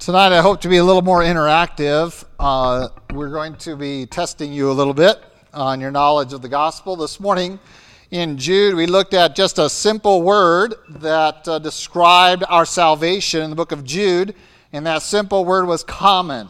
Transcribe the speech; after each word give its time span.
Tonight, 0.00 0.32
I 0.32 0.40
hope 0.40 0.62
to 0.62 0.68
be 0.70 0.78
a 0.78 0.82
little 0.82 1.02
more 1.02 1.20
interactive. 1.20 2.24
Uh, 2.38 2.88
we're 3.12 3.28
going 3.28 3.54
to 3.56 3.76
be 3.76 4.06
testing 4.06 4.50
you 4.50 4.70
a 4.70 4.72
little 4.72 4.94
bit 4.94 5.22
on 5.52 5.78
your 5.78 5.90
knowledge 5.90 6.32
of 6.32 6.40
the 6.40 6.48
gospel. 6.48 6.96
This 6.96 7.20
morning 7.20 7.60
in 8.10 8.38
Jude, 8.38 8.76
we 8.76 8.86
looked 8.86 9.12
at 9.12 9.36
just 9.36 9.58
a 9.58 9.68
simple 9.68 10.22
word 10.22 10.74
that 10.88 11.46
uh, 11.46 11.58
described 11.58 12.44
our 12.48 12.64
salvation 12.64 13.42
in 13.42 13.50
the 13.50 13.56
book 13.56 13.72
of 13.72 13.84
Jude, 13.84 14.34
and 14.72 14.86
that 14.86 15.02
simple 15.02 15.44
word 15.44 15.66
was 15.66 15.84
common. 15.84 16.48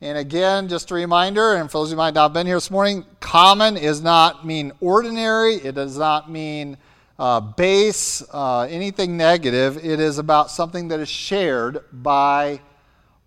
And 0.00 0.16
again, 0.16 0.68
just 0.68 0.92
a 0.92 0.94
reminder, 0.94 1.54
and 1.54 1.68
for 1.68 1.78
those 1.78 1.90
who 1.90 1.96
might 1.96 2.14
not 2.14 2.26
have 2.26 2.32
been 2.32 2.46
here 2.46 2.58
this 2.58 2.70
morning, 2.70 3.04
common 3.18 3.76
is 3.76 4.02
not 4.02 4.46
mean 4.46 4.70
ordinary, 4.80 5.54
it 5.54 5.74
does 5.74 5.98
not 5.98 6.30
mean 6.30 6.76
uh, 7.18 7.40
base, 7.40 8.22
uh, 8.32 8.60
anything 8.70 9.16
negative. 9.16 9.84
It 9.84 10.00
is 10.00 10.18
about 10.18 10.50
something 10.50 10.88
that 10.88 11.00
is 11.00 11.08
shared 11.08 11.84
by 11.92 12.60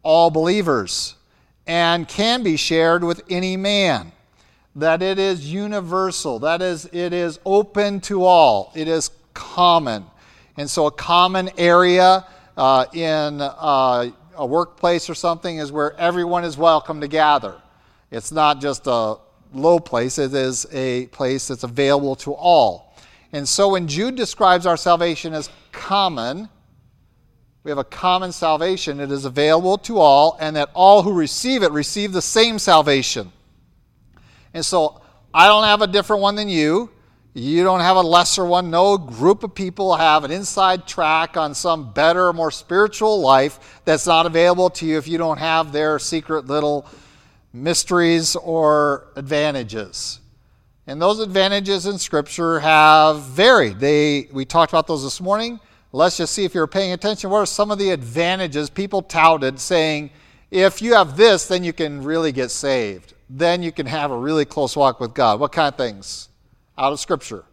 all 0.03 0.31
believers 0.31 1.15
and 1.67 2.07
can 2.07 2.43
be 2.43 2.57
shared 2.57 3.03
with 3.03 3.21
any 3.29 3.57
man. 3.57 4.11
That 4.75 5.01
it 5.01 5.19
is 5.19 5.51
universal, 5.51 6.39
that 6.39 6.61
is, 6.61 6.85
it 6.93 7.11
is 7.11 7.39
open 7.45 7.99
to 8.01 8.23
all, 8.23 8.71
it 8.73 8.87
is 8.87 9.11
common. 9.33 10.05
And 10.55 10.69
so, 10.69 10.85
a 10.85 10.91
common 10.91 11.49
area 11.57 12.25
uh, 12.55 12.85
in 12.93 13.41
uh, 13.41 14.11
a 14.35 14.45
workplace 14.45 15.09
or 15.09 15.15
something 15.15 15.57
is 15.57 15.71
where 15.71 15.93
everyone 15.99 16.45
is 16.45 16.57
welcome 16.57 17.01
to 17.01 17.07
gather. 17.09 17.55
It's 18.11 18.31
not 18.31 18.61
just 18.61 18.87
a 18.87 19.17
low 19.53 19.79
place, 19.79 20.17
it 20.17 20.33
is 20.33 20.65
a 20.71 21.07
place 21.07 21.49
that's 21.49 21.63
available 21.63 22.15
to 22.17 22.33
all. 22.33 22.90
And 23.33 23.47
so, 23.47 23.69
when 23.69 23.87
Jude 23.87 24.15
describes 24.15 24.65
our 24.65 24.77
salvation 24.77 25.33
as 25.33 25.49
common, 25.71 26.49
we 27.63 27.69
have 27.69 27.77
a 27.77 27.83
common 27.83 28.31
salvation. 28.31 28.99
It 28.99 29.11
is 29.11 29.25
available 29.25 29.77
to 29.79 29.99
all, 29.99 30.35
and 30.39 30.55
that 30.55 30.69
all 30.73 31.03
who 31.03 31.13
receive 31.13 31.61
it 31.61 31.71
receive 31.71 32.11
the 32.11 32.21
same 32.21 32.57
salvation. 32.57 33.31
And 34.53 34.65
so 34.65 35.01
I 35.33 35.47
don't 35.47 35.63
have 35.63 35.81
a 35.81 35.87
different 35.87 36.21
one 36.21 36.35
than 36.35 36.49
you. 36.49 36.89
You 37.33 37.63
don't 37.63 37.79
have 37.79 37.95
a 37.95 38.01
lesser 38.01 38.43
one. 38.43 38.69
No 38.69 38.97
group 38.97 39.43
of 39.43 39.55
people 39.55 39.95
have 39.95 40.25
an 40.25 40.31
inside 40.31 40.85
track 40.85 41.37
on 41.37 41.53
some 41.53 41.93
better, 41.93 42.33
more 42.33 42.51
spiritual 42.51 43.21
life 43.21 43.81
that's 43.85 44.05
not 44.05 44.25
available 44.25 44.69
to 44.71 44.85
you 44.85 44.97
if 44.97 45.07
you 45.07 45.17
don't 45.17 45.37
have 45.37 45.71
their 45.71 45.99
secret 45.99 46.47
little 46.47 46.85
mysteries 47.53 48.35
or 48.35 49.07
advantages. 49.15 50.20
And 50.87 51.01
those 51.01 51.19
advantages 51.19 51.85
in 51.85 51.97
Scripture 51.97 52.59
have 52.59 53.21
varied. 53.21 53.79
They, 53.79 54.27
we 54.31 54.45
talked 54.45 54.71
about 54.71 54.87
those 54.87 55.03
this 55.03 55.21
morning. 55.21 55.59
Let's 55.93 56.17
just 56.17 56.33
see 56.33 56.43
if 56.43 56.53
you're 56.53 56.67
paying 56.67 56.93
attention. 56.93 57.29
What 57.29 57.39
are 57.39 57.45
some 57.45 57.69
of 57.69 57.77
the 57.77 57.91
advantages 57.91 58.69
people 58.69 59.01
touted 59.01 59.59
saying, 59.59 60.09
if 60.49 60.81
you 60.81 60.93
have 60.95 61.15
this, 61.15 61.47
then 61.47 61.63
you 61.63 61.73
can 61.73 62.03
really 62.03 62.31
get 62.31 62.49
saved? 62.49 63.13
Then 63.29 63.61
you 63.61 63.71
can 63.71 63.85
have 63.85 64.11
a 64.11 64.17
really 64.17 64.45
close 64.45 64.75
walk 64.75 64.99
with 64.99 65.13
God. 65.13 65.39
What 65.39 65.51
kind 65.51 65.67
of 65.67 65.77
things? 65.77 66.29
Out 66.77 66.93
of 66.93 66.99
Scripture. 66.99 67.45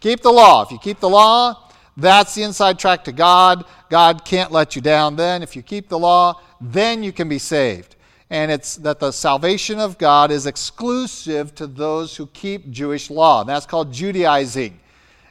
Keep 0.00 0.22
the 0.22 0.32
law. 0.32 0.62
If 0.62 0.70
you 0.70 0.78
keep 0.78 1.00
the 1.00 1.08
law, 1.08 1.70
that's 1.96 2.34
the 2.34 2.42
inside 2.42 2.78
track 2.78 3.04
to 3.04 3.12
God. 3.12 3.64
God 3.90 4.24
can't 4.24 4.52
let 4.52 4.74
you 4.76 4.82
down 4.82 5.16
then. 5.16 5.42
If 5.42 5.56
you 5.56 5.62
keep 5.62 5.88
the 5.88 5.98
law, 5.98 6.40
then 6.60 7.02
you 7.02 7.12
can 7.12 7.28
be 7.28 7.38
saved. 7.38 7.96
And 8.32 8.50
it's 8.50 8.76
that 8.78 8.98
the 8.98 9.12
salvation 9.12 9.78
of 9.78 9.96
God 9.96 10.32
is 10.32 10.46
exclusive 10.46 11.54
to 11.54 11.68
those 11.68 12.16
who 12.16 12.26
keep 12.26 12.68
Jewish 12.70 13.10
law. 13.10 13.42
And 13.42 13.48
that's 13.48 13.66
called 13.66 13.92
Judaizing 13.92 14.80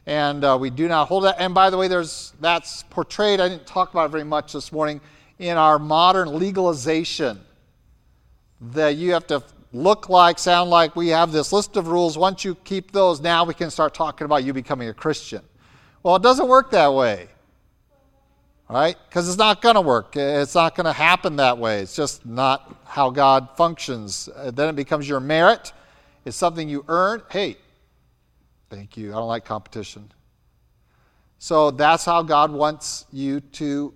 and 0.05 0.43
uh, 0.43 0.57
we 0.59 0.69
do 0.69 0.87
not 0.87 1.07
hold 1.07 1.25
that. 1.25 1.35
And 1.39 1.53
by 1.53 1.69
the 1.69 1.77
way, 1.77 1.87
there's 1.87 2.33
that's 2.41 2.83
portrayed. 2.83 3.39
I 3.39 3.49
didn't 3.49 3.67
talk 3.67 3.91
about 3.91 4.05
it 4.05 4.09
very 4.09 4.23
much 4.23 4.53
this 4.53 4.71
morning 4.71 4.99
in 5.39 5.57
our 5.57 5.77
modern 5.77 6.37
legalization. 6.37 7.39
That 8.61 8.95
you 8.95 9.13
have 9.13 9.25
to 9.27 9.43
look 9.73 10.09
like, 10.09 10.37
sound 10.37 10.69
like. 10.69 10.95
We 10.95 11.09
have 11.09 11.31
this 11.31 11.51
list 11.51 11.77
of 11.77 11.87
rules. 11.87 12.17
Once 12.17 12.45
you 12.45 12.55
keep 12.55 12.91
those, 12.91 13.21
now 13.21 13.43
we 13.43 13.53
can 13.53 13.71
start 13.71 13.93
talking 13.93 14.25
about 14.25 14.43
you 14.43 14.53
becoming 14.53 14.89
a 14.89 14.93
Christian. 14.93 15.41
Well, 16.03 16.15
it 16.15 16.21
doesn't 16.21 16.47
work 16.47 16.71
that 16.71 16.93
way. 16.93 17.27
Right? 18.71 18.95
Because 19.09 19.27
it's 19.27 19.37
not 19.37 19.61
going 19.61 19.75
to 19.75 19.81
work. 19.81 20.15
It's 20.15 20.55
not 20.55 20.75
going 20.75 20.85
to 20.85 20.93
happen 20.93 21.35
that 21.35 21.57
way. 21.57 21.81
It's 21.81 21.95
just 21.95 22.25
not 22.25 22.75
how 22.85 23.09
God 23.09 23.49
functions. 23.57 24.29
Then 24.53 24.69
it 24.69 24.75
becomes 24.75 25.09
your 25.09 25.19
merit. 25.19 25.73
It's 26.23 26.37
something 26.37 26.69
you 26.69 26.85
earn. 26.87 27.21
Hey, 27.29 27.57
Thank 28.71 28.95
you. 28.95 29.11
I 29.11 29.15
don't 29.15 29.27
like 29.27 29.43
competition. 29.43 30.13
So 31.39 31.71
that's 31.71 32.05
how 32.05 32.23
God 32.23 32.53
wants 32.53 33.05
you 33.11 33.41
to 33.41 33.93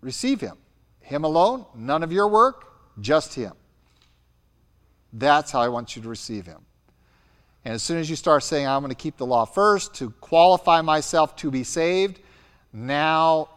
receive 0.00 0.40
Him. 0.40 0.56
Him 1.00 1.22
alone, 1.22 1.66
none 1.76 2.02
of 2.02 2.10
your 2.10 2.26
work, 2.26 2.66
just 3.00 3.32
Him. 3.32 3.52
That's 5.12 5.52
how 5.52 5.60
I 5.60 5.68
want 5.68 5.94
you 5.94 6.02
to 6.02 6.08
receive 6.08 6.46
Him. 6.46 6.62
And 7.64 7.74
as 7.74 7.82
soon 7.84 7.98
as 7.98 8.10
you 8.10 8.16
start 8.16 8.42
saying, 8.42 8.66
I'm 8.66 8.80
going 8.80 8.90
to 8.90 8.96
keep 8.96 9.16
the 9.18 9.26
law 9.26 9.44
first 9.44 9.94
to 9.96 10.10
qualify 10.20 10.80
myself 10.80 11.36
to 11.36 11.50
be 11.52 11.62
saved, 11.62 12.18
now 12.76 13.48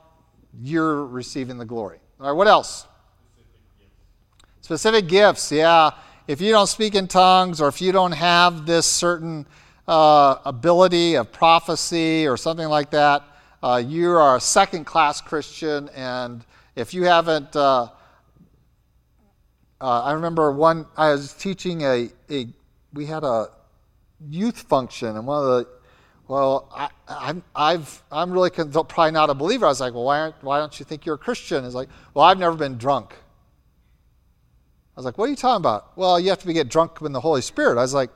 you're 0.62 1.06
receiving 1.06 1.57
the 1.57 1.66
glory. 1.66 2.00
All 2.19 2.28
right, 2.28 2.34
what 2.34 2.47
else? 2.47 2.88
Specific 3.35 3.78
gifts, 3.78 4.66
Specific 4.66 5.07
gifts 5.07 5.52
yeah 5.52 5.91
if 6.30 6.40
you 6.40 6.52
don't 6.52 6.68
speak 6.68 6.94
in 6.94 7.07
tongues 7.07 7.59
or 7.59 7.69
if 7.69 7.81
you 7.81 7.91
don't 7.91 8.12
have 8.12 8.68
this 8.68 8.85
certain 8.85 9.47
uh, 9.88 10.35
ability 10.46 11.16
of 11.16 11.31
prophecy 11.31 12.28
or 12.28 12.38
something 12.38 12.68
like 12.68 12.91
that, 12.91 13.24
uh, 13.63 13.81
you 13.84 14.12
are 14.12 14.35
a 14.35 14.40
second 14.40 14.85
class 14.85 15.22
Christian. 15.22 15.90
And 15.96 16.46
if 16.75 16.94
you 16.94 17.06
haven't, 17.06 17.56
uh, 17.56 17.88
uh, 19.81 20.03
I 20.03 20.12
remember 20.12 20.52
one, 20.52 20.85
I 20.96 21.13
was 21.13 21.34
teaching 21.34 21.81
a, 21.81 22.12
a, 22.29 22.46
we 22.94 23.08
had 23.08 23.24
a 23.24 23.47
youth 24.29 24.59
function, 24.59 25.18
and 25.18 25.25
one 25.25 25.44
of 25.44 25.50
the, 25.50 25.68
well, 26.29 26.69
I, 26.72 26.90
I'm, 27.07 27.44
I've, 27.56 28.03
I'm 28.12 28.31
really 28.31 28.51
probably 28.51 29.12
not 29.12 29.31
a 29.31 29.34
believer. 29.34 29.66
I 29.66 29.69
was 29.69 29.81
like, 29.81 29.95
well, 29.95 30.03
why, 30.03 30.31
why 30.41 30.59
don't 30.59 30.79
you 30.79 30.85
think 30.85 31.03
you're 31.03 31.16
a 31.16 31.17
Christian? 31.17 31.66
It's 31.66 31.73
like, 31.73 31.90
well, 32.13 32.23
I've 32.23 32.38
never 32.38 32.56
been 32.56 32.78
drunk. 32.78 33.13
I 33.13 33.16
was 34.95 35.06
like, 35.06 35.17
what 35.17 35.25
are 35.25 35.29
you 35.29 35.35
talking 35.35 35.63
about? 35.63 35.97
Well, 35.97 36.19
you 36.19 36.29
have 36.29 36.44
to 36.44 36.53
get 36.53 36.69
drunk 36.69 37.01
in 37.01 37.13
the 37.13 37.19
Holy 37.19 37.41
Spirit. 37.41 37.79
I 37.79 37.81
was 37.81 37.95
like, 37.95 38.12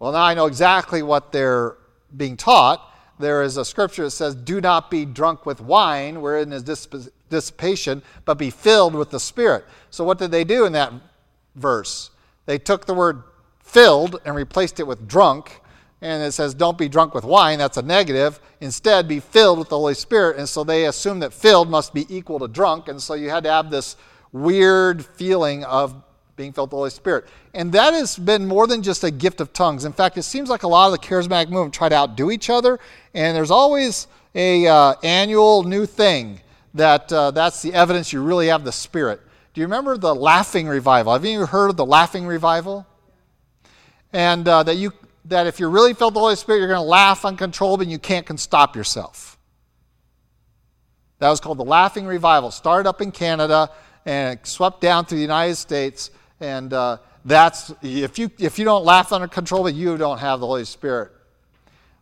well, 0.00 0.10
now 0.10 0.24
I 0.24 0.34
know 0.34 0.46
exactly 0.46 1.04
what 1.04 1.30
they're 1.30 1.76
being 2.16 2.36
taught. 2.36 2.92
There 3.20 3.44
is 3.44 3.58
a 3.58 3.64
scripture 3.64 4.02
that 4.02 4.10
says, 4.10 4.34
do 4.34 4.60
not 4.60 4.90
be 4.90 5.04
drunk 5.04 5.46
with 5.46 5.60
wine, 5.60 6.20
wherein 6.20 6.52
is 6.52 6.64
dissipation, 7.30 8.02
but 8.24 8.38
be 8.38 8.50
filled 8.50 8.96
with 8.96 9.10
the 9.10 9.20
Spirit. 9.20 9.64
So, 9.90 10.02
what 10.02 10.18
did 10.18 10.32
they 10.32 10.42
do 10.42 10.64
in 10.64 10.72
that 10.72 10.92
verse? 11.54 12.10
They 12.46 12.58
took 12.58 12.86
the 12.86 12.94
word 12.94 13.22
filled 13.60 14.20
and 14.24 14.34
replaced 14.34 14.80
it 14.80 14.86
with 14.88 15.06
drunk. 15.06 15.60
And 16.02 16.22
it 16.22 16.32
says, 16.32 16.52
don't 16.52 16.76
be 16.76 16.88
drunk 16.88 17.14
with 17.14 17.24
wine. 17.24 17.58
That's 17.58 17.78
a 17.78 17.82
negative. 17.82 18.40
Instead, 18.60 19.08
be 19.08 19.20
filled 19.20 19.58
with 19.58 19.68
the 19.68 19.78
Holy 19.78 19.94
Spirit. 19.94 20.36
And 20.36 20.48
so 20.48 20.64
they 20.64 20.86
assumed 20.86 21.22
that 21.22 21.32
filled 21.32 21.70
must 21.70 21.94
be 21.94 22.06
equal 22.14 22.40
to 22.40 22.48
drunk. 22.48 22.88
And 22.88 23.00
so 23.00 23.14
you 23.14 23.30
had 23.30 23.44
to 23.44 23.50
have 23.50 23.70
this 23.70 23.96
weird 24.32 25.06
feeling 25.06 25.62
of 25.64 25.94
being 26.36 26.52
filled 26.52 26.68
with 26.68 26.70
the 26.70 26.76
Holy 26.76 26.90
Spirit. 26.90 27.26
And 27.54 27.72
that 27.72 27.94
has 27.94 28.18
been 28.18 28.46
more 28.46 28.66
than 28.66 28.82
just 28.82 29.04
a 29.04 29.10
gift 29.10 29.40
of 29.40 29.52
tongues. 29.52 29.84
In 29.84 29.92
fact, 29.92 30.18
it 30.18 30.22
seems 30.22 30.48
like 30.48 30.62
a 30.62 30.68
lot 30.68 30.86
of 30.86 30.92
the 30.92 31.06
charismatic 31.06 31.50
movement 31.50 31.74
try 31.74 31.88
to 31.88 31.94
outdo 31.94 32.30
each 32.30 32.50
other, 32.50 32.80
and 33.14 33.36
there's 33.36 33.50
always 33.50 34.06
a 34.34 34.66
uh, 34.66 34.94
annual 35.02 35.62
new 35.62 35.84
thing 35.86 36.40
that 36.74 37.12
uh, 37.12 37.30
that's 37.30 37.60
the 37.62 37.74
evidence 37.74 38.12
you 38.12 38.22
really 38.22 38.46
have 38.46 38.64
the 38.64 38.72
Spirit. 38.72 39.20
Do 39.52 39.60
you 39.60 39.66
remember 39.66 39.98
the 39.98 40.14
laughing 40.14 40.66
revival? 40.66 41.12
Have 41.12 41.24
you 41.24 41.44
heard 41.44 41.68
of 41.68 41.76
the 41.76 41.84
laughing 41.84 42.26
revival? 42.26 42.86
And 44.14 44.48
uh, 44.48 44.62
that 44.62 44.76
you 44.76 44.92
that 45.26 45.46
if 45.46 45.60
you're 45.60 45.70
really 45.70 45.94
filled 45.94 46.12
with 46.12 46.16
the 46.16 46.20
Holy 46.20 46.36
Spirit, 46.36 46.58
you're 46.58 46.68
going 46.68 46.78
to 46.78 46.82
laugh 46.82 47.24
uncontrollably 47.24 47.84
and 47.84 47.92
you 47.92 47.98
can't 47.98 48.38
stop 48.38 48.74
yourself. 48.74 49.38
That 51.18 51.30
was 51.30 51.40
called 51.40 51.58
the 51.58 51.64
Laughing 51.64 52.06
Revival. 52.06 52.50
Started 52.50 52.88
up 52.88 53.00
in 53.00 53.12
Canada 53.12 53.70
and 54.04 54.38
it 54.38 54.46
swept 54.46 54.80
down 54.80 55.04
through 55.04 55.18
the 55.18 55.22
United 55.22 55.54
States. 55.54 56.10
And 56.40 56.72
uh, 56.72 56.98
that's, 57.24 57.72
if 57.82 58.18
you, 58.18 58.30
if 58.38 58.58
you 58.58 58.64
don't 58.64 58.84
laugh 58.84 59.12
under 59.12 59.28
control, 59.28 59.62
but 59.62 59.74
you 59.74 59.96
don't 59.96 60.18
have 60.18 60.40
the 60.40 60.46
Holy 60.46 60.64
Spirit. 60.64 61.12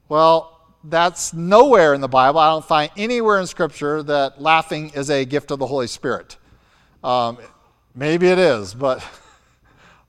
Well, 0.08 0.58
that's 0.84 1.34
nowhere 1.34 1.92
in 1.92 2.00
the 2.00 2.08
Bible. 2.08 2.40
I 2.40 2.50
don't 2.50 2.64
find 2.64 2.90
anywhere 2.96 3.38
in 3.38 3.46
Scripture 3.46 4.02
that 4.04 4.40
laughing 4.40 4.90
is 4.94 5.10
a 5.10 5.26
gift 5.26 5.50
of 5.50 5.58
the 5.58 5.66
Holy 5.66 5.86
Spirit. 5.86 6.38
Um, 7.04 7.38
maybe 7.94 8.28
it 8.28 8.38
is, 8.38 8.72
but 8.72 9.06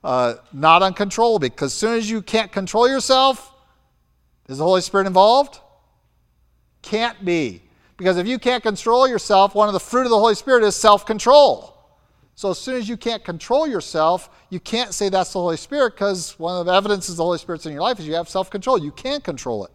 uh, 0.03 0.35
not 0.53 0.83
uncontrollable. 0.83 1.39
Because 1.39 1.71
as 1.71 1.77
soon 1.77 1.97
as 1.97 2.09
you 2.09 2.21
can't 2.21 2.51
control 2.51 2.87
yourself, 2.87 3.53
is 4.47 4.57
the 4.57 4.63
Holy 4.63 4.81
Spirit 4.81 5.07
involved? 5.07 5.59
Can't 6.81 7.23
be. 7.23 7.61
Because 7.97 8.17
if 8.17 8.27
you 8.27 8.39
can't 8.39 8.63
control 8.63 9.07
yourself, 9.07 9.53
one 9.53 9.69
of 9.69 9.73
the 9.73 9.79
fruit 9.79 10.03
of 10.03 10.09
the 10.09 10.17
Holy 10.19 10.35
Spirit 10.35 10.63
is 10.63 10.75
self 10.75 11.05
control. 11.05 11.77
So 12.35 12.49
as 12.49 12.57
soon 12.57 12.75
as 12.75 12.89
you 12.89 12.97
can't 12.97 13.23
control 13.23 13.67
yourself, 13.67 14.29
you 14.49 14.59
can't 14.59 14.93
say 14.93 15.09
that's 15.09 15.33
the 15.33 15.39
Holy 15.39 15.57
Spirit 15.57 15.93
because 15.93 16.39
one 16.39 16.59
of 16.59 16.65
the 16.65 16.73
evidences 16.73 17.17
the 17.17 17.23
Holy 17.23 17.37
Spirit's 17.37 17.67
in 17.67 17.73
your 17.73 17.83
life 17.83 17.99
is 17.99 18.07
you 18.07 18.15
have 18.15 18.27
self 18.27 18.49
control. 18.49 18.79
You 18.79 18.91
can't 18.91 19.23
control 19.23 19.65
it. 19.65 19.71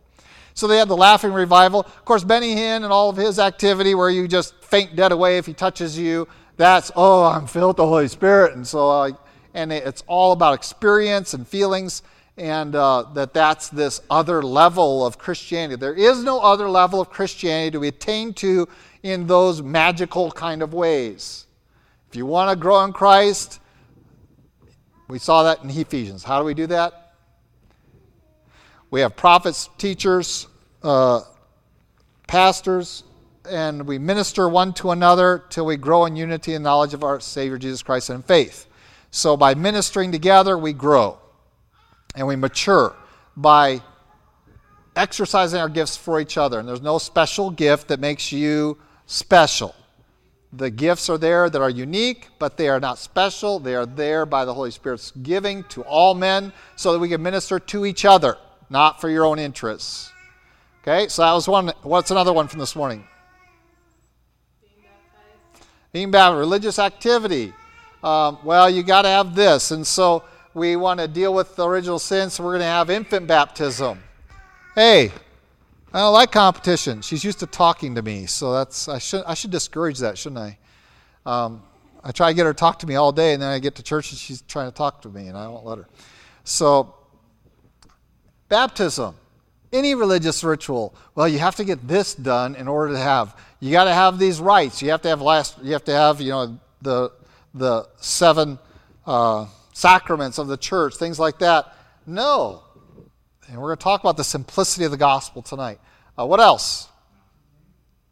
So 0.55 0.67
they 0.67 0.79
had 0.79 0.88
the 0.88 0.96
laughing 0.96 1.32
revival. 1.32 1.81
Of 1.81 2.05
course, 2.05 2.25
Benny 2.25 2.56
Hinn 2.56 2.82
and 2.82 2.87
all 2.87 3.11
of 3.11 3.17
his 3.17 3.38
activity 3.38 3.94
where 3.94 4.11
you 4.11 4.26
just 4.26 4.55
faint 4.64 4.96
dead 4.96 5.12
away 5.12 5.38
if 5.38 5.46
he 5.46 5.55
touches 5.55 5.96
you. 5.99 6.26
That's, 6.56 6.90
oh, 6.96 7.25
I'm 7.25 7.46
filled 7.46 7.69
with 7.69 7.76
the 7.76 7.87
Holy 7.87 8.08
Spirit. 8.08 8.55
And 8.55 8.67
so, 8.67 8.90
uh, 8.90 9.11
and 9.56 9.73
it's 9.73 10.05
all 10.06 10.32
about 10.32 10.53
experience 10.53 11.32
and 11.32 11.49
feelings 11.49 12.03
and 12.37 12.76
uh, 12.76 13.05
that 13.14 13.32
that's 13.32 13.70
this 13.70 14.03
other 14.11 14.43
level 14.43 15.06
of 15.06 15.17
Christianity. 15.17 15.76
There 15.76 15.94
is 15.94 16.23
no 16.23 16.41
other 16.41 16.69
level 16.69 17.00
of 17.00 17.08
Christianity 17.08 17.70
to 17.70 17.81
be 17.81 17.88
attained 17.88 18.37
to 18.37 18.69
in 19.03 19.26
those 19.26 19.62
magical 19.62 20.31
kind 20.31 20.62
of 20.62 20.75
ways. 20.75 21.47
If 22.11 22.17
you 22.17 22.26
want 22.26 22.50
to 22.50 22.56
grow 22.56 22.85
in 22.85 22.93
Christ, 22.93 23.61
we 25.08 25.19
saw 25.19 25.44
that 25.44 25.64
in 25.64 25.70
Ephesians. 25.70 26.23
How 26.23 26.38
do 26.38 26.44
we 26.44 26.53
do 26.53 26.67
that? 26.67 27.14
We 28.91 29.00
have 29.00 29.17
prophets, 29.17 29.70
teachers, 29.79 30.49
uh, 30.82 31.23
pastors, 32.29 33.05
and 33.49 33.87
we 33.87 33.99
minister 33.99 34.49
one 34.50 34.75
to 34.75 34.91
another 34.91 35.44
till 35.49 35.64
we 35.64 35.79
grow 35.79 36.05
in 36.05 36.14
unity 36.14 36.53
and 36.55 36.62
knowledge 36.62 36.93
of 36.93 37.03
our 37.03 37.20
Savior 37.20 37.56
Jesus 37.56 37.82
Christ 37.82 38.11
and 38.11 38.23
faith. 38.23 38.67
So 39.11 39.37
by 39.37 39.55
ministering 39.55 40.12
together, 40.12 40.58
we 40.58 40.73
grow 40.73 41.19
and 42.14 42.26
we 42.26 42.37
mature 42.37 42.94
by 43.37 43.82
exercising 44.94 45.61
our 45.61 45.69
gifts 45.69 45.97
for 45.97 46.20
each 46.20 46.38
other. 46.38 46.58
And 46.58 46.69
there's 46.69 46.82
no 46.82 46.99
special 46.99 47.50
gift 47.50 47.88
that 47.88 48.00
makes 48.00 48.32
you 48.32 48.79
special. 49.06 49.75
The 50.53 50.70
gifts 50.70 51.11
are 51.11 51.19
there 51.19 51.50
that 51.50 51.61
are 51.61 51.70
unique, 51.70 52.29
but 52.38 52.56
they 52.56 52.69
are 52.69 52.81
not 52.81 52.99
special. 52.99 53.58
They 53.58 53.75
are 53.75 53.85
there 53.85 54.25
by 54.25 54.44
the 54.44 54.55
Holy 54.55 54.70
Spirit's 54.70 55.11
giving 55.11 55.64
to 55.64 55.82
all 55.82 56.14
men 56.14 56.53
so 56.76 56.93
that 56.93 56.99
we 56.99 57.08
can 57.08 57.23
minister 57.23 57.58
to 57.58 57.85
each 57.85 58.05
other 58.05 58.38
not 58.70 59.00
for 59.00 59.08
your 59.08 59.25
own 59.25 59.38
interests. 59.38 60.11
Okay, 60.82 61.08
so 61.08 61.23
that 61.23 61.32
was 61.32 61.49
one. 61.49 61.73
What's 61.82 62.11
another 62.11 62.32
one 62.32 62.49
from 62.49 62.61
this 62.61 62.76
morning? 62.76 63.05
Being 64.62 64.82
baptized. 64.82 65.69
Being 65.93 66.11
baptized, 66.11 66.38
religious 66.38 66.79
activity. 66.79 67.53
Um, 68.02 68.38
well, 68.44 68.69
you 68.70 68.82
got 68.82 69.02
to 69.02 69.08
have 69.08 69.34
this, 69.34 69.70
and 69.70 69.87
so 69.87 70.25
we 70.54 70.76
want 70.76 71.00
to 71.00 71.08
deal 71.08 71.34
with 71.34 71.56
the 71.56 71.66
original 71.66 71.98
sin, 71.98 72.31
so 72.31 72.44
we're 72.44 72.52
going 72.52 72.60
to 72.60 72.66
have 72.66 72.90
infant 72.90 73.26
baptism. 73.26 73.98
Hey, 74.75 75.10
I 75.93 75.98
don't 76.00 76.12
like 76.12 76.31
competition. 76.31 77.02
She's 77.02 77.25
used 77.25 77.40
to 77.40 77.46
talking 77.46 77.94
to 77.94 78.02
me, 78.02 78.26
so 78.26 78.52
that's 78.52 78.88
I 78.88 78.98
should 78.98 79.25
I 79.26 79.34
should 79.34 79.50
discourage 79.50 79.98
that, 80.00 80.19
shouldn't 80.19 80.40
I? 80.40 80.58
Um, 81.25 81.62
I 82.04 82.12
try 82.12 82.31
to 82.31 82.34
get 82.34 82.46
her 82.46 82.52
to 82.52 82.58
talk 82.58 82.78
to 82.81 82.87
me 82.87 82.94
all 82.96 83.12
day, 83.12 83.32
and 83.32 83.43
then 83.43 83.50
I 83.50 83.58
get 83.58 83.75
to 83.76 83.82
church 83.82 84.12
and 84.12 84.19
she's 84.19 84.43
trying 84.43 84.70
to 84.70 84.76
talk 84.76 85.02
to 85.02 85.08
me, 85.08 85.28
and 85.28 85.37
I 85.37 85.48
won't 85.48 85.64
let 85.64 85.78
her. 85.78 85.88
So 86.44 86.94
Baptism, 88.48 89.16
any 89.72 89.94
religious 89.94 90.44
ritual. 90.44 90.94
Well, 91.14 91.26
you 91.26 91.40
have 91.40 91.56
to 91.56 91.64
get 91.64 91.87
this 91.88 92.14
done 92.14 92.54
in 92.54 92.69
order 92.69 92.93
to 92.93 92.98
have. 92.98 93.37
You 93.58 93.72
got 93.72 93.84
to 93.84 93.93
have 93.93 94.19
these 94.19 94.40
rites. 94.40 94.81
You 94.81 94.90
have 94.90 95.02
to 95.02 95.08
have 95.08 95.20
last. 95.20 95.56
You 95.62 95.72
have 95.72 95.84
to 95.84 95.93
have 95.93 96.20
you 96.20 96.31
know 96.31 96.58
the 96.81 97.10
the 97.56 97.88
seven 97.97 98.58
uh, 99.06 99.47
sacraments 99.73 100.38
of 100.38 100.47
the 100.47 100.56
church, 100.56 100.97
things 100.97 101.19
like 101.19 101.38
that. 101.41 101.75
No, 102.06 102.62
and 103.49 103.56
we're 103.61 103.69
going 103.69 103.79
to 103.79 103.82
talk 103.82 104.00
about 104.00 104.17
the 104.17 104.25
simplicity 104.25 104.85
of 104.85 104.91
the 104.91 104.97
gospel 104.97 105.43
tonight. 105.43 105.79
Uh, 106.19 106.26
what 106.26 106.41
else? 106.41 106.88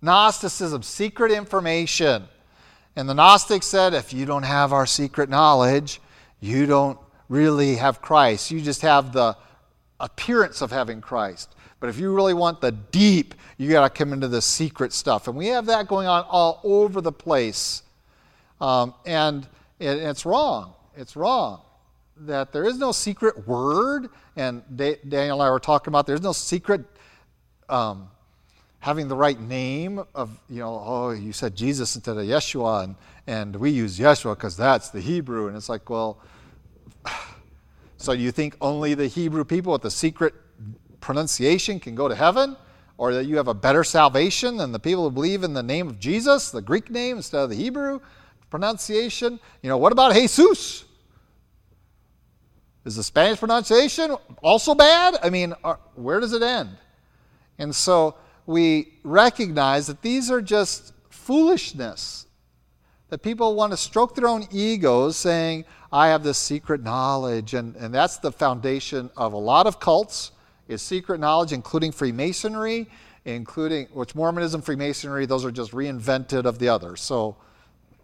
Gnosticism, 0.00 0.82
secret 0.82 1.32
information. 1.32 2.24
And 2.94 3.08
the 3.08 3.14
Gnostics 3.14 3.66
said, 3.66 3.94
if 3.94 4.12
you 4.12 4.26
don't 4.26 4.44
have 4.44 4.72
our 4.72 4.86
secret 4.86 5.28
knowledge, 5.28 6.00
you 6.40 6.66
don't 6.66 6.98
really 7.28 7.76
have 7.76 8.00
Christ. 8.00 8.50
You 8.50 8.60
just 8.60 8.82
have 8.82 9.12
the 9.12 9.36
appearance 9.98 10.60
of 10.60 10.70
having 10.70 11.00
Christ. 11.00 11.54
But 11.80 11.88
if 11.88 11.98
you 11.98 12.14
really 12.14 12.34
want 12.34 12.60
the 12.60 12.72
deep, 12.72 13.34
you 13.58 13.70
got 13.70 13.82
to 13.82 13.90
come 13.90 14.12
into 14.12 14.28
the 14.28 14.42
secret 14.42 14.92
stuff. 14.92 15.26
And 15.26 15.36
we 15.36 15.48
have 15.48 15.66
that 15.66 15.88
going 15.88 16.06
on 16.06 16.24
all 16.28 16.60
over 16.62 17.00
the 17.00 17.12
place. 17.12 17.82
Um, 18.60 18.94
and 19.04 19.46
it, 19.78 19.98
it's 19.98 20.24
wrong. 20.24 20.74
It's 20.96 21.16
wrong 21.16 21.60
that 22.16 22.52
there 22.52 22.64
is 22.64 22.78
no 22.78 22.92
secret 22.92 23.46
word. 23.46 24.08
And 24.36 24.62
Daniel 24.76 25.40
and 25.40 25.42
I 25.42 25.50
were 25.50 25.60
talking 25.60 25.90
about 25.90 26.06
there's 26.06 26.22
no 26.22 26.32
secret 26.32 26.84
um, 27.68 28.08
having 28.80 29.08
the 29.08 29.16
right 29.16 29.40
name 29.40 30.02
of, 30.14 30.38
you 30.48 30.60
know, 30.60 30.82
oh, 30.84 31.10
you 31.10 31.32
said 31.32 31.56
Jesus 31.56 31.94
instead 31.94 32.16
of 32.16 32.24
Yeshua, 32.24 32.84
and, 32.84 32.96
and 33.26 33.56
we 33.56 33.70
use 33.70 33.98
Yeshua 33.98 34.34
because 34.36 34.56
that's 34.56 34.90
the 34.90 35.00
Hebrew. 35.00 35.48
And 35.48 35.56
it's 35.56 35.68
like, 35.68 35.88
well, 35.88 36.20
so 37.96 38.12
you 38.12 38.30
think 38.30 38.56
only 38.60 38.94
the 38.94 39.06
Hebrew 39.06 39.44
people 39.44 39.72
with 39.72 39.82
the 39.82 39.90
secret 39.90 40.34
pronunciation 41.00 41.80
can 41.80 41.94
go 41.94 42.08
to 42.08 42.14
heaven? 42.14 42.56
Or 42.96 43.12
that 43.12 43.24
you 43.24 43.38
have 43.38 43.48
a 43.48 43.54
better 43.54 43.82
salvation 43.82 44.56
than 44.56 44.70
the 44.70 44.78
people 44.78 45.02
who 45.02 45.10
believe 45.10 45.42
in 45.42 45.52
the 45.52 45.64
name 45.64 45.88
of 45.88 45.98
Jesus, 45.98 46.52
the 46.52 46.62
Greek 46.62 46.90
name 46.90 47.16
instead 47.16 47.42
of 47.42 47.50
the 47.50 47.56
Hebrew 47.56 47.98
pronunciation? 48.54 49.40
You 49.62 49.68
know, 49.68 49.78
what 49.78 49.90
about 49.90 50.14
Jesus? 50.14 50.84
Is 52.84 52.94
the 52.94 53.02
Spanish 53.02 53.40
pronunciation 53.40 54.14
also 54.44 54.76
bad? 54.76 55.16
I 55.24 55.28
mean, 55.28 55.54
are, 55.64 55.80
where 55.96 56.20
does 56.20 56.32
it 56.32 56.40
end? 56.40 56.70
And 57.58 57.74
so 57.74 58.14
we 58.46 58.92
recognize 59.02 59.88
that 59.88 60.02
these 60.02 60.30
are 60.30 60.40
just 60.40 60.92
foolishness. 61.10 62.26
That 63.08 63.24
people 63.24 63.56
want 63.56 63.72
to 63.72 63.76
stroke 63.76 64.14
their 64.14 64.28
own 64.28 64.46
egos 64.52 65.16
saying, 65.16 65.64
I 65.92 66.06
have 66.06 66.22
this 66.22 66.38
secret 66.38 66.80
knowledge. 66.80 67.54
And, 67.54 67.74
and 67.74 67.92
that's 67.92 68.18
the 68.18 68.30
foundation 68.30 69.10
of 69.16 69.32
a 69.32 69.36
lot 69.36 69.66
of 69.66 69.80
cults 69.80 70.30
is 70.68 70.80
secret 70.80 71.18
knowledge, 71.18 71.52
including 71.52 71.90
Freemasonry, 71.90 72.88
including 73.24 73.86
which 73.86 74.14
Mormonism, 74.14 74.62
Freemasonry, 74.62 75.26
those 75.26 75.44
are 75.44 75.50
just 75.50 75.72
reinvented 75.72 76.44
of 76.44 76.60
the 76.60 76.68
others. 76.68 77.00
So 77.00 77.36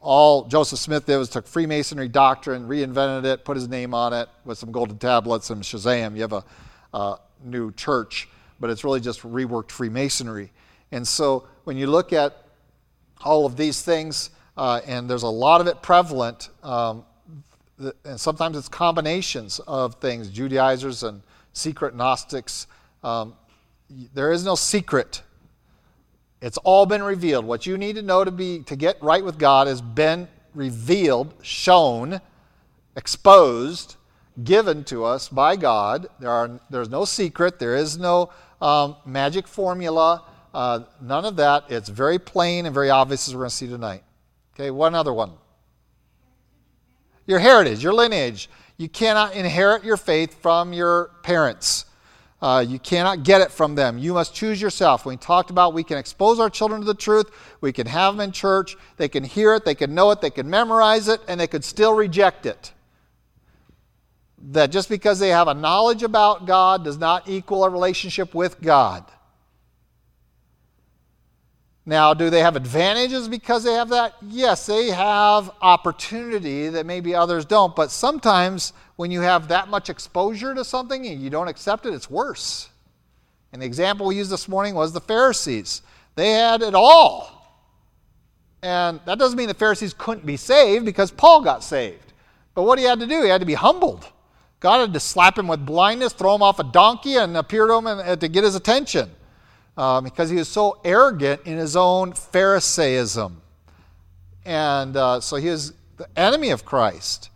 all 0.01 0.45
Joseph 0.45 0.79
Smith 0.79 1.07
did 1.07 1.19
was 1.19 1.29
took 1.29 1.47
Freemasonry 1.47 2.09
doctrine, 2.09 2.67
reinvented 2.67 3.25
it, 3.25 3.45
put 3.45 3.57
his 3.57 3.69
name 3.69 3.93
on 3.93 4.13
it 4.13 4.29
with 4.45 4.57
some 4.59 4.73
golden 4.73 4.99
tablets 4.99 5.51
and 5.51 5.63
Shazam. 5.63 6.15
You 6.15 6.23
have 6.23 6.33
a, 6.33 6.45
new 7.43 7.73
church, 7.73 8.29
but 8.59 8.69
it's 8.69 8.85
really 8.85 9.01
just 9.01 9.23
reworked 9.23 9.71
Freemasonry. 9.71 10.53
And 10.93 11.07
so 11.07 11.49
when 11.65 11.77
you 11.77 11.87
look 11.87 12.13
at 12.13 12.37
all 13.23 13.47
of 13.47 13.57
these 13.57 13.81
things, 13.83 14.31
uh, 14.57 14.81
and 14.87 15.09
there's 15.09 15.23
a 15.23 15.29
lot 15.29 15.61
of 15.63 15.67
it 15.67 15.81
prevalent, 15.81 16.51
um, 16.63 17.05
and 18.05 18.21
sometimes 18.21 18.59
it's 18.59 18.69
combinations 18.69 19.59
of 19.61 19.95
things, 19.97 20.29
Judaizers 20.29 21.03
and 21.03 21.23
secret 21.53 21.95
Gnostics. 21.95 22.67
Um, 23.03 23.35
there 24.13 24.33
is 24.33 24.45
no 24.45 24.55
secret. 24.55 25.23
It's 26.41 26.59
all 26.59 26.87
been 26.87 27.03
revealed. 27.03 27.45
What 27.45 27.67
you 27.67 27.77
need 27.77 27.97
to 27.97 28.03
know 28.03 28.25
to 28.25 28.31
be 28.31 28.61
to 28.65 28.77
get 28.77 29.03
right 29.03 29.25
with 29.25 29.39
God 29.39 29.67
has 29.67 29.83
been 29.83 30.29
revealed, 30.55 31.35
shown, 31.43 32.21
exposed, 32.97 33.97
given 34.43 34.85
to 34.85 35.05
us 35.05 35.29
by 35.29 35.57
God. 35.57 36.07
There 36.19 36.31
are 36.31 36.61
there's 36.71 36.89
no 36.89 37.05
secret. 37.05 37.59
There 37.59 37.77
is 37.77 37.99
no 37.99 38.31
um, 38.61 38.97
magic 39.05 39.47
formula. 39.47 40.25
Uh, 40.53 40.81
none 41.01 41.25
of 41.25 41.37
that. 41.37 41.65
It's 41.69 41.89
very 41.89 42.19
plain 42.19 42.67
and 42.67 42.75
very 42.75 42.91
obvious 42.91 43.29
as 43.29 43.35
we're 43.35 43.43
going 43.43 43.51
to 43.51 43.57
see 43.57 43.69
tonight. 43.69 44.03
Okay, 44.55 44.71
one 44.71 44.95
other 44.95 45.13
one 45.13 45.33
your 47.27 47.39
heritage, 47.39 47.83
your 47.83 47.95
lineage. 47.95 48.51
You 48.77 48.89
cannot 48.89 49.35
inherit 49.35 49.85
your 49.85 49.97
faith 49.97 50.41
from 50.43 50.73
your 50.73 51.13
parents. 51.23 51.85
Uh, 52.43 52.65
you 52.67 52.79
cannot 52.79 53.23
get 53.23 53.43
it 53.43 53.51
from 53.51 53.75
them. 53.75 53.99
You 53.99 54.15
must 54.15 54.35
choose 54.35 54.63
yourself. 54.63 55.05
We 55.05 55.17
talked 55.17 55.51
about 55.51 55.75
we 55.75 55.85
can 55.85 55.99
expose 55.99 56.41
our 56.41 56.49
children 56.49 56.81
to 56.81 56.87
the 56.87 56.95
truth. 56.95 57.31
We 57.61 57.73
can 57.73 57.87
have 57.87 58.15
them 58.15 58.21
in 58.25 58.33
church. 58.33 58.77
They 58.97 59.09
can 59.09 59.25
hear 59.25 59.55
it, 59.55 59.65
they 59.65 59.75
can 59.75 59.95
know 59.95 60.11
it, 60.11 60.23
they 60.23 60.31
can 60.31 60.49
memorize 60.49 61.09
it, 61.09 61.21
and 61.29 61.39
they 61.39 61.47
could 61.47 61.65
still 61.65 61.95
reject 61.95 62.47
it. 62.47 62.73
That 64.53 64.71
just 64.71 64.89
because 64.89 65.19
they 65.19 65.29
have 65.29 65.49
a 65.49 65.55
knowledge 65.55 66.03
about 66.03 66.47
God 66.47 66.83
does 66.83 66.97
not 66.97 67.29
equal 67.29 67.65
a 67.65 67.69
relationship 67.69 68.35
with 68.35 68.61
God. 68.63 69.05
Now, 71.91 72.15
do 72.15 72.31
they 72.31 72.39
have 72.39 72.55
advantages 72.55 73.27
because 73.27 73.65
they 73.65 73.73
have 73.73 73.89
that? 73.89 74.15
Yes, 74.23 74.65
they 74.65 74.91
have 74.91 75.51
opportunity 75.61 76.69
that 76.69 76.87
maybe 76.87 77.17
others 77.17 77.45
don't, 77.45 77.75
but 77.75 77.91
sometimes 77.91 78.73
when 78.95 79.11
you 79.11 79.23
have 79.23 79.49
that 79.49 79.67
much 79.67 79.91
exposure 79.91 80.55
to 80.55 80.65
something 80.65 81.05
and 81.05 81.21
you 81.21 81.31
don't 81.31 81.49
accept 81.49 81.87
it, 81.87 81.93
it's 81.93 82.09
worse. 82.09 82.69
And 83.53 83.61
the 83.61 83.67
example 83.67 84.07
we 84.07 84.15
used 84.15 84.31
this 84.31 84.49
morning 84.49 84.77
was 84.77 84.93
the 84.93 85.01
Pharisees. 85.01 85.83
They 86.15 86.31
had 86.31 86.63
it 86.63 86.77
all. 86.77 87.67
And 88.63 89.01
that 89.05 89.19
doesn't 89.19 89.37
mean 89.37 89.49
the 89.49 89.55
Pharisees 89.55 89.93
couldn't 89.93 90.25
be 90.25 90.37
saved 90.37 90.85
because 90.85 91.11
Paul 91.11 91.41
got 91.41 91.65
saved. 91.65 92.13
But 92.55 92.63
what 92.63 92.79
he 92.79 92.85
had 92.85 93.01
to 93.01 93.07
do, 93.09 93.25
he 93.25 93.29
had 93.29 93.41
to 93.41 93.47
be 93.49 93.55
humbled. 93.55 94.07
God 94.61 94.79
had 94.79 94.93
to 94.93 95.01
slap 95.01 95.37
him 95.37 95.49
with 95.49 95.67
blindness, 95.67 96.13
throw 96.13 96.37
him 96.37 96.43
off 96.43 96.61
a 96.61 96.65
donkey, 96.65 97.17
and 97.17 97.37
appear 97.37 97.67
to 97.67 97.79
him 97.79 98.19
to 98.21 98.29
get 98.29 98.45
his 98.45 98.55
attention 98.55 99.11
um, 99.77 100.05
because 100.05 100.31
he 100.31 100.37
was 100.37 100.49
so 100.49 100.81
arrogant 100.85 101.43
in 101.45 101.59
his 101.59 101.77
own 101.77 102.13
Pharisaism. 102.13 103.41
And 104.45 104.97
uh, 104.97 105.21
so 105.21 105.37
he 105.37 105.49
was 105.49 105.73
the 105.97 106.09
enemy 106.19 106.51
of 106.51 106.65
Christ. 106.65 107.31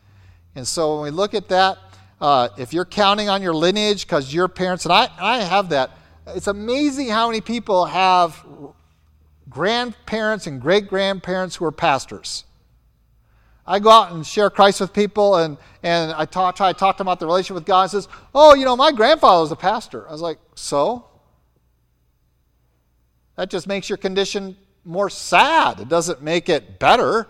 And 0.55 0.67
so 0.67 0.97
when 0.97 1.05
we 1.05 1.11
look 1.11 1.35
at 1.35 1.49
that, 1.49 1.79
uh, 2.21 2.49
if 2.57 2.73
you're 2.73 2.85
counting 2.85 3.29
on 3.29 3.43
your 3.43 3.55
lineage 3.55 4.07
because 4.07 4.33
your 4.33 4.49
parents, 4.49 4.85
and 4.85 4.93
I, 4.93 5.09
I 5.19 5.39
have 5.39 5.69
that, 5.71 5.91
It's 6.29 6.47
amazing 6.47 7.09
how 7.09 7.29
many 7.29 7.41
people 7.41 7.85
have 7.85 8.45
grandparents 9.49 10.47
and 10.47 10.61
great 10.61 10.89
grandparents 10.89 11.57
who 11.57 11.65
are 11.65 11.73
pastors. 11.73 12.45
I 13.67 13.79
go 13.79 13.91
out 13.91 14.13
and 14.13 14.27
share 14.27 14.51
Christ 14.51 14.81
with 14.81 14.93
people, 14.93 15.37
and, 15.37 15.57
and 15.83 16.13
I 16.13 16.25
talk, 16.27 16.57
try 16.57 16.73
to 16.73 16.79
talk 16.79 16.97
to 16.97 16.99
them 16.99 17.09
about 17.09 17.21
the 17.21 17.27
relationship 17.27 17.55
with 17.55 17.65
God. 17.65 17.83
And 17.83 17.91
says, 17.91 18.09
"Oh, 18.35 18.55
you 18.55 18.65
know, 18.65 18.77
my 18.77 18.93
grandfather 18.93 19.41
was 19.41 19.53
a 19.53 19.57
pastor." 19.57 20.07
I 20.07 20.13
was 20.13 20.21
like, 20.21 20.39
"So?" 20.55 21.07
That 23.37 23.51
just 23.51 23.67
makes 23.67 23.89
your 23.89 23.97
condition 23.97 24.57
more 24.85 25.11
sad. 25.11 25.81
It 25.81 25.89
doesn't 25.89 26.23
make 26.23 26.49
it 26.49 26.79
better 26.79 27.29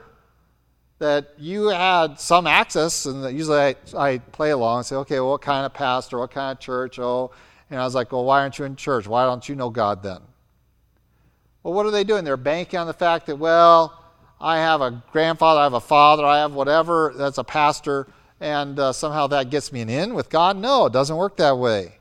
that 0.98 1.34
you 1.38 1.68
had 1.68 2.20
some 2.20 2.46
access, 2.46 3.06
and 3.06 3.36
usually 3.36 3.58
I, 3.58 3.76
I 3.96 4.18
play 4.18 4.50
along 4.50 4.78
and 4.78 4.86
say, 4.86 4.96
"Okay, 4.96 5.20
well, 5.20 5.30
what 5.30 5.42
kind 5.42 5.66
of 5.66 5.74
pastor? 5.74 6.18
What 6.18 6.30
kind 6.30 6.56
of 6.56 6.60
church?" 6.60 6.98
Oh, 6.98 7.30
and 7.70 7.80
I 7.80 7.84
was 7.84 7.94
like, 7.94 8.12
"Well, 8.12 8.24
why 8.24 8.40
aren't 8.40 8.58
you 8.58 8.64
in 8.64 8.76
church? 8.76 9.06
Why 9.06 9.24
don't 9.24 9.48
you 9.48 9.54
know 9.54 9.70
God 9.70 10.02
then?" 10.02 10.20
Well, 11.62 11.74
what 11.74 11.86
are 11.86 11.90
they 11.90 12.04
doing? 12.04 12.24
They're 12.24 12.36
banking 12.36 12.78
on 12.78 12.86
the 12.86 12.92
fact 12.92 13.26
that, 13.26 13.36
well 13.36 14.04
I 14.40 14.58
have 14.58 14.82
a 14.82 15.02
grandfather, 15.12 15.60
I 15.60 15.64
have 15.64 15.72
a 15.72 15.80
father, 15.80 16.24
I 16.24 16.40
have 16.40 16.52
whatever 16.52 17.14
that's 17.16 17.38
a 17.38 17.44
pastor, 17.44 18.06
and 18.40 18.78
uh, 18.78 18.92
somehow 18.92 19.26
that 19.28 19.48
gets 19.48 19.72
me 19.72 19.80
an 19.80 19.88
in 19.88 20.12
with 20.12 20.28
God. 20.28 20.58
No, 20.58 20.86
it 20.86 20.92
doesn't 20.92 21.16
work 21.16 21.38
that 21.38 21.56
way. 21.56 21.98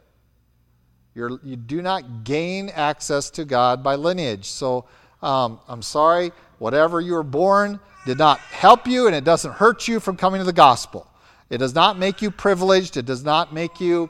You're, 1.16 1.40
you 1.44 1.56
do 1.56 1.82
not 1.82 2.24
gain 2.24 2.70
access 2.70 3.30
to 3.32 3.46
God 3.46 3.84
by 3.84 3.96
lineage. 3.96 4.46
So 4.46 4.86
um, 5.22 5.60
I'm 5.68 5.82
sorry, 5.82 6.32
whatever 6.60 7.00
you 7.00 7.14
were 7.14 7.24
born 7.24 7.80
did 8.06 8.18
not 8.18 8.40
help 8.40 8.88
you, 8.88 9.08
and 9.08 9.16
it 9.16 9.24
doesn't 9.24 9.54
hurt 9.54 9.88
you 9.88 10.00
from 10.00 10.18
coming 10.18 10.40
to 10.40 10.46
the 10.46 10.54
gospel. 10.54 11.08
It 11.50 11.60
does 11.60 11.76
not 11.76 11.98
make 11.98 12.22
you 12.22 12.32
privileged, 12.32 12.98
it 12.98 13.06
does 13.06 13.24
not 13.24 13.54
make 13.54 13.80
you 13.80 14.10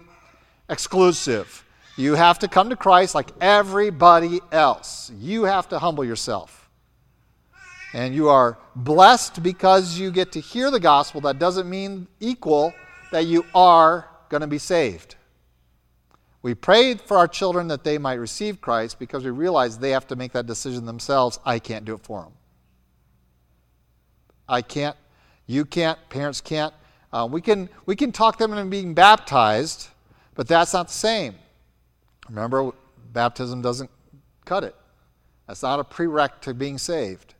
exclusive. 0.70 1.64
You 1.96 2.16
have 2.16 2.40
to 2.40 2.48
come 2.48 2.70
to 2.70 2.76
Christ 2.76 3.14
like 3.14 3.30
everybody 3.40 4.40
else. 4.52 5.12
You 5.20 5.44
have 5.44 5.70
to 5.70 5.80
humble 5.80 6.04
yourself. 6.04 6.68
And 7.94 8.16
you 8.16 8.30
are 8.30 8.58
blessed 8.76 9.44
because 9.44 10.00
you 10.00 10.10
get 10.10 10.32
to 10.32 10.40
hear 10.40 10.72
the 10.72 10.80
gospel. 10.80 11.22
That 11.22 11.38
doesn't 11.38 11.70
mean 11.70 12.08
equal 12.20 12.74
that 13.12 13.28
you 13.28 13.46
are 13.54 14.10
going 14.30 14.42
to 14.42 14.48
be 14.48 14.58
saved. 14.58 15.16
We 16.44 16.54
prayed 16.54 17.00
for 17.00 17.18
our 17.18 17.28
children 17.28 17.70
that 17.70 17.86
they 17.86 17.98
might 17.98 18.16
receive 18.16 18.60
Christ 18.60 19.00
because 19.00 19.24
we 19.24 19.32
realize 19.32 19.78
they 19.80 19.92
have 19.92 20.08
to 20.08 20.18
make 20.18 20.34
that 20.34 20.46
decision 20.46 20.86
themselves. 20.86 21.40
I 21.46 21.58
can't 21.58 21.86
do 21.86 21.96
it 21.96 22.02
for 22.04 22.22
them. 22.22 22.34
I 24.48 24.62
can't. 24.62 24.98
You 25.48 25.64
can't. 25.64 25.98
Parents 26.10 26.42
can't. 26.42 26.74
Uh, 27.14 27.28
we, 27.32 27.40
can, 27.40 27.70
we 27.86 27.96
can 27.96 28.12
talk 28.12 28.38
them 28.38 28.52
into 28.52 28.66
being 28.66 28.94
baptized, 28.94 29.88
but 30.36 30.48
that's 30.48 30.74
not 30.74 30.88
the 30.88 30.94
same. 30.94 31.36
Remember, 32.28 32.72
baptism 33.14 33.62
doesn't 33.62 33.90
cut 34.44 34.66
it. 34.66 34.76
That's 35.48 35.64
not 35.64 35.80
a 35.80 35.84
prereq 35.84 36.42
to 36.42 36.54
being 36.54 36.78
saved. 36.78 37.36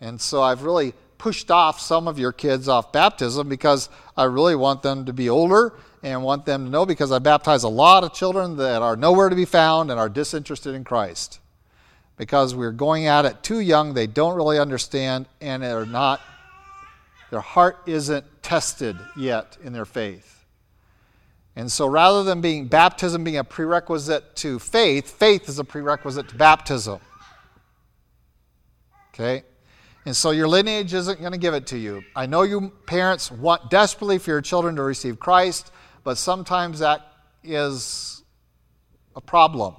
And 0.00 0.20
so 0.20 0.42
I've 0.42 0.62
really 0.62 0.92
pushed 1.16 1.50
off 1.50 1.80
some 1.80 2.06
of 2.06 2.18
your 2.18 2.32
kids 2.32 2.68
off 2.68 2.92
baptism 2.92 3.48
because 3.48 3.88
I 4.14 4.24
really 4.24 4.56
want 4.56 4.82
them 4.82 5.06
to 5.06 5.12
be 5.14 5.30
older 5.30 5.72
and 6.04 6.22
want 6.22 6.44
them 6.44 6.66
to 6.66 6.70
know 6.70 6.86
because 6.86 7.10
I 7.10 7.18
baptize 7.18 7.62
a 7.62 7.68
lot 7.68 8.04
of 8.04 8.12
children 8.12 8.58
that 8.58 8.82
are 8.82 8.94
nowhere 8.94 9.30
to 9.30 9.36
be 9.36 9.46
found 9.46 9.90
and 9.90 9.98
are 9.98 10.10
disinterested 10.10 10.74
in 10.74 10.84
Christ. 10.84 11.40
Because 12.16 12.54
we're 12.54 12.72
going 12.72 13.06
at 13.06 13.24
it 13.24 13.42
too 13.42 13.58
young, 13.58 13.94
they 13.94 14.06
don't 14.06 14.36
really 14.36 14.58
understand 14.58 15.26
and 15.40 15.62
they're 15.62 15.86
not 15.86 16.20
their 17.30 17.40
heart 17.40 17.78
isn't 17.86 18.24
tested 18.42 18.96
yet 19.16 19.56
in 19.64 19.72
their 19.72 19.84
faith. 19.84 20.44
And 21.56 21.72
so 21.72 21.86
rather 21.86 22.22
than 22.22 22.40
being 22.40 22.68
baptism 22.68 23.24
being 23.24 23.38
a 23.38 23.42
prerequisite 23.42 24.36
to 24.36 24.60
faith, 24.60 25.10
faith 25.10 25.48
is 25.48 25.58
a 25.58 25.64
prerequisite 25.64 26.28
to 26.28 26.36
baptism. 26.36 27.00
Okay? 29.12 29.42
And 30.06 30.14
so 30.14 30.30
your 30.30 30.46
lineage 30.46 30.92
isn't 30.92 31.18
going 31.18 31.32
to 31.32 31.38
give 31.38 31.54
it 31.54 31.66
to 31.68 31.78
you. 31.78 32.04
I 32.14 32.26
know 32.26 32.42
you 32.42 32.70
parents 32.86 33.32
want 33.32 33.70
desperately 33.70 34.18
for 34.18 34.30
your 34.30 34.42
children 34.42 34.76
to 34.76 34.82
receive 34.82 35.18
Christ, 35.18 35.72
but 36.04 36.18
sometimes 36.18 36.78
that 36.78 37.00
is 37.42 38.22
a 39.16 39.20
problem 39.20 39.74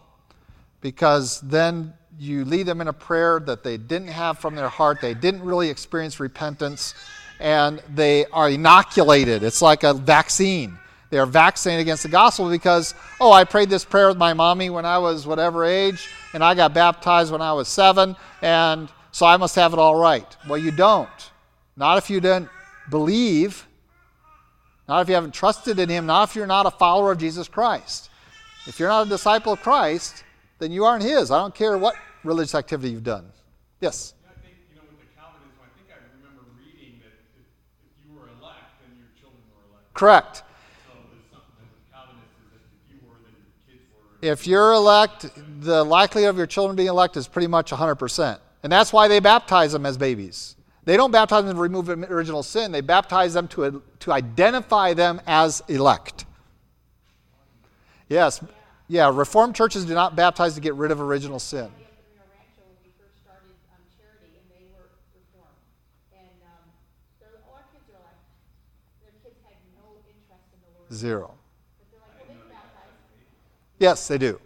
because 0.81 1.39
then 1.41 1.93
you 2.17 2.45
lead 2.45 2.65
them 2.65 2.81
in 2.81 2.87
a 2.87 2.93
prayer 2.93 3.39
that 3.39 3.63
they 3.63 3.77
didn't 3.77 4.07
have 4.07 4.39
from 4.39 4.55
their 4.55 4.69
heart. 4.69 5.01
They 5.01 5.13
didn't 5.13 5.43
really 5.43 5.69
experience 5.69 6.19
repentance, 6.19 6.93
and 7.39 7.81
they 7.93 8.25
are 8.27 8.49
inoculated. 8.49 9.43
It's 9.43 9.61
like 9.61 9.83
a 9.83 9.93
vaccine. 9.93 10.77
They 11.09 11.17
are 11.19 11.25
vaccinated 11.25 11.81
against 11.81 12.03
the 12.03 12.09
gospel 12.09 12.49
because, 12.49 12.95
oh, 13.19 13.31
I 13.31 13.43
prayed 13.43 13.69
this 13.69 13.85
prayer 13.85 14.07
with 14.07 14.17
my 14.17 14.33
mommy 14.33 14.69
when 14.69 14.85
I 14.85 14.97
was 14.97 15.27
whatever 15.27 15.65
age, 15.65 16.09
and 16.33 16.43
I 16.43 16.55
got 16.55 16.73
baptized 16.73 17.31
when 17.31 17.41
I 17.41 17.53
was 17.53 17.67
seven, 17.67 18.15
and 18.41 18.89
so 19.11 19.25
I 19.25 19.37
must 19.37 19.55
have 19.55 19.73
it 19.73 19.79
all 19.79 19.95
right. 19.95 20.25
Well, 20.47 20.57
you 20.57 20.71
don't. 20.71 21.09
Not 21.77 21.97
if 21.97 22.09
you 22.09 22.19
didn't 22.21 22.49
believe, 22.89 23.67
not 24.87 25.01
if 25.01 25.09
you 25.09 25.15
haven't 25.15 25.33
trusted 25.33 25.79
in 25.79 25.89
Him, 25.89 26.05
not 26.05 26.29
if 26.29 26.35
you're 26.35 26.47
not 26.47 26.65
a 26.65 26.71
follower 26.71 27.11
of 27.11 27.17
Jesus 27.17 27.47
Christ. 27.47 28.09
If 28.67 28.79
you're 28.79 28.89
not 28.89 29.07
a 29.07 29.09
disciple 29.09 29.53
of 29.53 29.61
Christ, 29.61 30.23
then 30.59 30.71
you 30.71 30.85
aren't 30.85 31.03
His. 31.03 31.31
I 31.31 31.39
don't 31.39 31.55
care 31.55 31.77
what 31.77 31.95
religious 32.23 32.55
activity 32.55 32.91
you've 32.91 33.03
done. 33.03 33.25
Yes? 33.81 34.13
I 34.25 34.33
think, 34.41 34.55
you 34.69 34.75
know, 34.75 34.81
with 34.89 34.99
the 34.99 35.09
Calvinism, 35.15 35.57
I 35.61 35.69
think 35.77 35.89
I 35.89 36.01
remember 36.17 36.49
reading 36.57 36.99
that 37.01 37.13
if, 37.37 37.45
if 37.85 38.05
you 38.05 38.13
were 38.13 38.27
elect, 38.41 38.81
then 38.81 38.97
your 38.97 39.09
children 39.19 39.41
were 39.53 39.73
elect. 39.73 39.93
Correct. 39.93 40.37
So 40.37 40.97
there's 41.11 41.29
something 41.29 41.53
that 41.61 41.69
with 41.69 41.85
Calvinists 41.93 42.37
is 42.41 42.49
that 42.53 42.63
if 42.65 42.93
you 42.93 42.97
were, 43.05 43.17
then 43.21 43.33
your 43.37 43.53
kids 43.65 43.85
were. 43.93 44.21
If 44.21 44.47
you're 44.47 44.73
elect, 44.73 45.29
the 45.61 45.83
likelihood 45.83 46.29
of 46.29 46.37
your 46.37 46.47
children 46.47 46.75
being 46.75 46.89
elect 46.89 47.17
is 47.17 47.27
pretty 47.27 47.47
much 47.47 47.71
100%. 47.71 48.39
And 48.63 48.71
that's 48.71 48.93
why 48.93 49.07
they 49.07 49.19
baptize 49.19 49.73
them 49.73 49.85
as 49.85 49.97
babies. 49.97 50.54
They 50.85 50.97
don't 50.97 51.11
baptize 51.11 51.45
them 51.45 51.55
to 51.55 51.61
remove 51.61 51.89
original 51.89 52.43
sin, 52.43 52.71
they 52.71 52.81
baptize 52.81 53.33
them 53.33 53.47
to, 53.49 53.81
to 54.01 54.11
identify 54.11 54.93
them 54.93 55.19
as 55.25 55.63
elect. 55.67 56.25
Yes, 58.07 58.39
yeah, 58.87 59.11
Reformed 59.11 59.55
churches 59.55 59.83
do 59.85 59.95
not 59.95 60.15
baptize 60.15 60.53
to 60.53 60.61
get 60.61 60.75
rid 60.75 60.91
of 60.91 61.01
original 61.01 61.39
sin. 61.39 61.69
Zero. 70.93 71.33
Yes, 73.79 74.07
they 74.07 74.19
do. 74.19 74.39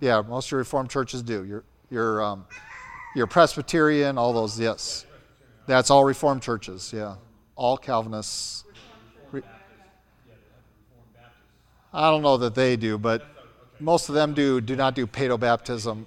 Yeah, 0.00 0.22
most 0.22 0.46
of 0.46 0.52
your 0.52 0.58
Reformed 0.60 0.88
churches 0.88 1.20
do. 1.20 1.44
Your, 1.44 1.64
your 1.90 2.22
um, 2.22 2.46
your 3.14 3.26
Presbyterian, 3.26 4.16
all 4.16 4.32
those, 4.32 4.58
yes. 4.58 5.04
That's 5.68 5.90
all 5.90 6.02
Reformed 6.02 6.40
churches, 6.40 6.94
yeah. 6.96 7.16
All 7.54 7.76
Calvinists. 7.76 8.64
I 11.92 12.10
don't 12.10 12.22
know 12.22 12.38
that 12.38 12.54
they 12.54 12.76
do, 12.76 12.96
but 12.96 13.22
most 13.78 14.08
of 14.08 14.14
them 14.14 14.32
do 14.32 14.62
do 14.62 14.76
not 14.76 14.94
do 14.94 15.06
paedobaptism. 15.06 16.06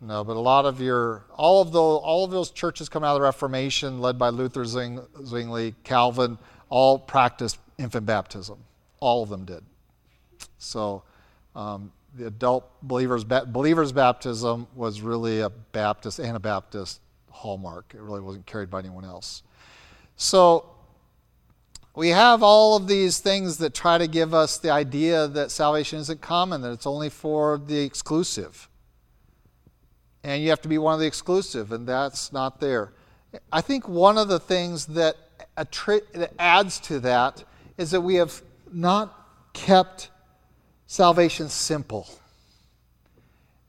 No, 0.00 0.24
but 0.24 0.36
a 0.36 0.40
lot 0.40 0.64
of 0.64 0.80
your 0.80 1.22
all 1.36 1.62
of 1.62 1.70
those 1.70 2.00
all 2.02 2.24
of 2.24 2.32
those 2.32 2.50
churches 2.50 2.88
come 2.88 3.04
out 3.04 3.14
of 3.14 3.20
the 3.20 3.24
Reformation, 3.24 4.00
led 4.00 4.18
by 4.18 4.30
Luther, 4.30 4.64
Zwingli, 4.64 5.76
Calvin, 5.84 6.38
all 6.70 6.98
practiced 6.98 7.58
infant 7.78 8.04
baptism. 8.04 8.58
All 8.98 9.22
of 9.22 9.28
them 9.28 9.44
did. 9.44 9.62
So 10.58 11.04
um, 11.54 11.92
the 12.16 12.26
adult 12.26 12.68
believers 12.82 13.22
believers 13.22 13.92
baptism 13.92 14.66
was 14.74 15.00
really 15.00 15.40
a 15.40 15.50
Baptist 15.50 16.18
Anabaptist 16.18 17.00
hallmark. 17.34 17.92
It 17.94 18.00
really 18.00 18.20
wasn't 18.20 18.46
carried 18.46 18.70
by 18.70 18.78
anyone 18.78 19.04
else. 19.04 19.42
So 20.16 20.70
we 21.96 22.10
have 22.10 22.42
all 22.42 22.76
of 22.76 22.88
these 22.88 23.18
things 23.18 23.58
that 23.58 23.74
try 23.74 23.98
to 23.98 24.06
give 24.06 24.32
us 24.32 24.58
the 24.58 24.70
idea 24.70 25.28
that 25.28 25.50
salvation 25.50 25.98
isn't 25.98 26.20
common, 26.20 26.60
that 26.62 26.72
it's 26.72 26.86
only 26.86 27.10
for 27.10 27.58
the 27.58 27.80
exclusive. 27.80 28.68
And 30.22 30.42
you 30.42 30.50
have 30.50 30.62
to 30.62 30.68
be 30.68 30.78
one 30.78 30.94
of 30.94 31.00
the 31.00 31.06
exclusive, 31.06 31.72
and 31.72 31.86
that's 31.86 32.32
not 32.32 32.60
there. 32.60 32.92
I 33.52 33.60
think 33.60 33.88
one 33.88 34.16
of 34.16 34.28
the 34.28 34.40
things 34.40 34.86
that, 34.86 35.16
that 35.56 36.32
adds 36.38 36.80
to 36.80 37.00
that 37.00 37.44
is 37.76 37.90
that 37.90 38.00
we 38.00 38.14
have 38.14 38.42
not 38.72 39.52
kept 39.52 40.10
salvation 40.86 41.48
simple. 41.48 42.08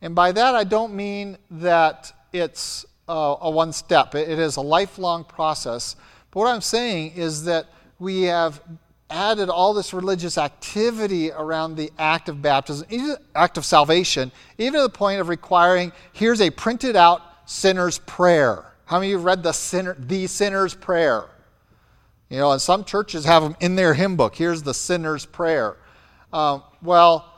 And 0.02 0.14
by 0.14 0.32
that, 0.32 0.56
I 0.56 0.64
don't 0.64 0.94
mean 0.94 1.38
that 1.50 2.14
it's 2.32 2.86
a, 3.08 3.36
a 3.42 3.50
one 3.50 3.72
step, 3.74 4.16
it 4.16 4.40
is 4.40 4.56
a 4.58 4.62
lifelong 4.62 5.24
process. 5.24 5.96
But 6.32 6.40
what 6.42 6.48
I'm 6.48 6.62
saying 6.62 7.14
is 7.16 7.46
that 7.46 7.68
we 8.00 8.24
have 8.24 8.62
added 9.10 9.50
all 9.50 9.74
this 9.74 9.94
religious 9.94 10.38
activity 10.38 11.32
around 11.32 11.76
the 11.76 11.92
act 11.98 12.28
of 12.28 12.42
baptism, 12.42 12.88
act 13.36 13.58
of 13.58 13.66
salvation, 13.66 14.32
even 14.58 14.74
to 14.74 14.82
the 14.82 14.90
point 14.90 15.22
of 15.22 15.30
requiring 15.30 15.92
here's 16.14 16.42
a 16.42 16.50
printed 16.50 16.96
out 16.96 17.22
sinner's 17.46 18.00
prayer. 18.00 18.66
How 18.86 19.00
many 19.00 19.14
of 19.14 19.20
you 19.20 19.26
read 19.26 19.44
the 19.44 19.52
sinner, 19.52 19.96
the 20.00 20.28
sinner's 20.28 20.74
prayer? 20.74 21.26
You 22.30 22.40
know, 22.40 22.52
and 22.52 22.62
some 22.62 22.84
churches 22.84 23.26
have 23.26 23.44
them 23.44 23.56
in 23.60 23.76
their 23.76 23.94
hymn 23.94 24.16
book. 24.16 24.36
Here's 24.36 24.64
the 24.64 24.74
sinner's 24.74 25.26
prayer. 25.26 25.78
Um, 26.34 26.64
well, 26.82 27.32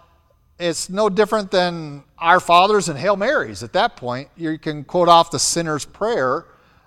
it's 0.60 0.90
no 0.90 1.10
different 1.10 1.52
than 1.52 2.04
our 2.18 2.40
fathers 2.40 2.90
and 2.90 2.98
Hail 2.98 3.16
Marys 3.16 3.62
at 3.64 3.74
that 3.74 3.96
point. 3.96 4.30
You 4.36 4.58
can 4.58 4.84
quote 4.84 5.08
off 5.08 5.32
the 5.32 5.40
sinner's 5.40 5.86
prayer. 5.86 6.46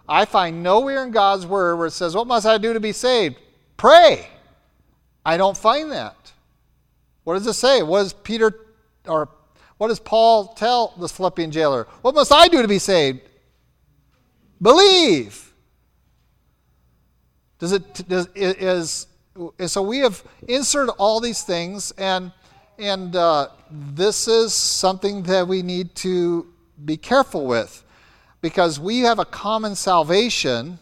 I 0.08 0.24
find 0.24 0.62
nowhere 0.62 1.04
in 1.04 1.12
God's 1.12 1.46
word 1.46 1.76
where 1.76 1.86
it 1.86 1.92
says, 1.92 2.16
What 2.16 2.26
must 2.26 2.46
I 2.46 2.58
do 2.58 2.72
to 2.72 2.80
be 2.80 2.92
saved? 2.92 3.36
Pray. 3.76 4.28
I 5.24 5.36
don't 5.36 5.56
find 5.56 5.92
that. 5.92 6.32
What 7.24 7.34
does 7.34 7.46
it 7.46 7.52
say? 7.52 7.82
What 7.82 8.02
does 8.02 8.12
Peter 8.12 8.66
or 9.06 9.28
what 9.78 9.88
does 9.88 10.00
Paul 10.00 10.48
tell 10.48 10.94
the 10.98 11.08
Philippian 11.08 11.50
jailer? 11.50 11.86
What 12.02 12.14
must 12.14 12.32
I 12.32 12.48
do 12.48 12.60
to 12.60 12.68
be 12.68 12.78
saved? 12.78 13.20
Believe. 14.60 15.52
Does 17.58 17.72
it 17.72 18.08
does 18.08 18.28
is 18.34 19.06
so 19.66 19.82
we 19.82 19.98
have 20.00 20.22
inserted 20.48 20.94
all 20.98 21.20
these 21.20 21.42
things 21.42 21.92
and 21.92 22.32
and 22.80 23.14
uh, 23.14 23.48
this 23.70 24.26
is 24.26 24.54
something 24.54 25.22
that 25.24 25.46
we 25.46 25.62
need 25.62 25.94
to 25.96 26.46
be 26.82 26.96
careful 26.96 27.46
with 27.46 27.84
because 28.40 28.80
we 28.80 29.00
have 29.00 29.18
a 29.18 29.24
common 29.24 29.76
salvation. 29.76 30.78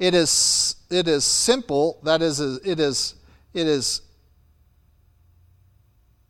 It 0.00 0.12
is, 0.12 0.74
it 0.90 1.06
is 1.06 1.24
simple, 1.24 2.00
that 2.02 2.20
is, 2.20 2.40
it 2.40 2.80
is, 2.80 3.14
it 3.54 3.68
is 3.68 4.02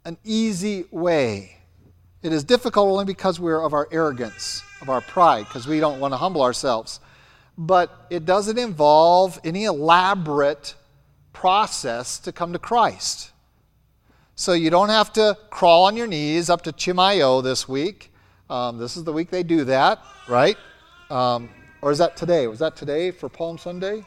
an 0.05 0.19
easy 0.23 0.85
way. 0.91 1.57
It 2.23 2.33
is 2.33 2.45
difficult 2.45 2.89
only 2.89 3.07
because 3.07 3.41
we're 3.41 3.65
of 3.65 3.73
our 3.73 3.89
arrogance, 3.91 4.63
of 4.83 4.91
our 4.91 5.01
pride, 5.01 5.47
because 5.47 5.67
we 5.67 5.81
don't 5.81 5.99
want 5.99 6.13
to 6.13 6.19
humble 6.19 6.43
ourselves. 6.43 7.01
But 7.57 8.07
it 8.11 8.27
doesn't 8.27 8.59
involve 8.59 9.41
any 9.45 9.65
elaborate 9.65 10.75
process 11.33 12.19
to 12.19 12.33
come 12.33 12.53
to 12.53 12.59
Christ. 12.59 13.31
So 14.39 14.53
you 14.53 14.69
don't 14.69 14.91
have 14.91 15.15
to 15.15 15.35
crawl 15.49 15.85
on 15.85 15.97
your 15.97 16.07
knees 16.07 16.51
up 16.51 16.61
to 16.65 16.73
Chimayo 16.73 17.43
this 17.43 17.67
week. 17.67 18.13
Um, 18.51 18.77
this 18.77 18.95
is 18.95 19.03
the 19.03 19.13
week 19.13 19.31
they 19.31 19.43
do 19.43 19.65
that, 19.65 19.99
right? 20.29 20.59
Um, 21.09 21.49
or 21.81 21.91
is 21.91 21.97
that 21.99 22.19
today? 22.19 22.47
Was 22.47 22.59
that 22.59 22.77
today 22.77 23.11
for 23.11 23.31
Palm 23.31 23.57
Sunday? 23.57 24.05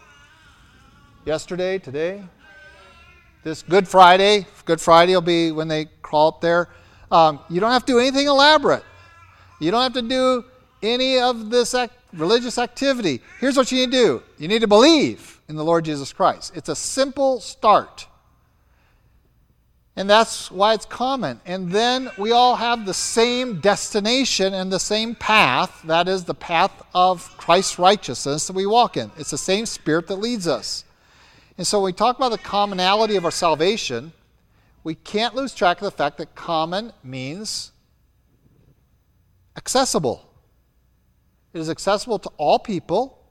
Yesterday? 1.26 1.80
Today? 1.80 2.24
This 3.44 3.64
Good 3.64 3.88
Friday. 3.88 4.46
Good 4.66 4.80
Friday 4.80 5.16
will 5.16 5.22
be 5.22 5.52
when 5.52 5.68
they 5.68 5.86
crawl 6.04 6.28
up 6.28 6.42
there. 6.42 6.70
Um, 7.12 7.40
you 7.50 7.60
don't 7.60 7.72
have 7.72 7.88
to 7.88 7.94
do 7.94 7.98
anything 7.98 8.28
elaborate. 8.28 8.84
You 9.60 9.72
don't 9.72 9.82
have 9.82 9.94
to 9.94 10.08
do 10.08 10.46
any 10.84 11.18
of 11.18 11.50
this 11.50 11.74
religious 12.14 12.60
activity. 12.60 13.24
Here's 13.40 13.58
what 13.58 13.72
you 13.72 13.80
need 13.80 13.92
to 13.94 13.98
do 13.98 14.24
you 14.38 14.48
need 14.48 14.62
to 14.62 14.68
believe 14.68 15.42
in 15.50 15.56
the 15.56 15.66
Lord 15.66 15.86
Jesus 15.86 16.14
Christ. 16.14 16.56
It's 16.56 16.70
a 16.70 16.76
simple 16.76 17.40
start. 17.40 18.06
And 20.00 20.10
that's 20.10 20.50
why 20.50 20.76
it's 20.76 20.86
common. 20.86 21.42
And 21.46 21.74
then 21.74 22.10
we 22.18 22.32
all 22.32 22.56
have 22.56 22.86
the 22.86 22.94
same 22.94 23.60
destination 23.60 24.54
and 24.54 24.72
the 24.72 24.80
same 24.80 25.14
path. 25.14 25.82
That 25.84 26.08
is 26.08 26.24
the 26.24 26.34
path 26.34 26.72
of 26.96 27.36
Christ's 27.36 27.78
righteousness 27.78 28.48
that 28.48 28.54
we 28.54 28.66
walk 28.66 28.96
in. 28.96 29.12
It's 29.18 29.32
the 29.32 29.38
same 29.38 29.66
spirit 29.66 30.08
that 30.08 30.16
leads 30.16 30.48
us. 30.48 30.86
And 31.58 31.68
so 31.68 31.80
when 31.80 31.88
we 31.88 31.94
talk 31.94 32.16
about 32.16 32.32
the 32.32 32.38
commonality 32.38 33.18
of 33.18 33.26
our 33.26 33.32
salvation, 33.32 34.14
we 34.86 34.96
can't 34.96 35.36
lose 35.36 35.54
track 35.54 35.80
of 35.80 35.84
the 35.84 35.92
fact 35.92 36.18
that 36.20 36.34
common 36.34 36.94
means 37.04 37.74
accessible. 39.58 40.32
It 41.54 41.60
is 41.60 41.70
accessible 41.70 42.20
to 42.20 42.30
all 42.38 42.58
people, 42.58 43.22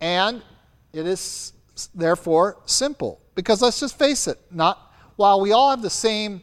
and 0.00 0.42
it 0.92 1.06
is 1.06 1.52
therefore 1.94 2.58
simple. 2.66 3.20
Because 3.36 3.62
let's 3.62 3.78
just 3.78 3.96
face 3.96 4.26
it, 4.26 4.40
not 4.50 4.83
while 5.16 5.40
we 5.40 5.52
all 5.52 5.70
have 5.70 5.82
the 5.82 5.90
same 5.90 6.42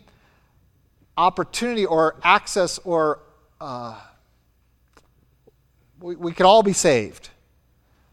opportunity 1.18 1.86
or 1.86 2.16
access 2.24 2.80
or 2.80 3.20
uh, 3.60 4.00
we, 6.00 6.16
we 6.16 6.32
can 6.32 6.46
all 6.46 6.64
be 6.64 6.74
saved. 6.74 7.30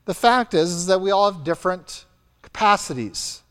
The 0.05 0.14
fact 0.14 0.55
is, 0.55 0.71
is 0.71 0.87
that 0.87 1.01
we 1.01 1.11
all 1.11 1.31
have 1.31 1.44
different 1.44 2.05
capacities. 2.42 3.42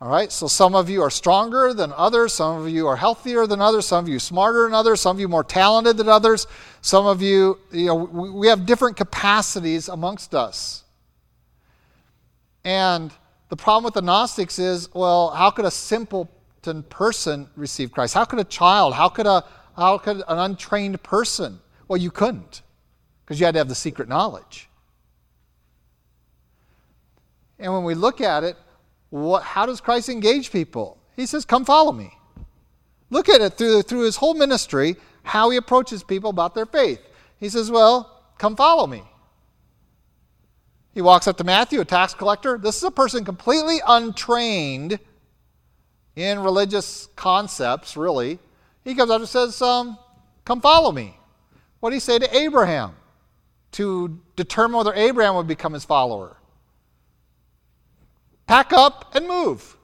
All 0.00 0.08
right, 0.08 0.32
so 0.32 0.48
some 0.48 0.74
of 0.74 0.90
you 0.90 1.00
are 1.02 1.10
stronger 1.10 1.72
than 1.72 1.92
others, 1.96 2.32
some 2.32 2.60
of 2.60 2.68
you 2.68 2.88
are 2.88 2.96
healthier 2.96 3.46
than 3.46 3.60
others, 3.60 3.86
some 3.86 4.04
of 4.04 4.08
you 4.08 4.18
smarter 4.18 4.64
than 4.64 4.74
others, 4.74 5.00
some 5.00 5.16
of 5.16 5.20
you 5.20 5.28
more 5.28 5.44
talented 5.44 5.96
than 5.96 6.08
others, 6.08 6.48
some 6.80 7.06
of 7.06 7.22
you, 7.22 7.56
you 7.70 7.86
know, 7.86 7.94
we, 7.94 8.30
we 8.30 8.48
have 8.48 8.66
different 8.66 8.96
capacities 8.96 9.88
amongst 9.88 10.34
us. 10.34 10.82
And 12.64 13.12
the 13.52 13.56
problem 13.56 13.84
with 13.84 13.92
the 13.92 14.00
Gnostics 14.00 14.58
is 14.58 14.88
well, 14.94 15.28
how 15.28 15.50
could 15.50 15.66
a 15.66 15.70
simpleton 15.70 16.84
person 16.84 17.50
receive 17.54 17.92
Christ? 17.92 18.14
How 18.14 18.24
could 18.24 18.38
a 18.38 18.44
child? 18.44 18.94
How 18.94 19.10
could, 19.10 19.26
a, 19.26 19.44
how 19.76 19.98
could 19.98 20.22
an 20.26 20.38
untrained 20.38 21.02
person? 21.02 21.60
Well, 21.86 21.98
you 21.98 22.10
couldn't 22.10 22.62
because 23.22 23.38
you 23.38 23.44
had 23.44 23.52
to 23.52 23.58
have 23.58 23.68
the 23.68 23.74
secret 23.74 24.08
knowledge. 24.08 24.70
And 27.58 27.70
when 27.74 27.84
we 27.84 27.92
look 27.94 28.22
at 28.22 28.42
it, 28.42 28.56
what, 29.10 29.42
how 29.42 29.66
does 29.66 29.82
Christ 29.82 30.08
engage 30.08 30.50
people? 30.50 30.96
He 31.14 31.26
says, 31.26 31.44
Come 31.44 31.66
follow 31.66 31.92
me. 31.92 32.10
Look 33.10 33.28
at 33.28 33.42
it 33.42 33.58
through, 33.58 33.82
through 33.82 34.04
his 34.04 34.16
whole 34.16 34.32
ministry, 34.32 34.96
how 35.24 35.50
he 35.50 35.58
approaches 35.58 36.02
people 36.02 36.30
about 36.30 36.54
their 36.54 36.64
faith. 36.64 37.00
He 37.36 37.50
says, 37.50 37.70
Well, 37.70 38.22
come 38.38 38.56
follow 38.56 38.86
me. 38.86 39.02
He 40.94 41.00
walks 41.00 41.26
up 41.26 41.38
to 41.38 41.44
Matthew, 41.44 41.80
a 41.80 41.84
tax 41.84 42.14
collector. 42.14 42.58
This 42.58 42.76
is 42.76 42.82
a 42.82 42.90
person 42.90 43.24
completely 43.24 43.80
untrained 43.86 44.98
in 46.16 46.40
religious 46.40 47.08
concepts, 47.16 47.96
really. 47.96 48.38
He 48.84 48.94
comes 48.94 49.10
up 49.10 49.20
and 49.20 49.28
says, 49.28 49.60
um, 49.62 49.98
Come 50.44 50.60
follow 50.60 50.92
me. 50.92 51.16
What 51.80 51.90
did 51.90 51.96
he 51.96 52.00
say 52.00 52.18
to 52.18 52.36
Abraham 52.36 52.94
to 53.72 54.20
determine 54.36 54.76
whether 54.76 54.92
Abraham 54.94 55.36
would 55.36 55.46
become 55.46 55.72
his 55.72 55.84
follower? 55.84 56.36
Pack 58.46 58.72
up 58.72 59.14
and 59.14 59.26
move. 59.26 59.76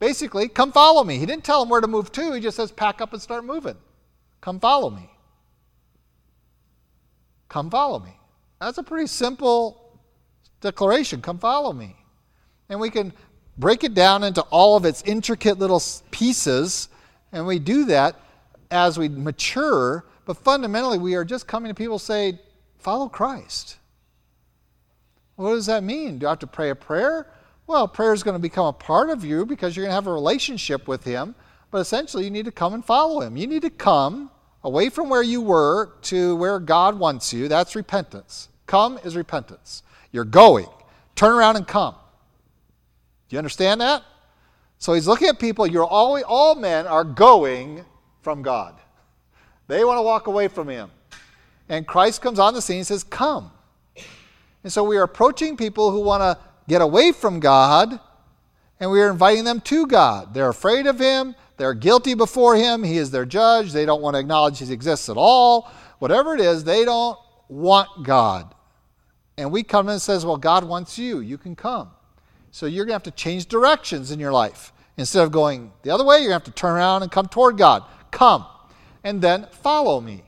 Basically, 0.00 0.48
come 0.48 0.72
follow 0.72 1.04
me. 1.04 1.18
He 1.18 1.26
didn't 1.26 1.44
tell 1.44 1.62
him 1.62 1.68
where 1.68 1.80
to 1.80 1.86
move 1.86 2.10
to, 2.12 2.32
he 2.32 2.40
just 2.40 2.56
says, 2.56 2.72
Pack 2.72 3.00
up 3.00 3.12
and 3.12 3.22
start 3.22 3.44
moving. 3.44 3.76
Come 4.40 4.58
follow 4.58 4.90
me. 4.90 5.10
Come 7.48 7.70
follow 7.70 7.98
me. 7.98 8.16
That's 8.60 8.78
a 8.78 8.82
pretty 8.82 9.06
simple 9.06 9.79
declaration 10.60 11.22
come 11.22 11.38
follow 11.38 11.72
me. 11.72 11.96
And 12.68 12.80
we 12.80 12.90
can 12.90 13.12
break 13.58 13.84
it 13.84 13.94
down 13.94 14.24
into 14.24 14.42
all 14.42 14.76
of 14.76 14.84
its 14.84 15.02
intricate 15.02 15.58
little 15.58 15.82
pieces, 16.10 16.88
and 17.32 17.46
we 17.46 17.58
do 17.58 17.84
that 17.86 18.16
as 18.70 18.98
we 18.98 19.08
mature. 19.08 20.04
But 20.24 20.36
fundamentally, 20.36 20.98
we 20.98 21.14
are 21.14 21.24
just 21.24 21.46
coming 21.46 21.70
to 21.70 21.74
people 21.74 21.98
say, 21.98 22.38
follow 22.78 23.08
Christ. 23.08 23.76
What 25.36 25.50
does 25.50 25.66
that 25.66 25.82
mean? 25.82 26.18
Do 26.18 26.26
I 26.26 26.30
have 26.30 26.38
to 26.40 26.46
pray 26.46 26.70
a 26.70 26.74
prayer? 26.74 27.26
Well, 27.66 27.88
prayer 27.88 28.12
is 28.12 28.22
going 28.22 28.34
to 28.34 28.40
become 28.40 28.66
a 28.66 28.72
part 28.72 29.10
of 29.10 29.24
you 29.24 29.46
because 29.46 29.76
you're 29.76 29.84
going 29.84 29.90
to 29.90 29.94
have 29.94 30.06
a 30.06 30.12
relationship 30.12 30.86
with 30.88 31.04
Him. 31.04 31.34
But 31.70 31.78
essentially, 31.78 32.24
you 32.24 32.30
need 32.30 32.46
to 32.46 32.52
come 32.52 32.74
and 32.74 32.84
follow 32.84 33.20
Him. 33.20 33.36
You 33.36 33.46
need 33.46 33.62
to 33.62 33.70
come 33.70 34.30
away 34.64 34.90
from 34.90 35.08
where 35.08 35.22
you 35.22 35.40
were 35.40 35.92
to 36.02 36.36
where 36.36 36.58
God 36.58 36.98
wants 36.98 37.32
you. 37.32 37.48
That's 37.48 37.74
repentance. 37.76 38.48
Come 38.66 38.98
is 39.04 39.16
repentance. 39.16 39.82
You're 40.12 40.24
going. 40.24 40.68
Turn 41.14 41.32
around 41.32 41.56
and 41.56 41.66
come. 41.66 41.94
Do 43.28 43.36
you 43.36 43.38
understand 43.38 43.80
that? 43.80 44.02
So 44.78 44.94
he's 44.94 45.06
looking 45.06 45.28
at 45.28 45.38
people, 45.38 45.66
you're 45.66 45.84
all, 45.84 46.22
all 46.24 46.54
men 46.54 46.86
are 46.86 47.04
going 47.04 47.84
from 48.22 48.42
God. 48.42 48.74
They 49.68 49.84
want 49.84 49.98
to 49.98 50.02
walk 50.02 50.26
away 50.26 50.48
from 50.48 50.68
him. 50.68 50.90
And 51.68 51.86
Christ 51.86 52.22
comes 52.22 52.38
on 52.38 52.54
the 52.54 52.62
scene 52.62 52.78
and 52.78 52.86
says, 52.86 53.04
Come. 53.04 53.52
And 54.64 54.72
so 54.72 54.82
we 54.82 54.96
are 54.96 55.04
approaching 55.04 55.56
people 55.56 55.90
who 55.90 56.00
want 56.00 56.22
to 56.22 56.38
get 56.68 56.82
away 56.82 57.12
from 57.12 57.40
God, 57.40 58.00
and 58.78 58.90
we 58.90 59.00
are 59.00 59.10
inviting 59.10 59.44
them 59.44 59.60
to 59.62 59.86
God. 59.86 60.34
They're 60.34 60.48
afraid 60.48 60.86
of 60.86 60.98
him, 60.98 61.34
they're 61.56 61.74
guilty 61.74 62.14
before 62.14 62.56
him, 62.56 62.82
he 62.82 62.96
is 62.96 63.10
their 63.10 63.24
judge, 63.24 63.72
they 63.72 63.86
don't 63.86 64.02
want 64.02 64.14
to 64.14 64.20
acknowledge 64.20 64.58
he 64.58 64.72
exists 64.72 65.08
at 65.08 65.16
all. 65.16 65.70
Whatever 65.98 66.34
it 66.34 66.40
is, 66.40 66.64
they 66.64 66.84
don't 66.84 67.18
want 67.48 67.88
God. 68.04 68.54
And 69.40 69.50
we 69.50 69.62
come 69.62 69.86
in 69.88 69.92
and 69.92 70.02
says, 70.02 70.26
well, 70.26 70.36
God 70.36 70.64
wants 70.64 70.98
you. 70.98 71.20
You 71.20 71.38
can 71.38 71.56
come. 71.56 71.90
So 72.50 72.66
you're 72.66 72.84
going 72.84 73.00
to 73.00 73.04
have 73.04 73.14
to 73.14 73.22
change 73.22 73.46
directions 73.46 74.10
in 74.10 74.20
your 74.20 74.32
life. 74.32 74.72
Instead 74.96 75.24
of 75.24 75.32
going 75.32 75.72
the 75.82 75.90
other 75.90 76.04
way, 76.04 76.16
you're 76.16 76.28
going 76.28 76.40
to 76.40 76.44
have 76.46 76.54
to 76.54 76.60
turn 76.60 76.72
around 76.74 77.02
and 77.02 77.10
come 77.10 77.26
toward 77.26 77.56
God. 77.56 77.84
Come. 78.10 78.44
And 79.02 79.22
then 79.22 79.46
follow 79.50 80.00
me. 80.00 80.24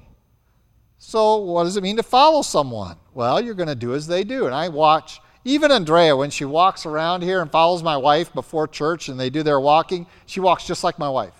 So 0.98 1.36
what 1.36 1.64
does 1.64 1.76
it 1.76 1.82
mean 1.82 1.96
to 1.96 2.02
follow 2.02 2.42
someone? 2.42 2.96
Well, 3.12 3.40
you're 3.40 3.54
going 3.54 3.68
to 3.68 3.74
do 3.74 3.94
as 3.94 4.06
they 4.06 4.24
do. 4.24 4.46
And 4.46 4.54
I 4.54 4.68
watch, 4.68 5.20
even 5.44 5.72
Andrea, 5.72 6.16
when 6.16 6.30
she 6.30 6.44
walks 6.44 6.86
around 6.86 7.22
here 7.22 7.42
and 7.42 7.50
follows 7.50 7.82
my 7.82 7.96
wife 7.96 8.32
before 8.32 8.68
church 8.68 9.08
and 9.08 9.18
they 9.18 9.28
do 9.28 9.42
their 9.42 9.60
walking, 9.60 10.06
she 10.26 10.40
walks 10.40 10.64
just 10.64 10.84
like 10.84 10.98
my 10.98 11.08
wife. 11.08 11.34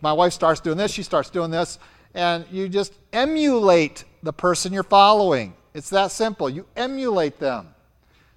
My 0.00 0.12
wife 0.12 0.32
starts 0.32 0.60
doing 0.60 0.78
this, 0.78 0.92
she 0.92 1.02
starts 1.02 1.28
doing 1.28 1.50
this, 1.50 1.78
and 2.14 2.46
you 2.50 2.68
just 2.68 2.94
emulate 3.12 4.04
the 4.22 4.32
person 4.32 4.72
you're 4.72 4.84
following. 4.84 5.54
It's 5.76 5.90
that 5.90 6.10
simple. 6.10 6.50
You 6.50 6.66
emulate 6.74 7.38
them. 7.38 7.68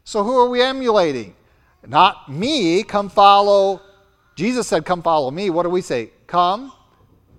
So 0.04 0.24
who 0.24 0.38
are 0.38 0.50
we 0.50 0.62
emulating? 0.62 1.34
Not 1.88 2.30
me, 2.30 2.84
come 2.84 3.10
follow 3.10 3.82
Jesus 4.40 4.68
said, 4.68 4.86
Come 4.86 5.02
follow 5.02 5.30
me. 5.32 5.50
What 5.50 5.64
do 5.64 5.70
we 5.70 5.82
say? 5.82 6.12
Come, 6.26 6.72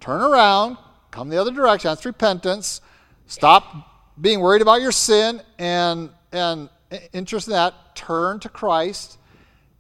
turn 0.01 0.21
around, 0.21 0.77
come 1.11 1.31
the 1.31 1.41
other 1.41 1.51
direction. 1.51 1.89
That's 1.89 2.05
repentance. 2.05 2.83
Stop 3.27 4.13
being 4.21 4.41
worried 4.41 4.61
about 4.61 4.83
your 4.83 4.93
sin 4.93 5.41
and, 5.59 6.11
and 6.31 6.69
interest 7.15 7.47
in 7.47 7.53
that. 7.53 7.73
Turn 7.95 8.39
to 8.41 8.51
Christ 8.51 9.17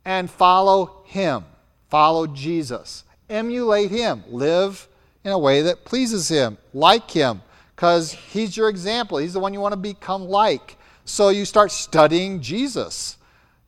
and 0.06 0.30
follow 0.30 1.02
Him. 1.04 1.44
Follow 1.90 2.26
Jesus. 2.26 3.04
Emulate 3.28 3.90
Him. 3.90 4.24
Live 4.30 4.88
in 5.22 5.32
a 5.32 5.38
way 5.38 5.60
that 5.60 5.84
pleases 5.84 6.30
Him. 6.30 6.56
Like 6.72 7.10
Him. 7.10 7.42
Because 7.80 8.12
He's 8.12 8.58
your 8.58 8.68
example. 8.68 9.16
He's 9.16 9.32
the 9.32 9.40
one 9.40 9.54
you 9.54 9.60
want 9.60 9.72
to 9.72 9.78
become 9.78 10.28
like. 10.28 10.76
So 11.06 11.30
you 11.30 11.46
start 11.46 11.72
studying 11.72 12.42
Jesus. 12.42 13.16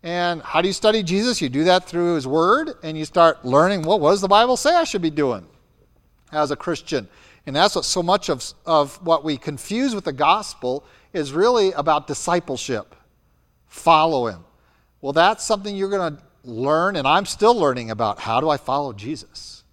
And 0.03 0.42
how 0.42 0.61
do 0.61 0.68
you 0.68 0.75
study 0.75 1.03
Jesus? 1.03 1.40
You 1.40 1.48
do 1.48 1.64
that 1.64 1.87
through 1.87 2.16
His 2.16 2.27
Word, 2.27 2.72
and 2.83 2.98
you 2.98 3.07
start 3.07 3.42
learning 3.42 3.85
well, 3.85 3.98
what 3.98 4.11
does 4.11 4.20
the 4.20 4.29
Bible 4.29 4.59
say 4.59 4.77
I 4.77 4.85
should 4.85 5.01
be 5.01 5.09
doing 5.09 5.46
as 6.31 6.51
a 6.51 6.57
Christian? 6.57 7.09
And 7.46 7.57
that's 7.57 7.75
what 7.75 7.87
so 7.87 8.03
much 8.03 8.29
of, 8.29 8.44
of 8.66 8.96
what 9.03 9.25
we 9.25 9.38
confuse 9.38 9.94
with 9.94 10.05
the 10.05 10.12
gospel 10.12 10.85
is 11.14 11.33
really 11.33 11.72
about 11.72 12.07
discipleship. 12.07 12.94
Follow 13.66 14.27
Him. 14.27 14.44
Well, 15.01 15.14
that's 15.14 15.42
something 15.42 15.75
you're 15.75 15.88
going 15.88 16.16
to 16.18 16.22
learn, 16.44 16.96
and 16.96 17.09
I'm 17.09 17.25
still 17.25 17.59
learning 17.59 17.90
about. 17.90 18.18
How 18.18 18.42
do 18.42 18.51
I 18.51 18.59
follow 18.59 18.92
Jesus? 18.92 19.64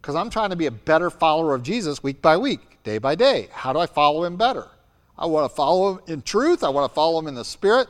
Because 0.00 0.14
I'm 0.14 0.30
trying 0.30 0.50
to 0.50 0.56
be 0.56 0.66
a 0.66 0.70
better 0.70 1.10
follower 1.10 1.52
of 1.52 1.64
Jesus 1.64 2.00
week 2.00 2.22
by 2.22 2.36
week, 2.36 2.69
day 2.84 2.98
by 2.98 3.14
day. 3.14 3.48
How 3.52 3.72
do 3.72 3.78
I 3.78 3.86
follow 3.86 4.24
Him 4.24 4.36
better? 4.36 4.68
I 5.18 5.26
want 5.26 5.50
to 5.50 5.54
follow 5.54 5.94
Him 5.94 6.00
in 6.06 6.22
truth, 6.22 6.64
I 6.64 6.68
want 6.68 6.90
to 6.90 6.94
follow 6.94 7.18
Him 7.18 7.26
in 7.26 7.34
the 7.34 7.44
Spirit. 7.44 7.88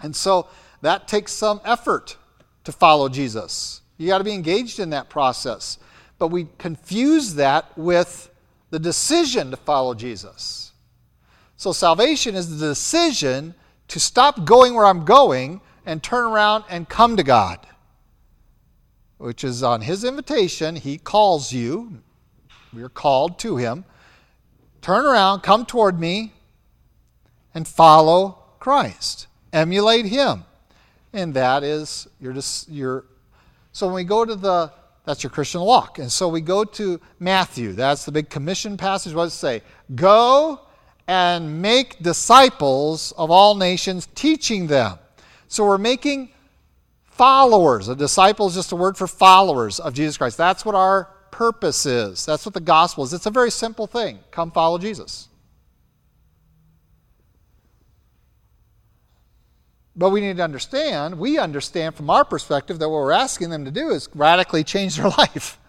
And 0.00 0.14
so 0.14 0.48
that 0.82 1.08
takes 1.08 1.32
some 1.32 1.60
effort 1.64 2.16
to 2.64 2.72
follow 2.72 3.08
Jesus. 3.08 3.82
You 3.96 4.06
got 4.06 4.18
to 4.18 4.24
be 4.24 4.32
engaged 4.32 4.78
in 4.78 4.90
that 4.90 5.10
process. 5.10 5.78
But 6.18 6.28
we 6.28 6.48
confuse 6.58 7.34
that 7.34 7.76
with 7.76 8.30
the 8.70 8.78
decision 8.78 9.50
to 9.50 9.56
follow 9.56 9.94
Jesus. 9.94 10.72
So 11.56 11.72
salvation 11.72 12.34
is 12.34 12.58
the 12.58 12.68
decision 12.68 13.54
to 13.88 13.98
stop 13.98 14.44
going 14.44 14.74
where 14.74 14.86
I'm 14.86 15.04
going 15.04 15.60
and 15.86 16.02
turn 16.02 16.24
around 16.24 16.64
and 16.68 16.88
come 16.88 17.16
to 17.16 17.22
God, 17.22 17.66
which 19.16 19.42
is 19.42 19.62
on 19.62 19.80
His 19.80 20.04
invitation. 20.04 20.76
He 20.76 20.98
calls 20.98 21.52
you. 21.52 22.02
We're 22.72 22.88
called 22.88 23.38
to 23.40 23.56
Him. 23.56 23.84
Turn 24.80 25.04
around, 25.04 25.40
come 25.40 25.66
toward 25.66 25.98
me, 25.98 26.32
and 27.54 27.66
follow 27.66 28.44
Christ 28.58 29.28
emulate 29.52 30.06
him. 30.06 30.44
And 31.12 31.34
that 31.34 31.64
is 31.64 32.08
your, 32.20 32.34
your 32.68 33.04
so 33.72 33.86
when 33.86 33.94
we 33.94 34.04
go 34.04 34.24
to 34.24 34.34
the 34.34 34.72
that's 35.04 35.22
your 35.22 35.30
Christian 35.30 35.62
walk. 35.62 35.98
And 35.98 36.12
so 36.12 36.28
we 36.28 36.42
go 36.42 36.64
to 36.64 37.00
Matthew. 37.18 37.72
That's 37.72 38.04
the 38.04 38.12
big 38.12 38.28
commission 38.28 38.76
passage. 38.76 39.14
What 39.14 39.24
does 39.24 39.32
it 39.32 39.36
say? 39.36 39.62
Go 39.94 40.60
and 41.06 41.62
make 41.62 41.98
disciples 42.02 43.12
of 43.12 43.30
all 43.30 43.54
nations, 43.54 44.06
teaching 44.14 44.66
them. 44.66 44.98
So 45.46 45.64
we're 45.64 45.78
making 45.78 46.28
followers. 47.06 47.88
A 47.88 47.96
disciple 47.96 48.48
is 48.48 48.54
just 48.54 48.72
a 48.72 48.76
word 48.76 48.98
for 48.98 49.06
followers 49.06 49.80
of 49.80 49.94
Jesus 49.94 50.18
Christ. 50.18 50.36
That's 50.36 50.66
what 50.66 50.74
our 50.74 51.08
purpose 51.38 51.86
is. 51.86 52.26
That's 52.26 52.44
what 52.44 52.52
the 52.52 52.60
gospel 52.60 53.04
is. 53.04 53.12
It's 53.12 53.26
a 53.26 53.30
very 53.30 53.52
simple 53.52 53.86
thing. 53.86 54.18
Come 54.32 54.50
follow 54.50 54.76
Jesus. 54.76 55.28
But 59.94 60.10
we 60.10 60.20
need 60.20 60.38
to 60.38 60.42
understand, 60.42 61.16
we 61.16 61.38
understand 61.38 61.94
from 61.94 62.10
our 62.10 62.24
perspective 62.24 62.80
that 62.80 62.88
what 62.88 62.96
we're 62.96 63.12
asking 63.12 63.50
them 63.50 63.64
to 63.66 63.70
do 63.70 63.90
is 63.90 64.08
radically 64.16 64.64
change 64.64 64.96
their 64.96 65.10
life. 65.18 65.60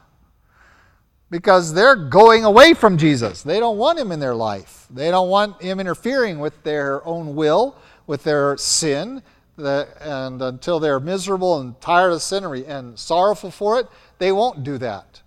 Because 1.30 1.76
they're 1.76 1.96
going 1.96 2.46
away 2.46 2.74
from 2.74 2.98
Jesus. 2.98 3.44
They 3.44 3.60
don't 3.60 3.78
want 3.78 4.00
him 4.00 4.12
in 4.12 4.20
their 4.20 4.34
life. 4.34 4.88
They 4.90 5.12
don't 5.12 5.30
want 5.30 5.62
him 5.62 5.80
interfering 5.80 6.40
with 6.40 6.64
their 6.64 7.08
own 7.08 7.36
will, 7.36 7.76
with 8.08 8.24
their 8.24 8.58
sin. 8.58 9.22
And 9.56 10.42
until 10.42 10.80
they're 10.80 11.00
miserable 11.00 11.60
and 11.60 11.80
tired 11.80 12.12
of 12.12 12.24
sin 12.24 12.44
and 12.44 12.98
sorrowful 12.98 13.52
for 13.52 13.80
it, 13.80 13.86
they 14.18 14.32
won't 14.32 14.64
do 14.64 14.80
that. 14.80 15.22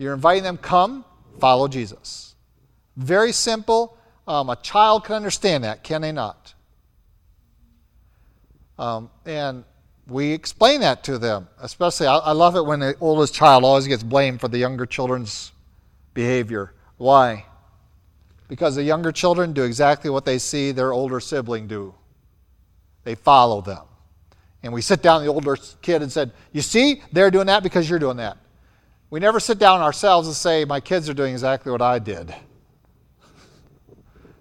You're 0.00 0.14
inviting 0.14 0.44
them, 0.44 0.56
come, 0.56 1.04
follow 1.40 1.68
Jesus. 1.68 2.34
Very 2.96 3.32
simple. 3.32 3.98
Um, 4.26 4.48
a 4.48 4.56
child 4.56 5.04
can 5.04 5.14
understand 5.14 5.64
that, 5.64 5.84
can 5.84 6.00
they 6.00 6.10
not? 6.10 6.54
Um, 8.78 9.10
and 9.26 9.62
we 10.08 10.32
explain 10.32 10.80
that 10.80 11.04
to 11.04 11.18
them. 11.18 11.48
Especially, 11.60 12.06
I, 12.06 12.16
I 12.16 12.32
love 12.32 12.56
it 12.56 12.64
when 12.64 12.80
the 12.80 12.96
oldest 12.98 13.34
child 13.34 13.62
always 13.62 13.86
gets 13.86 14.02
blamed 14.02 14.40
for 14.40 14.48
the 14.48 14.56
younger 14.56 14.86
children's 14.86 15.52
behavior. 16.14 16.72
Why? 16.96 17.44
Because 18.48 18.76
the 18.76 18.82
younger 18.82 19.12
children 19.12 19.52
do 19.52 19.64
exactly 19.64 20.08
what 20.08 20.24
they 20.24 20.38
see 20.38 20.72
their 20.72 20.94
older 20.94 21.20
sibling 21.20 21.66
do. 21.66 21.94
They 23.04 23.16
follow 23.16 23.60
them. 23.60 23.84
And 24.62 24.72
we 24.72 24.80
sit 24.80 25.02
down 25.02 25.22
the 25.22 25.30
older 25.30 25.58
kid 25.82 26.00
and 26.00 26.10
said, 26.10 26.32
You 26.52 26.62
see, 26.62 27.02
they're 27.12 27.30
doing 27.30 27.48
that 27.48 27.62
because 27.62 27.88
you're 27.90 27.98
doing 27.98 28.16
that. 28.16 28.38
We 29.10 29.20
never 29.20 29.40
sit 29.40 29.58
down 29.58 29.80
ourselves 29.80 30.28
and 30.28 30.36
say, 30.36 30.64
My 30.64 30.80
kids 30.80 31.08
are 31.08 31.14
doing 31.14 31.32
exactly 31.32 31.72
what 31.72 31.82
I 31.82 31.98
did. 31.98 32.34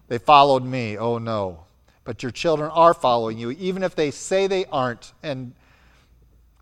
they 0.07 0.19
followed 0.19 0.63
me. 0.63 0.97
Oh 0.97 1.17
no 1.17 1.65
but 2.09 2.23
your 2.23 2.31
children 2.31 2.71
are 2.73 2.95
following 2.95 3.37
you, 3.37 3.51
even 3.51 3.83
if 3.83 3.93
they 3.93 4.09
say 4.09 4.47
they 4.47 4.65
aren't 4.71 5.13
and 5.21 5.53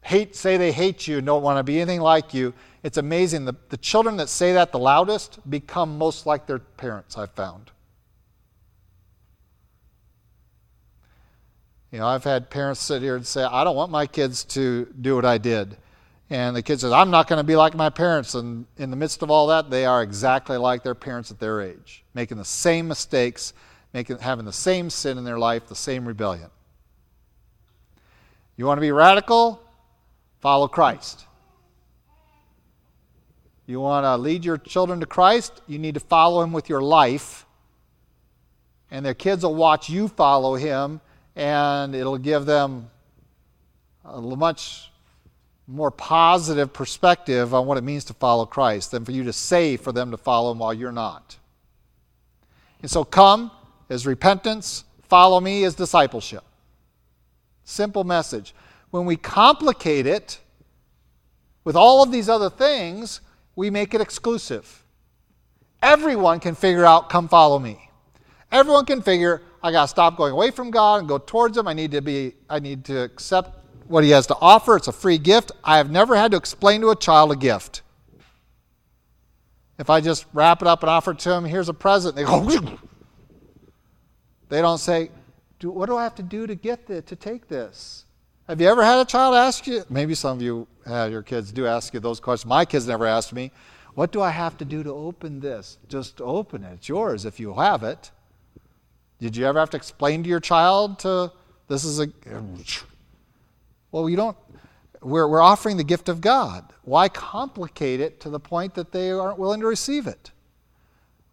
hate, 0.01 0.35
say 0.35 0.57
they 0.57 0.73
hate 0.73 1.07
you 1.07 1.19
and 1.19 1.25
don't 1.25 1.41
want 1.41 1.57
to 1.57 1.63
be 1.63 1.79
anything 1.79 2.01
like 2.01 2.33
you. 2.33 2.53
It's 2.83 2.97
amazing. 2.97 3.45
The, 3.45 3.55
the 3.69 3.77
children 3.77 4.17
that 4.17 4.27
say 4.27 4.51
that 4.51 4.73
the 4.73 4.79
loudest 4.79 5.39
become 5.49 5.97
most 5.97 6.25
like 6.25 6.47
their 6.47 6.59
parents, 6.59 7.17
I've 7.17 7.31
found. 7.31 7.71
You 11.93 11.99
know, 11.99 12.07
I've 12.07 12.25
had 12.25 12.49
parents 12.49 12.81
sit 12.81 13.01
here 13.01 13.15
and 13.15 13.25
say, 13.25 13.41
I 13.41 13.63
don't 13.63 13.77
want 13.77 13.89
my 13.89 14.05
kids 14.05 14.43
to 14.43 14.93
do 14.99 15.15
what 15.15 15.23
I 15.23 15.37
did. 15.37 15.77
And 16.29 16.55
the 16.55 16.61
kid 16.61 16.81
says, 16.81 16.91
I'm 16.91 17.09
not 17.09 17.27
going 17.27 17.37
to 17.37 17.43
be 17.43 17.55
like 17.55 17.73
my 17.73 17.89
parents. 17.89 18.35
And 18.35 18.65
in 18.77 18.89
the 18.89 18.97
midst 18.97 19.23
of 19.23 19.31
all 19.31 19.47
that, 19.47 19.69
they 19.69 19.85
are 19.85 20.03
exactly 20.03 20.57
like 20.57 20.83
their 20.83 20.95
parents 20.95 21.31
at 21.31 21.39
their 21.39 21.61
age, 21.61 22.03
making 22.13 22.37
the 22.37 22.45
same 22.45 22.87
mistakes, 22.87 23.53
making, 23.93 24.19
having 24.19 24.45
the 24.45 24.51
same 24.51 24.89
sin 24.89 25.17
in 25.17 25.23
their 25.23 25.39
life, 25.39 25.67
the 25.67 25.75
same 25.75 26.05
rebellion. 26.05 26.49
You 28.57 28.65
want 28.65 28.77
to 28.77 28.81
be 28.81 28.91
radical? 28.91 29.61
Follow 30.41 30.67
Christ. 30.67 31.25
You 33.65 33.79
want 33.79 34.05
to 34.05 34.17
lead 34.17 34.43
your 34.43 34.57
children 34.57 34.99
to 35.01 35.05
Christ? 35.05 35.61
You 35.67 35.77
need 35.77 35.93
to 35.93 35.99
follow 35.99 36.41
Him 36.41 36.51
with 36.53 36.69
your 36.69 36.81
life. 36.81 37.45
And 38.89 39.05
their 39.05 39.13
kids 39.13 39.43
will 39.43 39.55
watch 39.55 39.89
you 39.89 40.07
follow 40.07 40.55
Him, 40.55 41.01
and 41.35 41.93
it'll 41.93 42.17
give 42.17 42.45
them 42.45 42.89
a 44.05 44.21
much 44.21 44.86
more 45.67 45.91
positive 45.91 46.71
perspective 46.71 47.53
on 47.53 47.65
what 47.65 47.77
it 47.77 47.83
means 47.83 48.05
to 48.05 48.13
follow 48.13 48.45
Christ 48.45 48.91
than 48.91 49.03
for 49.03 49.11
you 49.11 49.25
to 49.25 49.33
say 49.33 49.75
for 49.75 49.91
them 49.91 50.11
to 50.11 50.17
follow 50.17 50.51
Him 50.51 50.59
while 50.59 50.73
you're 50.73 50.93
not. 50.93 51.37
And 52.81 52.89
so 52.89 53.03
come 53.03 53.51
as 53.89 54.07
repentance, 54.07 54.85
follow 55.03 55.41
me 55.41 55.65
as 55.65 55.75
discipleship. 55.75 56.43
Simple 57.65 58.05
message. 58.05 58.55
When 58.91 59.05
we 59.05 59.17
complicate 59.17 60.07
it 60.07 60.39
with 61.65 61.75
all 61.75 62.01
of 62.01 62.13
these 62.13 62.29
other 62.29 62.49
things, 62.49 63.19
we 63.57 63.69
make 63.69 63.93
it 63.93 63.99
exclusive. 63.99 64.83
Everyone 65.81 66.39
can 66.39 66.55
figure 66.55 66.85
out, 66.85 67.09
come 67.09 67.27
follow 67.27 67.59
me. 67.59 67.89
Everyone 68.53 68.85
can 68.85 69.01
figure, 69.01 69.41
I 69.61 69.73
got 69.73 69.81
to 69.81 69.87
stop 69.89 70.15
going 70.15 70.31
away 70.31 70.51
from 70.51 70.71
God 70.71 70.99
and 70.99 71.09
go 71.09 71.17
towards 71.17 71.57
Him. 71.57 71.67
I 71.67 71.73
need 71.73 71.91
to 71.91 72.01
be, 72.01 72.33
I 72.49 72.59
need 72.59 72.85
to 72.85 73.03
accept 73.03 73.66
what 73.87 74.03
He 74.03 74.11
has 74.11 74.27
to 74.27 74.37
offer. 74.39 74.75
It's 74.75 74.87
a 74.87 74.91
free 74.91 75.17
gift. 75.17 75.51
I 75.63 75.77
have 75.77 75.89
never 75.91 76.15
had 76.15 76.31
to 76.31 76.37
explain 76.37 76.81
to 76.81 76.89
a 76.89 76.95
child 76.95 77.31
a 77.31 77.35
gift. 77.35 77.81
If 79.79 79.89
I 79.89 80.01
just 80.01 80.25
wrap 80.33 80.61
it 80.61 80.67
up 80.67 80.81
and 80.81 80.89
offer 80.89 81.11
it 81.11 81.19
to 81.19 81.33
him, 81.33 81.45
here's 81.45 81.69
a 81.69 81.73
present, 81.73 82.15
they 82.15 82.23
go, 82.23 82.77
They 84.49 84.61
don't 84.61 84.79
say, 84.79 85.11
do, 85.59 85.69
What 85.69 85.87
do 85.87 85.97
I 85.97 86.03
have 86.03 86.15
to 86.15 86.23
do 86.23 86.47
to 86.47 86.55
get 86.55 86.87
this, 86.87 87.05
to 87.05 87.15
take 87.15 87.47
this? 87.47 88.05
Have 88.47 88.61
you 88.61 88.67
ever 88.67 88.83
had 88.83 88.99
a 88.99 89.05
child 89.05 89.35
ask 89.35 89.67
you? 89.67 89.83
Maybe 89.89 90.15
some 90.15 90.37
of 90.37 90.41
you, 90.41 90.67
uh, 90.85 91.09
your 91.11 91.21
kids 91.21 91.51
do 91.51 91.67
ask 91.67 91.93
you 91.93 91.99
those 91.99 92.19
questions. 92.19 92.47
My 92.47 92.65
kids 92.65 92.87
never 92.87 93.05
asked 93.05 93.33
me, 93.33 93.51
What 93.93 94.11
do 94.11 94.21
I 94.21 94.31
have 94.31 94.57
to 94.57 94.65
do 94.65 94.83
to 94.83 94.91
open 94.91 95.39
this? 95.39 95.77
Just 95.89 96.21
open 96.21 96.63
it. 96.63 96.73
It's 96.73 96.89
yours 96.89 97.25
if 97.25 97.39
you 97.39 97.53
have 97.53 97.83
it. 97.83 98.11
Did 99.19 99.35
you 99.35 99.45
ever 99.45 99.59
have 99.59 99.69
to 99.71 99.77
explain 99.77 100.23
to 100.23 100.29
your 100.29 100.39
child 100.39 100.99
to 100.99 101.31
this 101.67 101.83
is 101.83 101.99
a 101.99 102.07
well, 103.91 104.09
you 104.09 104.15
don't 104.15 104.37
we're, 105.01 105.27
we're 105.27 105.41
offering 105.41 105.77
the 105.77 105.83
gift 105.83 106.09
of 106.09 106.21
God. 106.21 106.65
Why 106.83 107.09
complicate 107.09 107.99
it 107.99 108.19
to 108.21 108.29
the 108.29 108.39
point 108.39 108.73
that 108.75 108.91
they 108.91 109.11
aren't 109.11 109.39
willing 109.39 109.59
to 109.61 109.67
receive 109.67 110.07
it? 110.07 110.31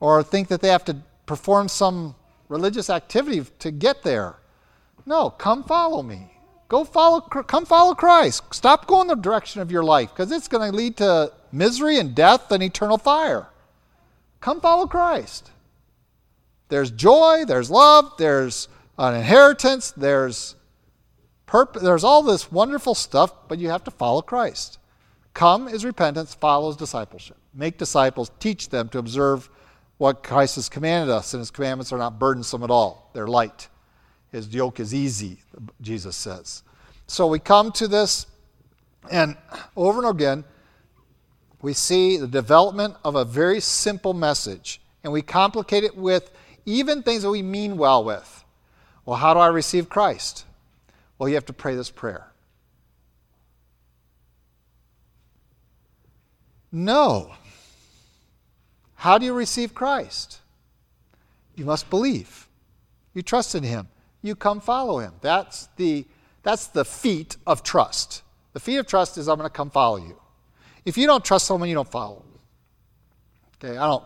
Or 0.00 0.22
think 0.22 0.48
that 0.48 0.60
they 0.60 0.68
have 0.68 0.84
to 0.86 0.96
perform 1.26 1.68
some 1.68 2.14
religious 2.48 2.90
activity 2.90 3.44
to 3.60 3.70
get 3.70 4.02
there. 4.02 4.36
No, 5.06 5.30
come 5.30 5.64
follow 5.64 6.02
me. 6.02 6.30
Go 6.68 6.84
follow, 6.84 7.20
come 7.20 7.66
follow 7.66 7.94
Christ. 7.94 8.42
Stop 8.54 8.86
going 8.86 9.08
the 9.08 9.14
direction 9.14 9.60
of 9.60 9.70
your 9.70 9.84
life 9.84 10.10
because 10.10 10.32
it's 10.32 10.48
going 10.48 10.70
to 10.70 10.76
lead 10.76 10.96
to 10.98 11.32
misery 11.52 11.98
and 11.98 12.14
death 12.14 12.50
and 12.50 12.62
eternal 12.62 12.98
fire. 12.98 13.48
Come 14.40 14.60
follow 14.60 14.86
Christ. 14.86 15.50
There's 16.68 16.90
joy, 16.90 17.44
there's 17.46 17.70
love, 17.70 18.12
there's 18.18 18.68
an 18.98 19.14
inheritance, 19.14 19.92
there's 19.92 20.56
purpose, 21.54 21.84
there's 21.84 22.02
all 22.02 22.20
this 22.20 22.50
wonderful 22.50 22.96
stuff, 22.96 23.32
but 23.46 23.60
you 23.60 23.68
have 23.68 23.84
to 23.84 23.90
follow 23.92 24.20
Christ. 24.20 24.80
Come 25.34 25.68
is 25.68 25.84
repentance, 25.84 26.34
follows 26.34 26.76
discipleship. 26.76 27.36
Make 27.54 27.78
disciples, 27.78 28.32
teach 28.40 28.70
them 28.70 28.88
to 28.88 28.98
observe 28.98 29.48
what 29.98 30.24
Christ 30.24 30.56
has 30.56 30.68
commanded 30.68 31.14
us, 31.14 31.32
and 31.32 31.38
his 31.38 31.52
commandments 31.52 31.92
are 31.92 31.98
not 31.98 32.18
burdensome 32.18 32.64
at 32.64 32.72
all. 32.72 33.08
They're 33.14 33.28
light. 33.28 33.68
His 34.32 34.52
yoke 34.52 34.80
is 34.80 34.92
easy, 34.92 35.42
Jesus 35.80 36.16
says. 36.16 36.64
So 37.06 37.28
we 37.28 37.38
come 37.38 37.70
to 37.74 37.86
this, 37.86 38.26
and 39.08 39.36
over 39.76 40.00
and 40.00 40.08
again, 40.08 40.42
we 41.62 41.72
see 41.72 42.16
the 42.16 42.26
development 42.26 42.96
of 43.04 43.14
a 43.14 43.24
very 43.24 43.60
simple 43.60 44.12
message, 44.12 44.80
and 45.04 45.12
we 45.12 45.22
complicate 45.22 45.84
it 45.84 45.96
with 45.96 46.32
even 46.66 47.04
things 47.04 47.22
that 47.22 47.30
we 47.30 47.42
mean 47.42 47.76
well 47.76 48.02
with. 48.02 48.44
Well, 49.06 49.18
how 49.18 49.34
do 49.34 49.38
I 49.38 49.46
receive 49.46 49.88
Christ? 49.88 50.46
You 51.28 51.34
have 51.34 51.46
to 51.46 51.52
pray 51.52 51.74
this 51.74 51.90
prayer. 51.90 52.28
No. 56.70 57.34
How 58.94 59.18
do 59.18 59.26
you 59.26 59.32
receive 59.32 59.74
Christ? 59.74 60.40
You 61.54 61.64
must 61.64 61.88
believe. 61.90 62.48
You 63.14 63.22
trust 63.22 63.54
in 63.54 63.62
Him 63.62 63.88
you 64.24 64.34
come 64.34 64.58
follow 64.58 64.98
him. 64.98 65.12
That's 65.20 65.68
the, 65.76 66.06
that's 66.42 66.68
the 66.68 66.84
feat 66.84 67.36
of 67.46 67.62
trust. 67.62 68.22
The 68.54 68.60
feat 68.60 68.78
of 68.78 68.86
trust 68.86 69.18
is 69.18 69.28
I'm 69.28 69.36
going 69.36 69.48
to 69.48 69.52
come 69.52 69.70
follow 69.70 69.98
you. 69.98 70.18
If 70.86 70.96
you 70.96 71.06
don't 71.06 71.24
trust 71.24 71.46
someone, 71.46 71.68
you 71.68 71.74
don't 71.74 71.90
follow. 71.90 72.24
Okay, 73.62 73.76
I 73.76 74.00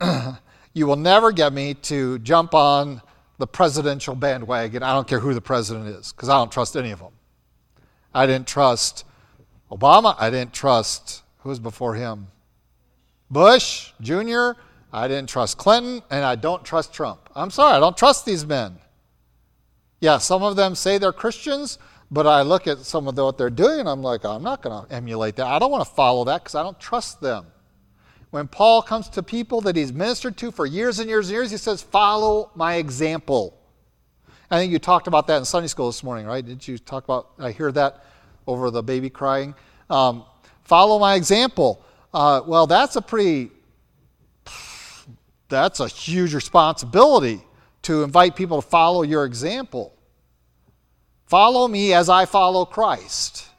don't. 0.00 0.36
you 0.74 0.86
will 0.86 0.96
never 0.96 1.32
get 1.32 1.52
me 1.52 1.74
to 1.74 2.20
jump 2.20 2.54
on 2.54 3.02
the 3.40 3.46
presidential 3.46 4.14
bandwagon. 4.14 4.82
I 4.82 4.94
don't 4.94 5.08
care 5.08 5.18
who 5.18 5.34
the 5.34 5.40
president 5.40 5.88
is, 5.88 6.12
because 6.12 6.28
I 6.28 6.34
don't 6.34 6.52
trust 6.52 6.76
any 6.76 6.92
of 6.92 7.00
them. 7.00 7.12
I 8.14 8.26
didn't 8.26 8.46
trust 8.46 9.04
Obama. 9.70 10.14
I 10.18 10.30
didn't 10.30 10.52
trust 10.52 11.22
who 11.38 11.48
was 11.48 11.58
before 11.58 11.94
him? 11.94 12.28
Bush 13.30 13.92
Jr. 14.00 14.52
I 14.92 15.08
didn't 15.08 15.28
trust 15.28 15.56
Clinton, 15.56 16.02
and 16.10 16.24
I 16.24 16.34
don't 16.34 16.64
trust 16.64 16.92
Trump. 16.92 17.30
I'm 17.34 17.50
sorry, 17.50 17.76
I 17.76 17.80
don't 17.80 17.96
trust 17.96 18.26
these 18.26 18.44
men. 18.44 18.78
Yeah, 20.00 20.18
some 20.18 20.42
of 20.42 20.56
them 20.56 20.74
say 20.74 20.98
they're 20.98 21.12
Christians, 21.12 21.78
but 22.10 22.26
I 22.26 22.42
look 22.42 22.66
at 22.66 22.78
some 22.78 23.06
of 23.06 23.16
what 23.16 23.38
they're 23.38 23.50
doing 23.50 23.80
and 23.80 23.88
I'm 23.88 24.02
like, 24.02 24.24
I'm 24.24 24.42
not 24.42 24.62
going 24.62 24.84
to 24.84 24.92
emulate 24.92 25.36
that. 25.36 25.46
I 25.46 25.58
don't 25.58 25.70
want 25.70 25.86
to 25.86 25.94
follow 25.94 26.24
that 26.24 26.42
because 26.42 26.54
I 26.54 26.62
don't 26.62 26.80
trust 26.80 27.20
them. 27.20 27.46
When 28.30 28.46
Paul 28.46 28.82
comes 28.82 29.08
to 29.10 29.22
people 29.22 29.60
that 29.62 29.74
he's 29.74 29.92
ministered 29.92 30.36
to 30.38 30.52
for 30.52 30.64
years 30.64 31.00
and 31.00 31.08
years 31.08 31.28
and 31.28 31.34
years, 31.34 31.50
he 31.50 31.56
says, 31.56 31.82
Follow 31.82 32.50
my 32.54 32.76
example. 32.76 33.56
I 34.50 34.58
think 34.58 34.72
you 34.72 34.78
talked 34.78 35.06
about 35.06 35.26
that 35.28 35.38
in 35.38 35.44
Sunday 35.44 35.68
school 35.68 35.86
this 35.86 36.02
morning, 36.02 36.26
right? 36.26 36.44
Did 36.44 36.66
you 36.66 36.78
talk 36.78 37.04
about, 37.04 37.30
I 37.38 37.52
hear 37.52 37.70
that 37.72 38.04
over 38.46 38.70
the 38.70 38.82
baby 38.82 39.10
crying? 39.10 39.54
Um, 39.88 40.24
follow 40.62 40.98
my 40.98 41.14
example. 41.14 41.84
Uh, 42.12 42.40
well, 42.46 42.66
that's 42.66 42.96
a 42.96 43.02
pretty, 43.02 43.50
that's 45.48 45.78
a 45.78 45.86
huge 45.86 46.34
responsibility 46.34 47.40
to 47.82 48.02
invite 48.02 48.34
people 48.34 48.60
to 48.60 48.68
follow 48.68 49.02
your 49.02 49.24
example. 49.24 49.94
Follow 51.26 51.68
me 51.68 51.94
as 51.94 52.08
I 52.08 52.26
follow 52.26 52.64
Christ. 52.64 53.49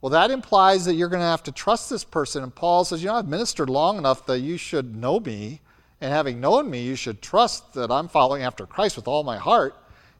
Well, 0.00 0.10
that 0.10 0.30
implies 0.30 0.84
that 0.84 0.94
you're 0.94 1.08
going 1.08 1.20
to 1.20 1.26
have 1.26 1.42
to 1.44 1.52
trust 1.52 1.90
this 1.90 2.04
person. 2.04 2.42
And 2.42 2.54
Paul 2.54 2.84
says, 2.84 3.02
You 3.02 3.08
know, 3.08 3.16
I've 3.16 3.28
ministered 3.28 3.68
long 3.68 3.98
enough 3.98 4.26
that 4.26 4.40
you 4.40 4.56
should 4.56 4.94
know 4.94 5.18
me. 5.18 5.60
And 6.00 6.12
having 6.12 6.40
known 6.40 6.70
me, 6.70 6.82
you 6.82 6.94
should 6.94 7.20
trust 7.20 7.74
that 7.74 7.90
I'm 7.90 8.06
following 8.06 8.42
after 8.42 8.66
Christ 8.66 8.94
with 8.94 9.08
all 9.08 9.24
my 9.24 9.36
heart. 9.36 9.74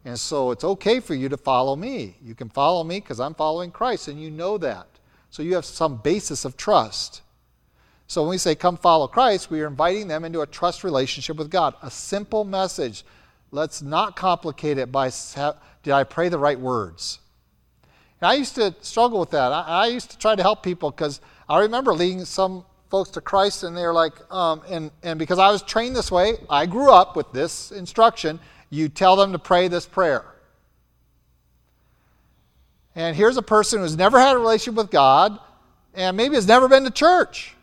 And 0.05 0.19
so 0.19 0.51
it's 0.51 0.65
okay 0.65 0.99
for 0.99 1.15
you 1.15 1.29
to 1.29 1.37
follow 1.37 1.77
me. 1.77 2.17
You 2.25 2.35
can 2.35 2.49
follow 2.49 2.83
me 2.83 2.99
because 2.99 3.21
I'm 3.21 3.35
following 3.35 3.71
Christ, 3.71 4.09
and 4.09 4.21
you 4.21 4.31
know 4.31 4.59
that. 4.59 4.89
So 5.31 5.43
you 5.43 5.55
have 5.55 5.65
some 5.65 5.99
basis 5.99 6.45
of 6.45 6.57
trust. 6.57 7.23
So 8.07 8.23
when 8.23 8.31
we 8.31 8.39
say 8.39 8.55
come 8.55 8.77
follow 8.77 9.07
Christ, 9.07 9.51
we 9.51 9.61
are 9.61 9.67
inviting 9.67 10.09
them 10.09 10.25
into 10.25 10.41
a 10.41 10.47
trust 10.47 10.83
relationship 10.83 11.37
with 11.37 11.51
God. 11.51 11.75
A 11.83 11.91
simple 11.91 12.45
message. 12.45 13.05
Let's 13.51 13.83
not 13.83 14.17
complicate 14.17 14.79
it 14.79 14.91
by 14.91 15.11
did 15.83 15.93
I 15.93 16.05
pray 16.05 16.29
the 16.29 16.39
right 16.39 16.59
words? 16.59 17.21
I 18.21 18.35
used 18.35 18.57
to 18.57 18.75
struggle 18.81 19.21
with 19.21 19.31
that. 19.31 19.53
I, 19.53 19.63
I 19.63 19.87
used 19.87 20.11
to 20.11 20.19
try 20.19 20.35
to 20.35 20.43
help 20.43 20.63
people 20.63 20.91
because 20.91 21.21
I 21.49 21.61
remember 21.61 21.93
leading 21.93 22.25
some 22.25 22.65
folks 22.91 23.11
to 23.11 23.21
Christ 23.21 23.63
and 23.63 23.77
they're 23.77 23.93
like, 23.93 24.13
um, 24.33 24.63
and, 24.69 24.91
and 25.03 25.19
because 25.19 25.39
I 25.39 25.51
was 25.51 25.63
trained 25.63 25.95
this 25.95 26.11
way, 26.11 26.35
I 26.51 26.67
grew 26.67 26.91
up 26.91 27.17
with 27.17 27.31
this 27.33 27.71
instruction. 27.71 28.41
You 28.71 28.89
tell 28.89 29.17
them 29.17 29.33
to 29.33 29.39
pray 29.39 29.69
this 29.69 29.87
prayer. 29.87 30.25
And 32.95 33.15
here's 33.15 33.37
a 33.37 33.43
person 33.43 33.81
who's 33.81 33.97
never 33.97 34.19
had 34.19 34.35
a 34.35 34.39
relationship 34.39 34.75
with 34.77 34.91
God 34.91 35.39
and 35.95 36.17
maybe 36.17 36.35
has 36.35 36.47
never 36.47 36.69
been 36.69 36.85
to 36.85 36.91
church. 36.91 37.55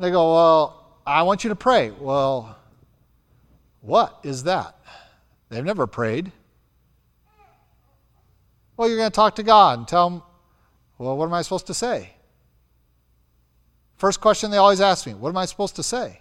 They 0.00 0.10
go, 0.10 0.32
Well, 0.32 0.98
I 1.06 1.22
want 1.22 1.44
you 1.44 1.50
to 1.50 1.56
pray. 1.56 1.90
Well, 1.90 2.56
what 3.80 4.18
is 4.24 4.42
that? 4.44 4.76
They've 5.48 5.64
never 5.64 5.86
prayed. 5.86 6.32
Well, 8.76 8.88
you're 8.88 8.98
going 8.98 9.10
to 9.10 9.14
talk 9.14 9.36
to 9.36 9.42
God 9.42 9.78
and 9.78 9.88
tell 9.88 10.10
him, 10.10 10.22
Well, 10.98 11.16
what 11.16 11.26
am 11.26 11.34
I 11.34 11.42
supposed 11.42 11.66
to 11.68 11.74
say? 11.74 12.12
First 13.96 14.20
question 14.20 14.50
they 14.50 14.58
always 14.58 14.80
ask 14.80 15.06
me, 15.06 15.14
What 15.14 15.30
am 15.30 15.36
I 15.36 15.46
supposed 15.46 15.76
to 15.76 15.82
say? 15.82 16.20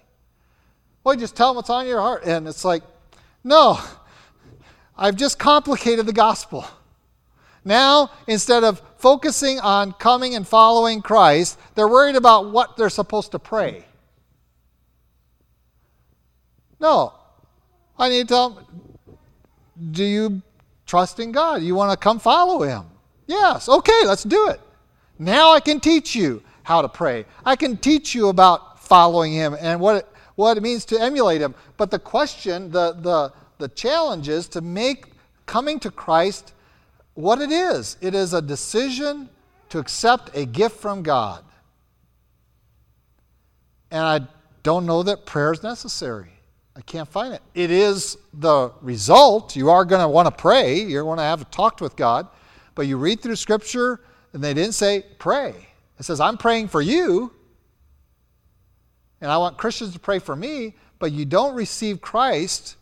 Well, 1.04 1.16
you 1.16 1.20
just 1.20 1.36
tell 1.36 1.50
them 1.50 1.58
what's 1.58 1.70
on 1.70 1.86
your 1.88 2.00
heart. 2.00 2.24
And 2.26 2.48
it's 2.48 2.64
like, 2.64 2.84
No, 3.44 3.80
I've 4.98 5.16
just 5.16 5.38
complicated 5.38 6.06
the 6.06 6.14
gospel. 6.14 6.66
Now, 7.66 8.12
instead 8.28 8.64
of 8.64 8.82
focusing 8.98 9.60
on 9.60 9.92
coming 9.94 10.36
and 10.36 10.48
following 10.48 11.02
Christ, 11.02 11.60
they're 11.74 11.88
worried 11.88 12.16
about 12.16 12.52
what 12.52 12.78
they're 12.78 12.90
supposed 12.90 13.32
to 13.32 13.40
pray. 13.40 13.86
No. 16.80 17.14
I 17.98 18.10
need 18.10 18.28
to 18.28 18.34
tell 18.34 18.50
them, 18.52 18.66
do 19.92 20.04
you 20.04 20.42
trust 20.96 21.20
in 21.20 21.34
God? 21.34 21.62
You 21.62 21.76
want 21.76 21.92
to 21.92 21.98
come 21.98 22.20
follow 22.20 22.62
Him? 22.62 22.86
Yes. 23.28 23.68
Okay, 23.68 24.02
let's 24.06 24.24
do 24.24 24.48
it. 24.48 24.62
Now 25.20 25.52
I 25.52 25.60
can 25.60 25.82
teach 25.82 26.16
you 26.16 26.42
how 26.64 26.82
to 26.82 26.88
pray. 26.88 27.26
I 27.44 27.58
can 27.58 27.76
teach 27.76 28.16
you 28.16 28.30
about 28.30 28.82
following 28.82 29.34
Him 29.34 29.58
and 29.60 29.82
what 29.82 29.98
it, 29.98 30.08
what 30.36 30.56
it 30.56 30.64
means 30.64 30.86
to 30.86 31.02
emulate 31.02 31.42
Him. 31.42 31.54
But 31.76 31.92
the 31.92 32.00
question, 32.00 32.72
the, 32.72 32.94
the, 32.94 33.34
the 33.58 33.68
challenge 33.68 34.30
is 34.30 34.48
to 34.50 34.62
make 34.62 35.08
coming 35.46 35.82
to 35.82 35.92
Christ 35.92 36.54
what 37.14 37.42
it 37.42 37.52
is 37.52 37.98
it 38.00 38.16
is 38.16 38.34
a 38.34 38.42
decision 38.42 39.30
to 39.70 39.80
accept 39.80 40.34
a 40.34 40.46
gift 40.46 40.80
from 40.80 41.04
God. 41.04 41.44
And 43.92 44.02
I 44.02 44.28
don't 44.64 44.86
know 44.86 45.04
that 45.04 45.26
prayer 45.26 45.52
is 45.52 45.62
necessary. 45.62 46.35
I 46.76 46.82
can't 46.82 47.08
find 47.08 47.34
it. 47.34 47.42
It 47.54 47.72
is 47.72 48.18
the 48.34 48.72
result. 48.82 49.56
You 49.56 49.70
are 49.70 49.86
going 49.86 50.02
to 50.02 50.08
want 50.08 50.28
to 50.28 50.32
pray, 50.32 50.82
you're 50.82 51.04
going 51.04 51.18
to 51.18 51.24
have 51.24 51.50
talked 51.52 51.82
with 51.82 51.96
God. 51.96 52.28
But 52.74 52.88
you 52.88 52.98
read 52.98 53.22
through 53.22 53.38
Scripture, 53.38 54.02
and 54.34 54.44
they 54.44 54.54
didn't 54.54 54.74
say, 54.74 55.06
pray. 55.18 55.54
It 55.98 56.04
says, 56.04 56.20
I'm 56.20 56.38
praying 56.38 56.68
for 56.68 56.82
you, 56.82 57.32
and 59.22 59.32
I 59.32 59.38
want 59.38 59.58
Christians 59.58 59.94
to 59.94 60.00
pray 60.00 60.20
for 60.20 60.36
me, 60.36 60.76
but 61.00 61.14
you 61.14 61.24
don't 61.24 61.56
receive 61.56 62.02
Christ 62.02 62.76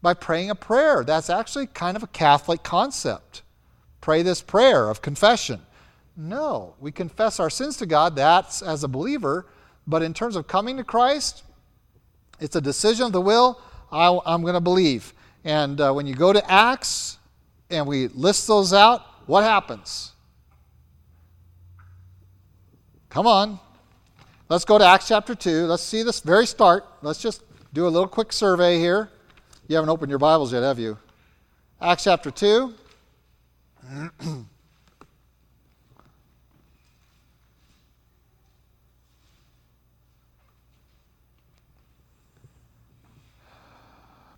by 0.00 0.14
praying 0.14 0.50
a 0.50 0.54
prayer. 0.54 1.02
That's 1.02 1.30
actually 1.30 1.66
kind 1.66 1.96
of 1.96 2.04
a 2.04 2.08
Catholic 2.08 2.62
concept 2.62 3.42
pray 4.04 4.22
this 4.22 4.42
prayer 4.42 4.90
of 4.90 5.00
confession. 5.00 5.58
No, 6.14 6.74
we 6.78 6.92
confess 6.92 7.40
our 7.40 7.48
sins 7.48 7.78
to 7.78 7.86
God, 7.86 8.14
that's 8.14 8.60
as 8.60 8.84
a 8.84 8.88
believer. 8.88 9.46
But 9.86 10.02
in 10.02 10.12
terms 10.12 10.36
of 10.36 10.46
coming 10.46 10.76
to 10.76 10.84
Christ, 10.84 11.42
it's 12.40 12.56
a 12.56 12.60
decision 12.60 13.06
of 13.06 13.12
the 13.12 13.20
will. 13.20 13.60
I, 13.90 14.08
am 14.26 14.42
going 14.42 14.54
to 14.54 14.60
believe. 14.60 15.12
And 15.44 15.80
uh, 15.80 15.92
when 15.92 16.06
you 16.06 16.14
go 16.14 16.32
to 16.32 16.50
Acts 16.50 17.18
and 17.70 17.86
we 17.86 18.08
list 18.08 18.46
those 18.46 18.72
out, 18.72 19.02
what 19.26 19.44
happens? 19.44 20.12
Come 23.08 23.26
on. 23.26 23.60
Let's 24.48 24.64
go 24.64 24.78
to 24.78 24.84
Acts 24.84 25.08
chapter 25.08 25.34
2. 25.34 25.66
Let's 25.66 25.82
see 25.82 26.02
this 26.02 26.20
very 26.20 26.46
start. 26.46 26.84
Let's 27.02 27.20
just 27.20 27.42
do 27.72 27.86
a 27.86 27.88
little 27.88 28.08
quick 28.08 28.32
survey 28.32 28.78
here. 28.78 29.10
You 29.68 29.76
haven't 29.76 29.90
opened 29.90 30.10
your 30.10 30.18
Bibles 30.18 30.52
yet, 30.52 30.62
have 30.62 30.78
you? 30.78 30.98
Acts 31.80 32.04
chapter 32.04 32.30
2. 32.30 32.74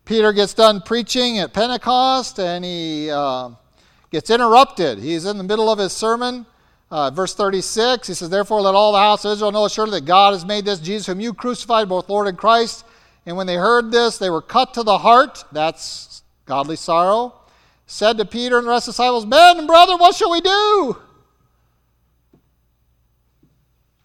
Peter 0.06 0.32
gets 0.32 0.54
done 0.54 0.80
preaching 0.80 1.40
at 1.40 1.52
Pentecost 1.52 2.38
and 2.38 2.64
he 2.64 3.10
uh, 3.10 3.50
gets 4.12 4.30
interrupted. 4.30 5.00
He's 5.00 5.26
in 5.26 5.36
the 5.36 5.42
middle 5.42 5.68
of 5.68 5.80
his 5.80 5.92
sermon. 5.92 6.46
Uh, 6.92 7.10
verse 7.10 7.34
36, 7.34 8.06
he 8.06 8.14
says, 8.14 8.30
Therefore, 8.30 8.60
let 8.60 8.76
all 8.76 8.92
the 8.92 8.98
house 8.98 9.24
of 9.24 9.32
Israel 9.32 9.50
know 9.50 9.64
assuredly 9.64 9.98
that 9.98 10.06
God 10.06 10.32
has 10.32 10.44
made 10.44 10.64
this 10.64 10.78
Jesus, 10.78 11.08
whom 11.08 11.18
you 11.18 11.34
crucified, 11.34 11.88
both 11.88 12.08
Lord 12.08 12.28
and 12.28 12.38
Christ. 12.38 12.86
And 13.26 13.36
when 13.36 13.48
they 13.48 13.56
heard 13.56 13.90
this, 13.90 14.16
they 14.16 14.30
were 14.30 14.40
cut 14.40 14.74
to 14.74 14.84
the 14.84 14.98
heart. 14.98 15.44
That's 15.50 16.22
godly 16.44 16.76
sorrow. 16.76 17.34
Said 17.86 18.16
to 18.18 18.24
Peter 18.24 18.58
and 18.58 18.66
the 18.68 18.70
rest 18.70 18.86
of 18.86 18.94
the 18.94 19.02
disciples, 19.02 19.26
Men 19.26 19.58
and 19.58 19.66
brother, 19.66 19.96
what 19.96 20.14
shall 20.14 20.30
we 20.30 20.40
do? 20.40 20.96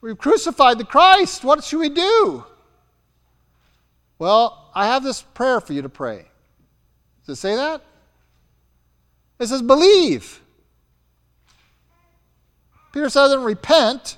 We've 0.02 0.18
crucified 0.18 0.80
the 0.80 0.84
Christ. 0.84 1.44
What 1.44 1.64
should 1.64 1.78
we 1.78 1.90
do? 1.90 2.44
Well, 4.18 4.61
I 4.74 4.88
have 4.88 5.04
this 5.04 5.22
prayer 5.22 5.60
for 5.62 5.74
you 5.74 5.82
to 5.82 5.90
pray. 5.90 6.26
Does 7.26 7.38
it 7.38 7.42
say 7.42 7.56
that? 7.56 7.82
It 9.40 9.48
says, 9.48 9.62
believe. 9.62 10.42
Peter 12.94 13.10
says, 13.10 13.32
then 13.32 13.44
repent 13.44 14.18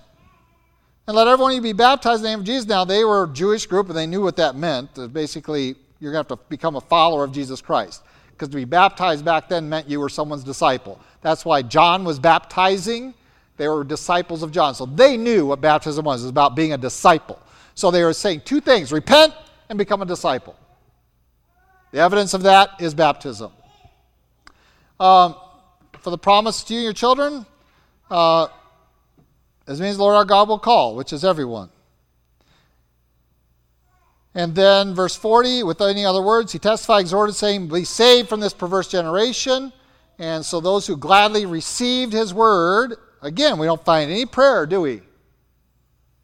and 1.07 1.15
let 1.15 1.27
everyone 1.27 1.51
of 1.51 1.55
you 1.55 1.61
be 1.61 1.73
baptized 1.73 2.19
in 2.19 2.23
the 2.23 2.29
name 2.29 2.39
of 2.39 2.45
Jesus. 2.45 2.67
Now, 2.67 2.85
they 2.85 3.03
were 3.03 3.23
a 3.23 3.27
Jewish 3.27 3.65
group 3.65 3.87
and 3.87 3.97
they 3.97 4.07
knew 4.07 4.21
what 4.21 4.35
that 4.37 4.55
meant. 4.55 4.97
Uh, 4.97 5.07
basically, 5.07 5.75
you're 5.99 6.11
going 6.11 6.25
to 6.25 6.33
have 6.33 6.39
to 6.39 6.45
become 6.49 6.75
a 6.75 6.81
follower 6.81 7.23
of 7.23 7.31
Jesus 7.31 7.61
Christ. 7.61 8.03
Because 8.31 8.49
to 8.49 8.55
be 8.55 8.65
baptized 8.65 9.23
back 9.23 9.47
then 9.47 9.69
meant 9.69 9.89
you 9.89 9.99
were 9.99 10.09
someone's 10.09 10.43
disciple. 10.43 10.99
That's 11.21 11.45
why 11.45 11.61
John 11.61 12.03
was 12.03 12.19
baptizing. 12.19 13.13
They 13.57 13.67
were 13.67 13.83
disciples 13.83 14.43
of 14.43 14.51
John. 14.51 14.75
So 14.75 14.85
they 14.85 15.17
knew 15.17 15.45
what 15.45 15.61
baptism 15.61 16.03
was. 16.03 16.21
It 16.21 16.25
was 16.25 16.31
about 16.31 16.55
being 16.55 16.73
a 16.73 16.77
disciple. 16.77 17.39
So 17.75 17.91
they 17.91 18.03
were 18.03 18.13
saying 18.13 18.41
two 18.45 18.59
things 18.59 18.91
repent 18.91 19.33
and 19.73 19.77
become 19.79 20.03
a 20.03 20.05
disciple. 20.05 20.55
The 21.93 21.97
evidence 21.97 22.35
of 22.35 22.43
that 22.43 22.79
is 22.79 22.93
baptism. 22.93 23.51
Um, 24.99 25.35
for 25.97 26.11
the 26.11 26.17
promise 26.17 26.63
to 26.65 26.73
you 26.73 26.79
and 26.79 26.83
your 26.83 26.93
children, 26.93 27.43
uh, 28.11 28.49
this 29.65 29.79
means 29.79 29.97
Lord 29.97 30.15
our 30.15 30.25
God 30.25 30.47
will 30.47 30.59
call, 30.59 30.95
which 30.95 31.11
is 31.11 31.25
everyone. 31.25 31.69
And 34.35 34.53
then 34.53 34.93
verse 34.93 35.15
40, 35.15 35.63
with 35.63 35.81
any 35.81 36.05
other 36.05 36.21
words, 36.21 36.51
he 36.51 36.59
testified, 36.59 37.01
exhorted, 37.01 37.33
saying, 37.35 37.67
Be 37.67 37.83
saved 37.83 38.29
from 38.29 38.41
this 38.41 38.53
perverse 38.53 38.87
generation. 38.87 39.73
And 40.19 40.45
so 40.45 40.59
those 40.59 40.85
who 40.85 40.97
gladly 40.97 41.47
received 41.47 42.13
his 42.13 42.31
word, 42.31 42.95
again, 43.23 43.57
we 43.57 43.65
don't 43.65 43.83
find 43.83 44.11
any 44.11 44.27
prayer, 44.27 44.67
do 44.67 44.81
we? 44.81 45.01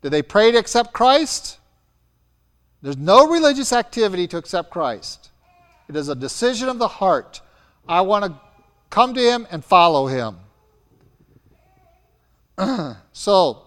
Did 0.04 0.12
they 0.12 0.22
pray 0.22 0.52
to 0.52 0.60
accept 0.60 0.94
Christ? 0.94 1.59
There's 2.82 2.98
no 2.98 3.28
religious 3.28 3.74
activity 3.74 4.28
to 4.28 4.38
accept 4.38 4.70
Christ. 4.70 5.30
It 5.88 5.96
is 5.96 6.08
a 6.08 6.16
decision 6.16 6.70
of 6.70 6.80
the 6.80 6.88
heart. 6.88 7.42
I 7.88 8.02
want 8.02 8.26
to 8.26 8.40
come 8.90 9.14
to 9.14 9.22
him 9.22 9.48
and 9.52 9.64
follow 9.64 10.08
him. 10.08 10.38
so, 13.12 13.64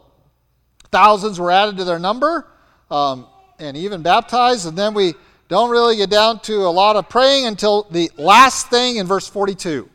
thousands 0.91 1.41
were 1.41 1.51
added 1.51 1.77
to 1.79 1.85
their 1.85 1.99
number. 1.99 2.47
Um, 2.91 3.27
and 3.63 3.77
even 3.77 4.03
baptized. 4.03 4.67
And 4.67 4.77
then 4.77 4.93
we 4.93 5.15
don't 5.49 5.71
really 5.71 5.97
get 5.97 6.11
down 6.11 6.41
to 6.41 6.67
a 6.67 6.69
lot 6.71 6.97
of 6.97 7.09
praying 7.09 7.47
until 7.47 7.85
the 7.91 8.11
last 8.17 8.69
thing 8.69 8.97
in 8.97 9.07
verse 9.07 9.29
42. 9.29 9.89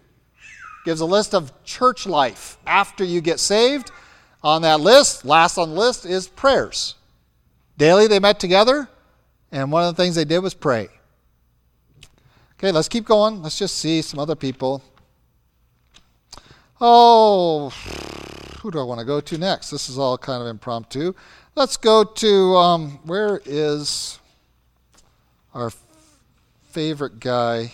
Gives 0.85 1.01
a 1.01 1.05
list 1.05 1.35
of 1.35 1.51
church 1.63 2.05
life 2.05 2.57
after 2.65 3.03
you 3.03 3.21
get 3.21 3.39
saved. 3.39 3.91
On 4.43 4.61
that 4.61 4.79
list, 4.79 5.25
last 5.25 5.57
on 5.57 5.71
the 5.71 5.75
list, 5.75 6.05
is 6.05 6.27
prayers. 6.27 6.95
Daily 7.77 8.07
they 8.07 8.19
met 8.19 8.39
together, 8.39 8.87
and 9.51 9.71
one 9.71 9.83
of 9.83 9.95
the 9.95 10.01
things 10.01 10.15
they 10.15 10.25
did 10.25 10.39
was 10.39 10.53
pray. 10.53 10.89
Okay, 12.57 12.71
let's 12.71 12.89
keep 12.89 13.05
going. 13.05 13.43
Let's 13.43 13.59
just 13.59 13.77
see 13.77 14.01
some 14.01 14.19
other 14.19 14.35
people. 14.35 14.83
Oh, 16.81 17.69
who 18.61 18.71
do 18.71 18.79
I 18.79 18.83
want 18.83 18.99
to 18.99 19.05
go 19.05 19.21
to 19.21 19.37
next? 19.37 19.69
This 19.69 19.89
is 19.89 19.97
all 19.97 20.17
kind 20.17 20.41
of 20.41 20.47
impromptu. 20.47 21.13
Let's 21.55 21.77
go 21.77 22.03
to 22.03 22.55
um, 22.55 22.99
where 23.03 23.41
is 23.45 24.19
our 25.53 25.71
favorite 26.69 27.19
guy? 27.19 27.71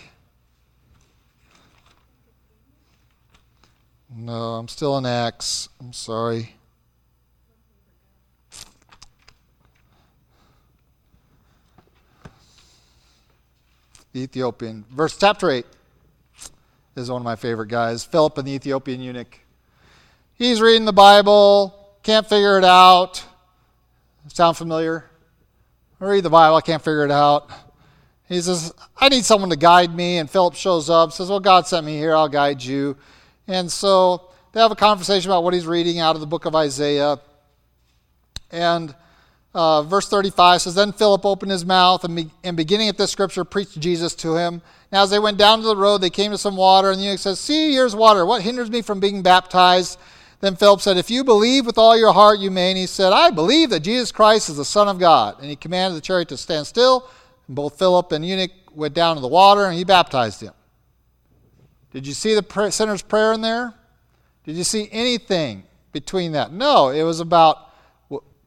No, 4.14 4.54
I'm 4.54 4.68
still 4.68 4.96
in 4.96 5.04
Acts. 5.04 5.68
I'm 5.80 5.92
sorry. 5.92 6.54
The 14.14 14.20
Ethiopian. 14.20 14.84
Verse 14.90 15.18
chapter 15.18 15.50
8 15.50 15.66
is 16.94 17.10
one 17.10 17.20
of 17.20 17.24
my 17.24 17.34
favorite 17.34 17.66
guys. 17.66 18.04
Philip 18.04 18.38
and 18.38 18.46
the 18.46 18.52
Ethiopian 18.52 19.02
eunuch. 19.02 19.40
He's 20.36 20.60
reading 20.60 20.84
the 20.84 20.92
Bible, 20.92 21.98
can't 22.04 22.26
figure 22.28 22.56
it 22.56 22.64
out 22.64 23.24
Sound 24.28 24.56
familiar? 24.56 25.04
I 26.00 26.04
read 26.04 26.22
the 26.22 26.30
Bible, 26.30 26.56
I 26.56 26.60
can't 26.60 26.82
figure 26.82 27.04
it 27.04 27.10
out. 27.10 27.50
He 28.28 28.40
says, 28.40 28.72
I 28.96 29.08
need 29.08 29.24
someone 29.24 29.50
to 29.50 29.56
guide 29.56 29.94
me. 29.94 30.18
And 30.18 30.30
Philip 30.30 30.54
shows 30.54 30.88
up, 30.88 31.12
says, 31.12 31.28
Well, 31.28 31.40
God 31.40 31.66
sent 31.66 31.84
me 31.84 31.98
here, 31.98 32.14
I'll 32.14 32.28
guide 32.28 32.62
you. 32.62 32.96
And 33.48 33.70
so 33.70 34.30
they 34.52 34.60
have 34.60 34.70
a 34.70 34.76
conversation 34.76 35.28
about 35.30 35.42
what 35.42 35.54
he's 35.54 35.66
reading 35.66 35.98
out 35.98 36.14
of 36.14 36.20
the 36.20 36.26
book 36.26 36.46
of 36.46 36.54
Isaiah. 36.54 37.18
And 38.52 38.94
uh, 39.54 39.82
verse 39.82 40.08
35 40.08 40.62
says, 40.62 40.74
Then 40.74 40.92
Philip 40.92 41.24
opened 41.24 41.52
his 41.52 41.64
mouth 41.64 42.04
and, 42.04 42.16
be, 42.16 42.30
and, 42.42 42.56
beginning 42.56 42.88
at 42.88 42.98
this 42.98 43.12
scripture, 43.12 43.44
preached 43.44 43.78
Jesus 43.78 44.14
to 44.16 44.34
him. 44.34 44.60
Now, 44.90 45.04
as 45.04 45.10
they 45.10 45.18
went 45.18 45.38
down 45.38 45.60
to 45.60 45.66
the 45.66 45.76
road, 45.76 45.98
they 45.98 46.10
came 46.10 46.32
to 46.32 46.38
some 46.38 46.56
water, 46.56 46.90
and 46.90 46.98
the 46.98 47.04
eunuch 47.04 47.20
says, 47.20 47.38
See, 47.38 47.72
here's 47.72 47.94
water. 47.94 48.26
What 48.26 48.42
hinders 48.42 48.70
me 48.70 48.82
from 48.82 49.00
being 49.00 49.22
baptized? 49.22 49.98
Then 50.40 50.56
Philip 50.56 50.80
said, 50.80 50.96
If 50.96 51.10
you 51.10 51.22
believe 51.22 51.66
with 51.66 51.78
all 51.78 51.96
your 51.96 52.12
heart, 52.12 52.40
you 52.40 52.50
may. 52.50 52.70
And 52.70 52.78
he 52.78 52.86
said, 52.86 53.12
I 53.12 53.30
believe 53.30 53.70
that 53.70 53.80
Jesus 53.80 54.10
Christ 54.10 54.48
is 54.48 54.56
the 54.56 54.64
Son 54.64 54.88
of 54.88 54.98
God. 54.98 55.36
And 55.40 55.48
he 55.48 55.56
commanded 55.56 55.96
the 55.96 56.04
chariot 56.04 56.28
to 56.30 56.36
stand 56.36 56.66
still. 56.66 57.08
And 57.46 57.54
both 57.54 57.78
Philip 57.78 58.10
and 58.12 58.26
eunuch 58.26 58.50
went 58.74 58.94
down 58.94 59.14
to 59.16 59.22
the 59.22 59.28
water, 59.28 59.64
and 59.66 59.76
he 59.76 59.84
baptized 59.84 60.40
him. 60.40 60.52
Did 61.92 62.08
you 62.08 62.12
see 62.12 62.34
the 62.34 62.70
sinner's 62.70 63.02
prayer 63.02 63.32
in 63.32 63.40
there? 63.40 63.72
Did 64.44 64.56
you 64.56 64.64
see 64.64 64.88
anything 64.90 65.62
between 65.92 66.32
that? 66.32 66.52
No, 66.52 66.88
it 66.88 67.04
was 67.04 67.20
about 67.20 67.70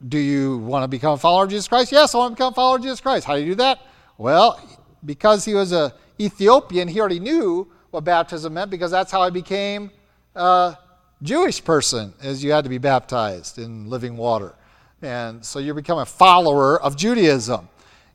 do 0.05 0.17
you 0.17 0.59
want 0.59 0.83
to 0.83 0.87
become 0.87 1.13
a 1.13 1.17
follower 1.17 1.45
of 1.45 1.49
Jesus 1.49 1.67
Christ? 1.67 1.91
Yes, 1.91 2.13
I 2.13 2.19
want 2.19 2.31
to 2.31 2.35
become 2.35 2.53
a 2.53 2.55
follower 2.55 2.77
of 2.77 2.83
Jesus 2.83 3.01
Christ. 3.01 3.25
How 3.25 3.35
do 3.35 3.41
you 3.41 3.51
do 3.51 3.55
that? 3.55 3.79
Well, 4.17 4.59
because 5.05 5.45
he 5.45 5.53
was 5.53 5.71
a 5.71 5.93
Ethiopian, 6.19 6.87
he 6.87 6.99
already 6.99 7.19
knew 7.19 7.67
what 7.91 8.03
baptism 8.03 8.53
meant 8.53 8.71
because 8.71 8.91
that's 8.91 9.11
how 9.11 9.23
he 9.25 9.31
became 9.31 9.91
a 10.35 10.77
Jewish 11.21 11.63
person 11.63 12.13
is 12.21 12.43
you 12.43 12.51
had 12.51 12.63
to 12.63 12.69
be 12.69 12.77
baptized 12.77 13.57
in 13.57 13.89
living 13.89 14.17
water. 14.17 14.53
And 15.01 15.45
so 15.45 15.59
you 15.59 15.73
become 15.73 15.99
a 15.99 16.05
follower 16.05 16.81
of 16.81 16.95
Judaism. 16.95 17.69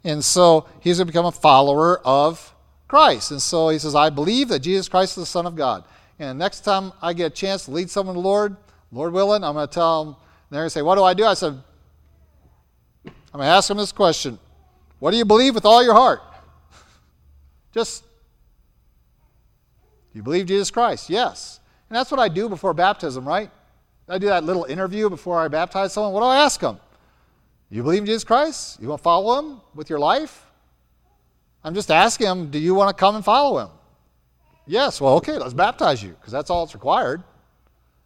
And 0.04 0.24
so 0.24 0.66
he's 0.80 0.98
going 0.98 1.06
to 1.06 1.12
become 1.12 1.26
a 1.26 1.32
follower 1.32 2.00
of 2.04 2.54
Christ. 2.88 3.30
And 3.30 3.40
so 3.40 3.68
he 3.68 3.78
says, 3.78 3.94
I 3.94 4.10
believe 4.10 4.48
that 4.48 4.60
Jesus 4.60 4.88
Christ 4.88 5.16
is 5.16 5.22
the 5.22 5.26
Son 5.26 5.46
of 5.46 5.56
God. 5.56 5.84
And 6.18 6.38
next 6.38 6.60
time 6.60 6.92
I 7.00 7.12
get 7.12 7.26
a 7.26 7.34
chance 7.34 7.64
to 7.64 7.70
lead 7.70 7.88
someone 7.88 8.16
to 8.16 8.20
the 8.20 8.26
Lord, 8.26 8.56
Lord 8.90 9.12
willing, 9.12 9.42
I'm 9.44 9.54
going 9.54 9.66
to 9.66 9.72
tell 9.72 10.04
them, 10.04 10.14
and 10.14 10.16
they're 10.50 10.60
going 10.60 10.66
to 10.66 10.70
say, 10.70 10.82
What 10.82 10.96
do 10.96 11.04
I 11.04 11.14
do? 11.14 11.24
I 11.24 11.34
said, 11.34 11.62
I'm 13.32 13.38
going 13.38 13.48
to 13.48 13.52
ask 13.52 13.68
them 13.68 13.78
this 13.78 13.92
question 13.92 14.38
What 14.98 15.10
do 15.10 15.16
you 15.16 15.24
believe 15.24 15.54
with 15.54 15.64
all 15.64 15.82
your 15.82 15.94
heart? 15.94 16.20
Just, 17.72 18.04
you 20.12 20.22
believe 20.22 20.46
Jesus 20.46 20.70
Christ? 20.70 21.08
Yes. 21.08 21.60
And 21.88 21.96
that's 21.96 22.10
what 22.10 22.20
I 22.20 22.28
do 22.28 22.48
before 22.48 22.74
baptism, 22.74 23.26
right? 23.26 23.50
I 24.08 24.18
do 24.18 24.26
that 24.26 24.44
little 24.44 24.64
interview 24.64 25.08
before 25.08 25.40
I 25.40 25.48
baptize 25.48 25.92
someone. 25.92 26.12
What 26.12 26.20
do 26.20 26.26
I 26.26 26.36
ask 26.44 26.60
them? 26.60 26.78
You 27.70 27.82
believe 27.82 28.00
in 28.00 28.06
Jesus 28.06 28.24
Christ? 28.24 28.80
You 28.80 28.88
want 28.88 28.98
to 28.98 29.02
follow 29.02 29.38
him 29.38 29.60
with 29.74 29.88
your 29.88 29.98
life? 29.98 30.44
I'm 31.64 31.74
just 31.74 31.90
asking 31.90 32.26
them, 32.26 32.50
do 32.50 32.58
you 32.58 32.74
want 32.74 32.94
to 32.94 33.00
come 33.00 33.16
and 33.16 33.24
follow 33.24 33.58
him? 33.58 33.70
Yes. 34.66 35.00
Well, 35.00 35.14
okay, 35.16 35.38
let's 35.38 35.54
baptize 35.54 36.02
you 36.02 36.10
because 36.10 36.32
that's 36.32 36.50
all 36.50 36.66
that's 36.66 36.74
required. 36.74 37.22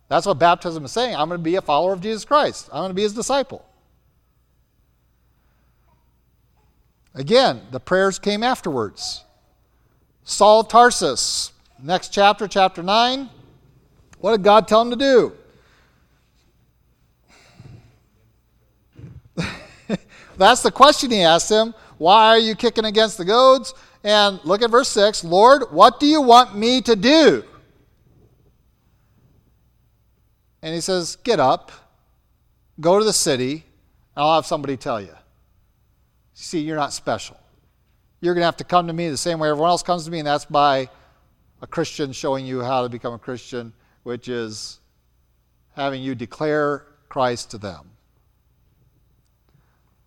That's 0.08 0.26
what 0.26 0.38
baptism 0.38 0.84
is 0.84 0.92
saying. 0.92 1.16
I'm 1.16 1.28
going 1.28 1.40
to 1.40 1.44
be 1.44 1.56
a 1.56 1.62
follower 1.62 1.92
of 1.92 2.00
Jesus 2.00 2.24
Christ, 2.24 2.68
I'm 2.72 2.80
going 2.80 2.90
to 2.90 2.94
be 2.94 3.02
his 3.02 3.14
disciple. 3.14 3.64
Again, 7.16 7.62
the 7.70 7.80
prayers 7.80 8.18
came 8.18 8.42
afterwards. 8.42 9.24
Saul 10.22 10.60
of 10.60 10.68
Tarsus, 10.68 11.50
next 11.82 12.12
chapter, 12.12 12.46
chapter 12.46 12.82
9. 12.82 13.30
What 14.18 14.32
did 14.32 14.42
God 14.42 14.68
tell 14.68 14.82
him 14.82 14.90
to 14.90 14.96
do? 14.96 15.32
That's 20.36 20.62
the 20.62 20.70
question 20.70 21.10
he 21.10 21.22
asked 21.22 21.50
him. 21.50 21.74
Why 21.96 22.26
are 22.26 22.38
you 22.38 22.54
kicking 22.54 22.84
against 22.84 23.16
the 23.16 23.24
goads? 23.24 23.72
And 24.04 24.38
look 24.44 24.60
at 24.60 24.70
verse 24.70 24.88
6 24.90 25.24
Lord, 25.24 25.64
what 25.70 25.98
do 25.98 26.06
you 26.06 26.20
want 26.20 26.54
me 26.56 26.82
to 26.82 26.94
do? 26.94 27.44
And 30.60 30.74
he 30.74 30.82
says, 30.82 31.16
Get 31.16 31.40
up, 31.40 31.72
go 32.78 32.98
to 32.98 33.04
the 33.04 33.14
city, 33.14 33.64
and 34.14 34.24
I'll 34.24 34.34
have 34.34 34.44
somebody 34.44 34.76
tell 34.76 35.00
you. 35.00 35.14
See, 36.38 36.60
you're 36.60 36.76
not 36.76 36.92
special. 36.92 37.38
you're 38.20 38.34
going 38.34 38.42
to 38.42 38.46
have 38.46 38.58
to 38.58 38.64
come 38.64 38.88
to 38.88 38.92
me 38.92 39.08
the 39.08 39.16
same 39.16 39.38
way 39.38 39.48
everyone 39.48 39.70
else 39.70 39.82
comes 39.82 40.04
to 40.04 40.10
me, 40.10 40.18
and 40.18 40.26
that's 40.26 40.44
by 40.44 40.90
a 41.62 41.66
Christian 41.66 42.12
showing 42.12 42.44
you 42.44 42.60
how 42.60 42.82
to 42.82 42.90
become 42.90 43.14
a 43.14 43.18
Christian, 43.18 43.72
which 44.02 44.28
is 44.28 44.78
having 45.74 46.02
you 46.02 46.14
declare 46.14 46.84
Christ 47.08 47.52
to 47.52 47.58
them. 47.58 47.90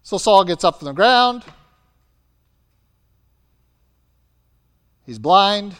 So 0.03 0.19
Saul 0.19 0.43
gets 0.43 0.63
up 0.63 0.77
from 0.77 0.85
the 0.85 0.93
ground. 0.93 1.43
He's 5.07 5.17
blind. 5.17 5.75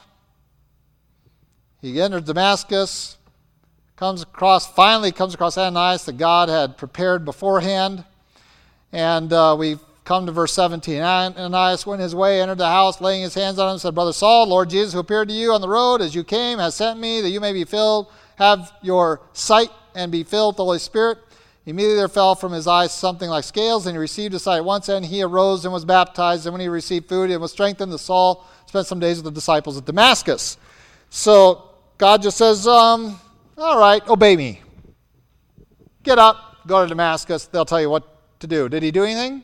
He 1.80 2.02
enters 2.02 2.24
Damascus, 2.24 3.18
comes 3.95 4.24
across, 4.24 4.66
finally 4.66 5.12
comes 5.12 5.36
across 5.36 5.60
Ananias 5.60 6.06
that 6.06 6.18
God 6.18 6.50
had 6.50 6.76
prepared 6.76 7.24
beforehand. 7.24 8.04
And 8.91 9.32
uh, 9.32 9.56
we 9.58 9.78
come 10.10 10.26
to 10.26 10.32
verse 10.32 10.51
17. 10.53 11.03
Ananias 11.03 11.86
went 11.86 12.01
his 12.01 12.16
way, 12.16 12.41
entered 12.41 12.57
the 12.57 12.66
house, 12.66 12.99
laying 12.99 13.22
his 13.22 13.36
hands 13.36 13.60
on 13.60 13.72
him, 13.72 13.78
said, 13.78 13.93
Brother 13.93 14.12
Saul, 14.12 14.47
Lord 14.47 14.68
Jesus, 14.68 14.91
who 14.91 14.97
appeared 14.97 15.28
to 15.28 15.34
you 15.36 15.53
on 15.53 15.62
the 15.62 15.70
road 15.70 16.01
as 16.01 16.16
you 16.16 16.24
came, 16.24 16.57
has 16.57 16.74
sent 16.74 16.99
me 16.99 17.22
that 17.22 17.30
you 17.30 17.39
may 17.39 17.53
be 17.53 17.64
filled, 17.64 18.12
have 18.39 18.72
your 18.82 19.22
sight, 19.34 19.70
and 19.93 20.12
be 20.12 20.24
filled 20.24 20.55
with 20.55 20.57
the 20.57 20.64
Holy 20.64 20.80
Spirit. 20.80 21.20
Immediately 21.68 21.97
there 21.97 22.07
fell 22.07 22.34
from 22.34 22.53
his 22.53 22.66
eyes 22.66 22.91
something 22.91 23.30
like 23.30 23.43
scales, 23.43 23.86
and 23.86 23.93
he 23.93 23.99
received 23.99 24.34
his 24.34 24.41
sight 24.41 24.62
once, 24.62 24.89
and 24.89 25.05
he 25.05 25.22
arose 25.22 25.64
and 25.64 25.72
was 25.72 25.86
baptized. 25.86 26.47
And 26.47 26.53
when 26.53 26.62
he 26.62 26.70
received 26.70 27.07
food 27.07 27.30
and 27.30 27.39
was 27.39 27.51
strengthened, 27.51 27.91
the 27.91 27.99
Saul 27.99 28.47
spent 28.66 28.88
some 28.88 28.99
days 28.99 29.18
with 29.18 29.26
the 29.26 29.32
disciples 29.32 29.78
at 29.78 29.86
Damascus. 29.86 30.57
So 31.12 31.70
God 31.99 32.24
just 32.24 32.38
says, 32.38 32.66
um, 32.66 33.20
All 33.60 33.78
right, 33.78 34.01
obey 34.10 34.36
me. 34.36 34.62
Get 36.01 36.18
up, 36.18 36.66
go 36.66 36.82
to 36.82 36.89
Damascus. 36.89 37.45
They'll 37.45 37.64
tell 37.64 37.80
you 37.80 37.91
what 37.91 38.39
to 38.39 38.47
do. 38.47 38.70
Did 38.70 38.82
he 38.82 38.89
do 38.89 39.03
anything? 39.03 39.43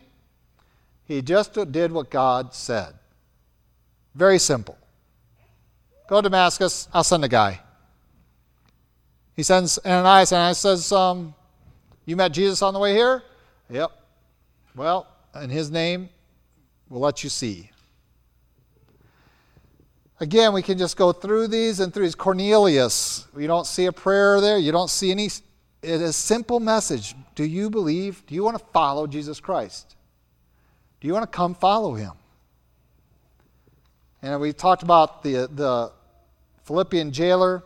He 1.07 1.21
just 1.21 1.53
did 1.71 1.91
what 1.91 2.09
God 2.09 2.53
said. 2.53 2.93
Very 4.13 4.39
simple. 4.39 4.77
Go 6.07 6.17
to 6.17 6.23
Damascus, 6.23 6.87
I'll 6.93 7.03
send 7.03 7.23
a 7.23 7.27
guy. 7.27 7.59
He 9.35 9.43
sends 9.43 9.77
Ananias, 9.85 10.31
and 10.31 10.39
Ananias 10.39 10.57
says, 10.59 10.91
um, 10.91 11.33
you 12.05 12.15
met 12.15 12.31
Jesus 12.31 12.61
on 12.61 12.73
the 12.73 12.79
way 12.79 12.93
here? 12.93 13.23
Yep. 13.69 13.91
Well, 14.75 15.07
in 15.41 15.49
his 15.49 15.71
name, 15.71 16.09
we'll 16.89 17.01
let 17.01 17.23
you 17.23 17.29
see. 17.29 17.71
Again, 20.19 20.53
we 20.53 20.61
can 20.61 20.77
just 20.77 20.95
go 20.95 21.11
through 21.11 21.47
these 21.47 21.79
and 21.81 21.93
through 21.93 22.03
these. 22.03 22.15
Cornelius, 22.15 23.27
you 23.37 23.47
don't 23.47 23.67
see 23.67 23.85
a 23.85 23.91
prayer 23.91 24.39
there. 24.39 24.57
You 24.57 24.71
don't 24.71 24.89
see 24.89 25.11
any. 25.11 25.25
It 25.25 25.41
is 25.81 26.01
a 26.01 26.13
simple 26.13 26.59
message. 26.61 27.15
Do 27.35 27.43
you 27.43 27.69
believe? 27.69 28.25
Do 28.25 28.33
you 28.33 28.43
want 28.43 28.57
to 28.57 28.65
follow 28.71 29.07
Jesus 29.07 29.41
Christ? 29.41 29.95
Do 30.99 31.07
you 31.07 31.13
want 31.13 31.23
to 31.31 31.35
come 31.35 31.55
follow 31.55 31.93
him? 31.93 32.13
And 34.21 34.39
we 34.41 34.53
talked 34.53 34.81
about 34.81 35.21
the, 35.21 35.47
the 35.51 35.91
Philippian 36.63 37.11
jailer. 37.11 37.63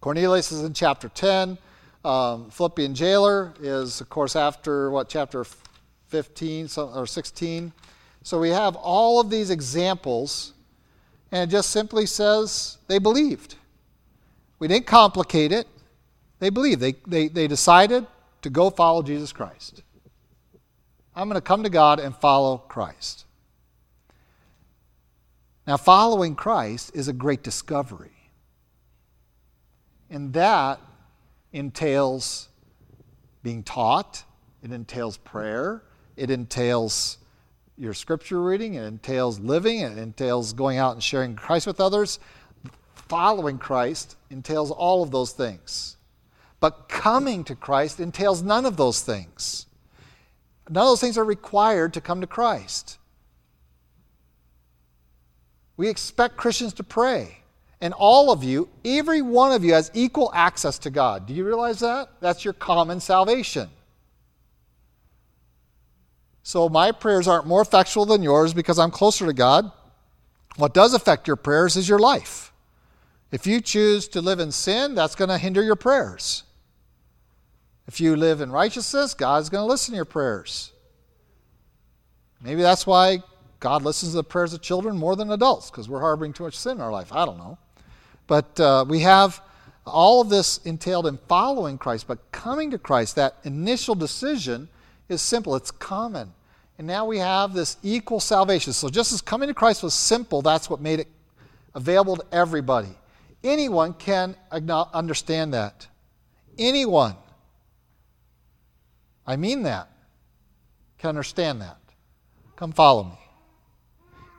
Cornelius 0.00 0.50
is 0.52 0.62
in 0.62 0.72
chapter 0.72 1.08
10. 1.08 1.58
Um, 2.04 2.50
Philippian 2.50 2.94
jailer 2.94 3.52
is, 3.60 4.00
of 4.00 4.08
course, 4.08 4.36
after 4.36 4.90
what, 4.90 5.08
chapter 5.08 5.44
15 6.06 6.68
or 6.76 7.06
16. 7.06 7.72
So 8.22 8.38
we 8.38 8.50
have 8.50 8.76
all 8.76 9.20
of 9.20 9.30
these 9.30 9.50
examples, 9.50 10.52
and 11.32 11.48
it 11.48 11.52
just 11.52 11.70
simply 11.70 12.06
says 12.06 12.78
they 12.86 12.98
believed. 12.98 13.56
We 14.58 14.68
didn't 14.68 14.86
complicate 14.86 15.52
it. 15.52 15.66
They 16.38 16.50
believed. 16.50 16.80
They, 16.80 16.94
they, 17.06 17.28
they 17.28 17.46
decided 17.46 18.06
to 18.42 18.50
go 18.50 18.70
follow 18.70 19.02
Jesus 19.02 19.32
Christ. 19.32 19.82
I'm 21.18 21.28
going 21.28 21.34
to 21.34 21.40
come 21.40 21.64
to 21.64 21.68
God 21.68 21.98
and 21.98 22.14
follow 22.14 22.58
Christ. 22.58 23.24
Now, 25.66 25.76
following 25.76 26.36
Christ 26.36 26.92
is 26.94 27.08
a 27.08 27.12
great 27.12 27.42
discovery. 27.42 28.30
And 30.08 30.32
that 30.34 30.80
entails 31.52 32.48
being 33.42 33.64
taught, 33.64 34.22
it 34.62 34.70
entails 34.70 35.16
prayer, 35.16 35.82
it 36.16 36.30
entails 36.30 37.18
your 37.76 37.94
scripture 37.94 38.40
reading, 38.40 38.74
it 38.74 38.84
entails 38.84 39.40
living, 39.40 39.80
it 39.80 39.98
entails 39.98 40.52
going 40.52 40.78
out 40.78 40.92
and 40.92 41.02
sharing 41.02 41.34
Christ 41.34 41.66
with 41.66 41.80
others. 41.80 42.20
Following 42.94 43.58
Christ 43.58 44.14
entails 44.30 44.70
all 44.70 45.02
of 45.02 45.10
those 45.10 45.32
things. 45.32 45.96
But 46.60 46.88
coming 46.88 47.42
to 47.42 47.56
Christ 47.56 47.98
entails 47.98 48.40
none 48.40 48.64
of 48.64 48.76
those 48.76 49.00
things. 49.00 49.66
None 50.68 50.82
of 50.82 50.88
those 50.88 51.00
things 51.00 51.18
are 51.18 51.24
required 51.24 51.94
to 51.94 52.00
come 52.00 52.20
to 52.20 52.26
Christ. 52.26 52.98
We 55.76 55.88
expect 55.88 56.36
Christians 56.36 56.74
to 56.74 56.84
pray. 56.84 57.38
And 57.80 57.94
all 57.94 58.32
of 58.32 58.42
you, 58.42 58.68
every 58.84 59.22
one 59.22 59.52
of 59.52 59.64
you, 59.64 59.72
has 59.74 59.90
equal 59.94 60.30
access 60.34 60.78
to 60.80 60.90
God. 60.90 61.26
Do 61.26 61.32
you 61.32 61.46
realize 61.46 61.78
that? 61.80 62.08
That's 62.20 62.44
your 62.44 62.54
common 62.54 63.00
salvation. 63.00 63.70
So 66.42 66.68
my 66.68 66.92
prayers 66.92 67.28
aren't 67.28 67.46
more 67.46 67.60
effectual 67.62 68.06
than 68.06 68.22
yours 68.22 68.52
because 68.52 68.78
I'm 68.78 68.90
closer 68.90 69.26
to 69.26 69.32
God. 69.32 69.70
What 70.56 70.74
does 70.74 70.92
affect 70.92 71.28
your 71.28 71.36
prayers 71.36 71.76
is 71.76 71.88
your 71.88 72.00
life. 72.00 72.52
If 73.30 73.46
you 73.46 73.60
choose 73.60 74.08
to 74.08 74.20
live 74.20 74.40
in 74.40 74.50
sin, 74.50 74.94
that's 74.94 75.14
going 75.14 75.28
to 75.28 75.38
hinder 75.38 75.62
your 75.62 75.76
prayers. 75.76 76.42
If 77.88 78.00
you 78.00 78.14
live 78.16 78.42
in 78.42 78.52
righteousness, 78.52 79.14
God's 79.14 79.48
going 79.48 79.62
to 79.62 79.66
listen 79.66 79.92
to 79.92 79.96
your 79.96 80.04
prayers. 80.04 80.72
Maybe 82.42 82.60
that's 82.60 82.86
why 82.86 83.22
God 83.60 83.82
listens 83.82 84.12
to 84.12 84.16
the 84.16 84.24
prayers 84.24 84.52
of 84.52 84.60
children 84.60 84.96
more 84.96 85.16
than 85.16 85.32
adults, 85.32 85.70
because 85.70 85.88
we're 85.88 86.00
harboring 86.00 86.34
too 86.34 86.44
much 86.44 86.54
sin 86.54 86.76
in 86.76 86.80
our 86.82 86.92
life. 86.92 87.12
I 87.12 87.24
don't 87.24 87.38
know. 87.38 87.56
But 88.26 88.60
uh, 88.60 88.84
we 88.86 89.00
have 89.00 89.40
all 89.86 90.20
of 90.20 90.28
this 90.28 90.58
entailed 90.58 91.06
in 91.06 91.16
following 91.28 91.78
Christ, 91.78 92.06
but 92.06 92.30
coming 92.30 92.70
to 92.72 92.78
Christ, 92.78 93.16
that 93.16 93.36
initial 93.44 93.94
decision 93.94 94.68
is 95.08 95.22
simple, 95.22 95.56
it's 95.56 95.70
common. 95.70 96.34
And 96.76 96.86
now 96.86 97.06
we 97.06 97.18
have 97.18 97.54
this 97.54 97.78
equal 97.82 98.20
salvation. 98.20 98.74
So 98.74 98.90
just 98.90 99.14
as 99.14 99.22
coming 99.22 99.48
to 99.48 99.54
Christ 99.54 99.82
was 99.82 99.94
simple, 99.94 100.42
that's 100.42 100.68
what 100.68 100.82
made 100.82 101.00
it 101.00 101.08
available 101.74 102.16
to 102.16 102.24
everybody. 102.32 102.90
Anyone 103.42 103.94
can 103.94 104.36
understand 104.52 105.54
that. 105.54 105.86
Anyone. 106.58 107.16
I 109.28 109.36
mean 109.36 109.62
that. 109.62 109.88
Can 110.98 111.10
understand 111.10 111.60
that. 111.60 111.78
Come 112.56 112.72
follow 112.72 113.04
me. 113.04 113.18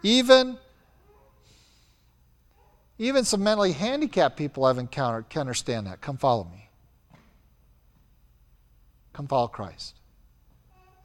Even 0.03 0.57
even 2.97 3.23
some 3.23 3.41
mentally 3.41 3.71
handicapped 3.71 4.35
people 4.35 4.65
I've 4.65 4.77
encountered 4.77 5.29
can 5.29 5.39
understand 5.39 5.87
that. 5.87 6.01
Come 6.01 6.17
follow 6.17 6.43
me. 6.43 6.69
Come 9.13 9.25
follow 9.25 9.47
Christ. 9.47 9.95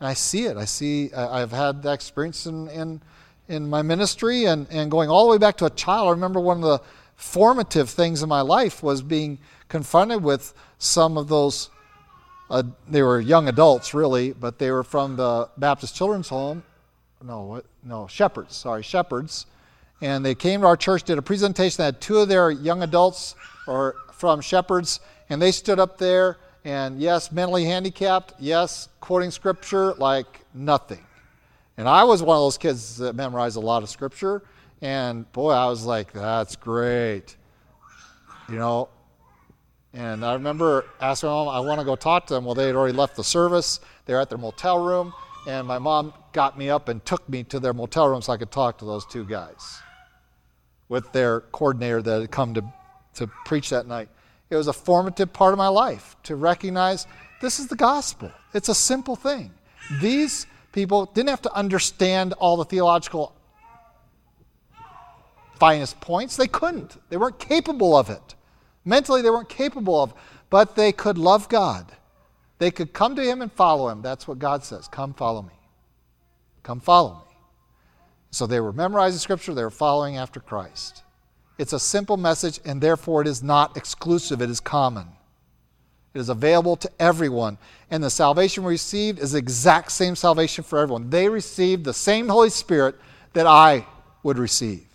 And 0.01 0.09
I 0.09 0.15
see 0.15 0.47
it. 0.47 0.57
I 0.57 0.65
see, 0.65 1.13
I've 1.15 1.53
had 1.53 1.85
that 1.85 1.93
experience 1.93 2.47
in, 2.47 2.69
in, 2.69 3.01
in 3.49 3.71
my 3.71 3.83
ministry 3.83 4.47
and, 4.47 4.67
and 4.71 4.91
going 4.91 5.09
all 5.09 5.27
the 5.27 5.31
way 5.31 5.39
back 5.39 5.57
to 5.59 5.67
a 5.67 5.71
child. 5.71 6.09
I 6.09 6.11
remember 6.11 6.41
one 6.41 6.57
of 6.57 6.65
the 6.65 6.81
formative 7.15 7.91
things 7.91 8.25
in 8.25 8.29
my 8.29 8.41
life 8.41 8.83
was 8.83 9.01
being 9.01 9.39
confronted 9.69 10.25
with 10.25 10.53
some 10.79 11.17
of 11.17 11.29
those. 11.29 11.71
Uh, 12.55 12.63
they 12.89 13.03
were 13.03 13.21
young 13.21 13.49
adults, 13.49 13.95
really, 13.95 14.33
but 14.33 14.59
they 14.59 14.71
were 14.71 14.85
from 14.85 15.17
the 15.17 15.49
Baptist 15.57 15.97
Children's 15.97 16.29
Home. 16.29 16.63
No, 17.23 17.43
what? 17.43 17.65
No, 17.83 18.07
shepherds. 18.07 18.55
Sorry, 18.55 18.83
shepherds 18.83 19.47
and 20.05 20.25
they 20.25 20.35
came 20.35 20.61
to 20.61 20.67
our 20.67 20.77
church, 20.77 21.05
did 21.05 21.17
a 21.17 21.23
presentation. 21.23 21.79
They 21.79 21.87
had 21.87 22.01
two 22.01 22.19
of 22.19 22.29
their 22.29 22.51
young 22.51 22.83
adults 22.83 23.37
or 23.67 23.97
from 24.13 24.43
shepherds, 24.43 25.01
and 25.31 25.41
they 25.41 25.51
stood 25.51 25.79
up 25.79 25.97
there 25.97 26.37
and 26.65 27.01
yes, 27.01 27.33
mentally 27.33 27.65
handicapped, 27.65 28.35
yes, 28.39 28.89
quoting 29.01 29.31
scripture 29.31 29.95
like 29.95 30.45
nothing. 30.53 31.05
And 31.77 31.89
I 31.89 32.05
was 32.05 32.23
one 32.23 32.37
of 32.37 32.43
those 32.43 32.59
kids 32.59 32.99
that 32.99 33.15
memorized 33.15 33.57
a 33.57 33.61
lot 33.61 33.83
of 33.83 33.89
scripture, 33.89 34.43
and 34.83 35.31
boy, 35.33 35.53
I 35.53 35.67
was 35.67 35.85
like, 35.85 36.13
that's 36.13 36.57
great. 36.57 37.37
You 38.49 38.57
know, 38.57 38.91
and 39.95 40.25
I 40.25 40.33
remember 40.35 40.85
asking 41.01 41.29
my 41.29 41.35
mom, 41.37 41.49
I 41.49 41.61
want 41.61 41.79
to 41.79 41.85
go 41.85 41.95
talk 41.95 42.27
to 42.27 42.35
them. 42.35 42.45
Well, 42.45 42.55
they 42.55 42.67
had 42.67 42.75
already 42.75 42.97
left 42.97 43.15
the 43.15 43.23
service. 43.23 43.79
They 44.07 44.15
were 44.15 44.21
at 44.21 44.29
their 44.29 44.39
motel 44.39 44.85
room, 44.85 45.15
and 45.47 45.69
my 45.69 45.79
mom 45.79 46.13
got 46.33 46.59
me 46.59 46.69
up 46.69 46.89
and 46.89 47.05
took 47.05 47.29
me 47.29 47.45
to 47.45 47.61
their 47.61 47.73
motel 47.73 48.09
room 48.09 48.21
so 48.21 48.33
I 48.33 48.37
could 48.37 48.51
talk 48.51 48.79
to 48.79 48.85
those 48.85 49.07
two 49.07 49.25
guys 49.25 49.81
with 50.89 51.13
their 51.13 51.41
coordinator 51.41 52.03
that 52.03 52.21
had 52.23 52.31
come 52.31 52.55
to, 52.55 52.65
to 53.15 53.29
preach 53.45 53.71
that 53.71 53.87
night. 53.87 54.09
It 54.51 54.57
was 54.57 54.67
a 54.67 54.73
formative 54.73 55.33
part 55.33 55.53
of 55.53 55.59
my 55.59 55.69
life 55.69 56.17
to 56.25 56.37
recognize 56.37 57.07
this 57.41 57.61
is 57.61 57.69
the 57.69 57.77
gospel. 57.77 58.33
It's 58.53 58.69
a 58.69 58.75
simple 58.75 59.17
thing. 59.17 59.53
These 60.01 60.47
people 60.73 61.07
didn't 61.07 61.31
have 61.31 61.43
to 61.43 61.55
understand 61.55 62.33
all 62.35 62.57
the 62.57 62.65
theological 62.65 63.35
finest 65.61 66.01
points. 66.01 66.37
They 66.37 66.49
couldn't. 66.49 66.99
They 67.11 67.17
weren't 67.17 67.39
capable 67.39 67.97
of 67.97 68.11
it. 68.11 68.35
Mentally, 68.85 69.23
they 69.23 69.31
weren't 69.31 69.49
capable 69.49 70.03
of, 70.03 70.15
but 70.51 70.77
they 70.77 70.93
could 70.93 71.19
love 71.19 71.49
God. 71.49 71.93
They 72.59 72.71
could 72.71 72.93
come 72.93 73.17
to 73.17 73.23
Him 73.23 73.43
and 73.43 73.53
follow 73.53 73.89
Him. 73.89 74.03
That's 74.03 74.29
what 74.29 74.39
God 74.39 74.65
says. 74.65 74.89
Come 74.89 75.15
follow 75.15 75.43
me. 75.43 75.55
Come 76.63 76.81
follow 76.81 77.15
me. 77.15 77.37
So 78.31 78.47
they 78.47 78.61
were 78.61 78.73
memorizing 78.73 79.19
Scripture, 79.19 79.55
they 79.55 79.63
were 79.63 79.71
following 79.71 80.17
after 80.17 80.41
Christ. 80.41 81.03
It's 81.57 81.73
a 81.73 81.79
simple 81.79 82.17
message, 82.17 82.59
and 82.65 82.81
therefore 82.81 83.23
it 83.23 83.29
is 83.29 83.43
not 83.43 83.77
exclusive, 83.77 84.43
it 84.43 84.51
is 84.51 84.61
common. 84.61 85.07
It 86.15 86.21
is 86.21 86.29
available 86.29 86.77
to 86.77 86.91
everyone. 86.99 87.59
And 87.91 88.03
the 88.03 88.11
salvation 88.11 88.65
received 88.65 89.19
is 89.19 89.33
the 89.33 89.39
exact 89.39 89.93
same 89.93 90.17
salvation 90.17 90.65
for 90.65 90.79
everyone. 90.79 91.11
They 91.11 91.29
received 91.29 91.85
the 91.85 91.95
same 91.95 92.29
Holy 92.29 92.51
Spirit 92.51 92.97
that 93.33 93.47
I 93.47 93.87
would 94.23 94.39
receive. 94.39 94.87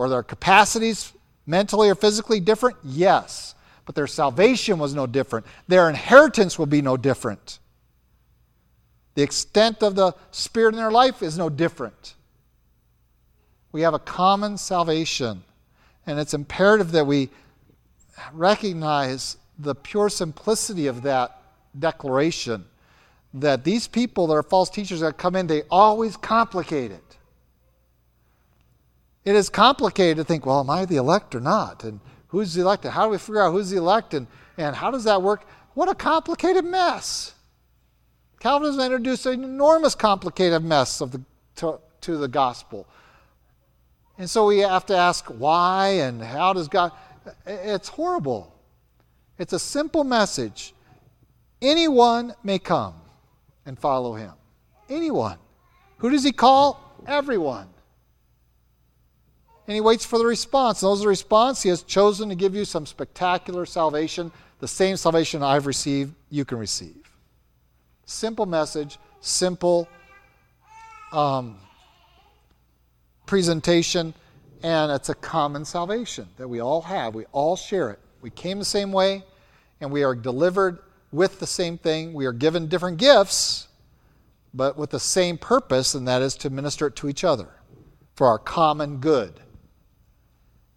Were 0.00 0.08
their 0.08 0.22
capacities 0.22 1.12
mentally 1.44 1.90
or 1.90 1.94
physically 1.94 2.40
different? 2.40 2.78
Yes. 2.82 3.54
But 3.84 3.94
their 3.94 4.06
salvation 4.06 4.78
was 4.78 4.94
no 4.94 5.06
different. 5.06 5.44
Their 5.68 5.90
inheritance 5.90 6.58
will 6.58 6.64
be 6.64 6.80
no 6.80 6.96
different. 6.96 7.58
The 9.14 9.20
extent 9.20 9.82
of 9.82 9.96
the 9.96 10.14
Spirit 10.30 10.72
in 10.72 10.80
their 10.80 10.90
life 10.90 11.22
is 11.22 11.36
no 11.36 11.50
different. 11.50 12.14
We 13.72 13.82
have 13.82 13.92
a 13.92 13.98
common 13.98 14.56
salvation, 14.56 15.44
and 16.06 16.18
it's 16.18 16.32
imperative 16.32 16.92
that 16.92 17.06
we 17.06 17.28
recognize 18.32 19.36
the 19.58 19.74
pure 19.74 20.08
simplicity 20.08 20.86
of 20.86 21.02
that 21.02 21.42
declaration 21.78 22.64
that 23.34 23.64
these 23.64 23.86
people 23.86 24.28
that 24.28 24.32
are 24.32 24.42
false 24.42 24.70
teachers 24.70 25.00
that 25.00 25.18
come 25.18 25.36
in, 25.36 25.46
they 25.46 25.64
always 25.70 26.16
complicate 26.16 26.90
it. 26.90 27.18
It 29.30 29.36
is 29.36 29.48
complicated 29.48 30.16
to 30.16 30.24
think, 30.24 30.44
well, 30.44 30.58
am 30.58 30.70
I 30.70 30.84
the 30.84 30.96
elect 30.96 31.36
or 31.36 31.40
not? 31.40 31.84
And 31.84 32.00
who's 32.26 32.52
the 32.54 32.62
elected? 32.62 32.90
How 32.90 33.04
do 33.04 33.10
we 33.10 33.18
figure 33.18 33.40
out 33.40 33.52
who's 33.52 33.70
the 33.70 33.76
elect? 33.76 34.12
And, 34.12 34.26
and 34.58 34.74
how 34.74 34.90
does 34.90 35.04
that 35.04 35.22
work? 35.22 35.46
What 35.74 35.88
a 35.88 35.94
complicated 35.94 36.64
mess. 36.64 37.32
Calvinism 38.40 38.80
introduced 38.80 39.26
an 39.26 39.44
enormous 39.44 39.94
complicated 39.94 40.64
mess 40.64 41.00
of 41.00 41.12
the, 41.12 41.22
to, 41.54 41.78
to 42.00 42.16
the 42.16 42.26
gospel. 42.26 42.88
And 44.18 44.28
so 44.28 44.46
we 44.46 44.58
have 44.58 44.84
to 44.86 44.96
ask 44.96 45.26
why 45.26 45.90
and 46.00 46.20
how 46.20 46.52
does 46.52 46.66
God. 46.66 46.90
It's 47.46 47.86
horrible. 47.88 48.52
It's 49.38 49.52
a 49.52 49.60
simple 49.60 50.02
message. 50.02 50.74
Anyone 51.62 52.34
may 52.42 52.58
come 52.58 52.94
and 53.64 53.78
follow 53.78 54.14
him. 54.14 54.32
Anyone. 54.88 55.38
Who 55.98 56.10
does 56.10 56.24
he 56.24 56.32
call? 56.32 56.82
Everyone. 57.06 57.68
And 59.70 59.76
he 59.76 59.80
waits 59.80 60.04
for 60.04 60.18
the 60.18 60.26
response. 60.26 60.82
And 60.82 60.90
those 60.90 60.98
are 60.98 61.02
the 61.02 61.08
response. 61.10 61.62
He 61.62 61.68
has 61.68 61.84
chosen 61.84 62.28
to 62.28 62.34
give 62.34 62.56
you 62.56 62.64
some 62.64 62.86
spectacular 62.86 63.64
salvation, 63.64 64.32
the 64.58 64.66
same 64.66 64.96
salvation 64.96 65.44
I've 65.44 65.64
received, 65.64 66.12
you 66.28 66.44
can 66.44 66.58
receive. 66.58 67.08
Simple 68.04 68.46
message, 68.46 68.98
simple 69.20 69.86
um, 71.12 71.56
presentation, 73.26 74.12
and 74.64 74.90
it's 74.90 75.08
a 75.08 75.14
common 75.14 75.64
salvation 75.64 76.26
that 76.36 76.48
we 76.48 76.58
all 76.58 76.82
have. 76.82 77.14
We 77.14 77.26
all 77.26 77.54
share 77.54 77.90
it. 77.90 78.00
We 78.22 78.30
came 78.30 78.58
the 78.58 78.64
same 78.64 78.90
way, 78.90 79.22
and 79.80 79.92
we 79.92 80.02
are 80.02 80.16
delivered 80.16 80.80
with 81.12 81.38
the 81.38 81.46
same 81.46 81.78
thing. 81.78 82.12
We 82.12 82.26
are 82.26 82.32
given 82.32 82.66
different 82.66 82.98
gifts, 82.98 83.68
but 84.52 84.76
with 84.76 84.90
the 84.90 84.98
same 84.98 85.38
purpose, 85.38 85.94
and 85.94 86.08
that 86.08 86.22
is 86.22 86.34
to 86.38 86.50
minister 86.50 86.88
it 86.88 86.96
to 86.96 87.08
each 87.08 87.22
other 87.22 87.46
for 88.16 88.26
our 88.26 88.38
common 88.40 88.96
good. 88.96 89.40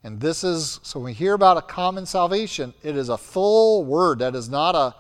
And 0.04 0.20
this 0.20 0.44
is, 0.44 0.80
so 0.84 1.00
when 1.00 1.06
we 1.06 1.14
hear 1.14 1.34
about 1.34 1.58
a 1.58 1.62
common 1.62 2.06
salvation, 2.06 2.74
it 2.84 2.98
is 2.98 3.10
a 3.10 3.18
full 3.18 3.86
word. 3.86 4.20
That 4.20 4.36
is 4.36 4.50
not 4.50 4.76
a 4.76 4.96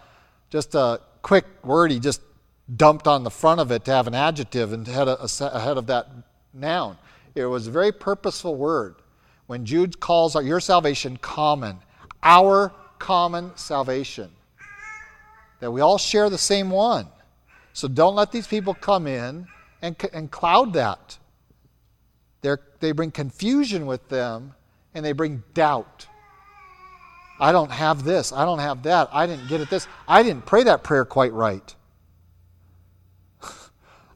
just 0.50 0.76
a 0.76 1.02
quick 1.24 1.46
word 1.64 1.90
he 1.90 2.00
just 2.00 2.22
dumped 2.76 3.08
on 3.08 3.24
the 3.24 3.32
front 3.32 3.60
of 3.60 3.72
it 3.72 3.84
to 3.86 3.92
have 3.92 4.08
an 4.08 4.14
adjective 4.14 4.72
and 4.72 4.88
ahead 4.88 5.08
of 5.10 5.88
that 5.88 6.08
noun. 6.54 6.98
It 7.36 7.46
was 7.46 7.68
a 7.68 7.72
very 7.72 7.92
purposeful 7.92 8.56
word. 8.56 8.96
When 9.48 9.66
Jude 9.66 10.00
calls 10.00 10.36
your 10.36 10.60
salvation 10.60 11.18
common, 11.18 11.80
our 12.22 12.72
common 13.00 13.52
salvation, 13.56 14.30
that 15.60 15.72
we 15.72 15.82
all 15.82 15.98
share 15.98 16.30
the 16.30 16.38
same 16.38 16.70
one. 16.70 17.08
So 17.74 17.88
don't 17.88 18.16
let 18.16 18.32
these 18.32 18.48
people 18.48 18.74
come 18.74 19.08
in 19.08 19.48
and, 19.82 19.96
and 20.14 20.30
cloud 20.30 20.74
that. 20.74 21.18
They're, 22.42 22.60
they 22.80 22.92
bring 22.92 23.12
confusion 23.12 23.86
with 23.86 24.08
them 24.10 24.54
and 24.94 25.04
they 25.04 25.12
bring 25.12 25.44
doubt. 25.54 26.08
I 27.40 27.52
don't 27.52 27.72
have 27.72 28.04
this. 28.04 28.32
I 28.32 28.46
don't 28.46 28.60
have 28.60 28.84
that. 28.84 29.10
I 29.12 29.26
didn't 29.26 29.48
get 29.48 29.62
at 29.62 29.70
this. 29.70 29.88
I 30.08 30.24
didn't 30.24 30.46
pray 30.46 30.64
that 30.64 30.84
prayer 30.84 31.06
quite 31.06 31.34
right. 31.34 31.76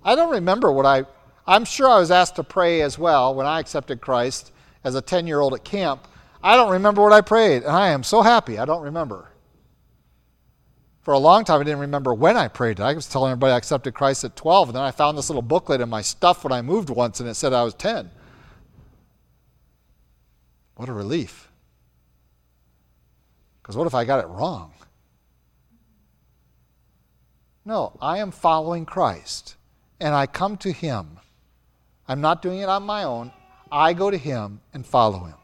I 0.04 0.16
don't 0.16 0.32
remember 0.32 0.72
what 0.72 0.86
I, 0.86 1.06
I'm 1.46 1.66
sure 1.66 1.90
I 1.90 2.00
was 2.00 2.12
asked 2.12 2.36
to 2.36 2.44
pray 2.44 2.82
as 2.82 2.98
well 2.98 3.34
when 3.34 3.46
I 3.46 3.60
accepted 3.60 4.02
Christ 4.02 4.52
as 4.84 4.96
a 4.96 5.02
10 5.02 5.28
year 5.28 5.40
old 5.40 5.54
at 5.54 5.64
camp. 5.64 6.08
I 6.44 6.56
don't 6.56 6.72
remember 6.72 7.02
what 7.02 7.14
I 7.14 7.22
prayed, 7.22 7.64
and 7.64 7.72
I 7.72 7.90
am 7.90 8.04
so 8.04 8.22
happy 8.22 8.58
I 8.58 8.66
don't 8.66 8.84
remember. 8.84 9.30
For 11.02 11.14
a 11.14 11.20
long 11.20 11.46
time, 11.46 11.62
I 11.62 11.64
didn't 11.64 11.80
remember 11.80 12.14
when 12.14 12.38
I 12.38 12.50
prayed. 12.50 12.80
I 12.80 12.94
was 12.94 13.08
telling 13.08 13.32
everybody 13.32 13.54
I 13.54 13.58
accepted 13.58 13.94
Christ 13.94 14.24
at 14.26 14.36
12, 14.36 14.70
and 14.70 14.76
then 14.76 14.84
I 14.84 14.92
found 14.92 15.18
this 15.18 15.30
little 15.30 15.42
booklet 15.42 15.82
in 15.82 15.90
my 15.90 16.02
stuff 16.02 16.44
when 16.44 16.52
I 16.52 16.62
moved 16.62 16.90
once, 16.90 17.20
and 17.20 17.30
it 17.30 17.36
said 17.36 17.54
I 17.54 17.64
was 17.64 17.74
10. 17.74 18.12
What 20.78 20.90
a 20.90 20.94
relief. 20.94 21.50
Because 23.62 23.76
what 23.76 23.88
if 23.88 23.96
I 23.96 24.06
got 24.06 24.24
it 24.24 24.28
wrong? 24.28 24.74
No, 27.66 27.98
I 28.00 28.20
am 28.20 28.32
following 28.32 28.86
Christ, 28.86 29.56
and 30.00 30.14
I 30.14 30.28
come 30.28 30.56
to 30.58 30.72
Him. 30.72 31.20
I'm 32.08 32.22
not 32.22 32.44
doing 32.44 32.60
it 32.60 32.70
on 32.70 32.84
my 32.84 33.04
own. 33.04 33.34
I 33.72 33.94
go 33.94 34.12
to 34.12 34.18
Him 34.18 34.62
and 34.72 34.86
follow 34.86 35.26
Him. 35.26 35.36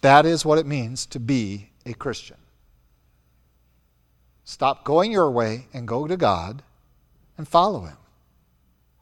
That 0.00 0.26
is 0.26 0.44
what 0.44 0.58
it 0.58 0.66
means 0.66 1.04
to 1.06 1.18
be 1.18 1.70
a 1.84 1.92
Christian. 1.92 2.38
Stop 4.44 4.84
going 4.84 5.10
your 5.10 5.30
way 5.30 5.66
and 5.74 5.88
go 5.88 6.06
to 6.06 6.16
God 6.16 6.62
and 7.36 7.48
follow 7.48 7.80
Him. 7.80 7.98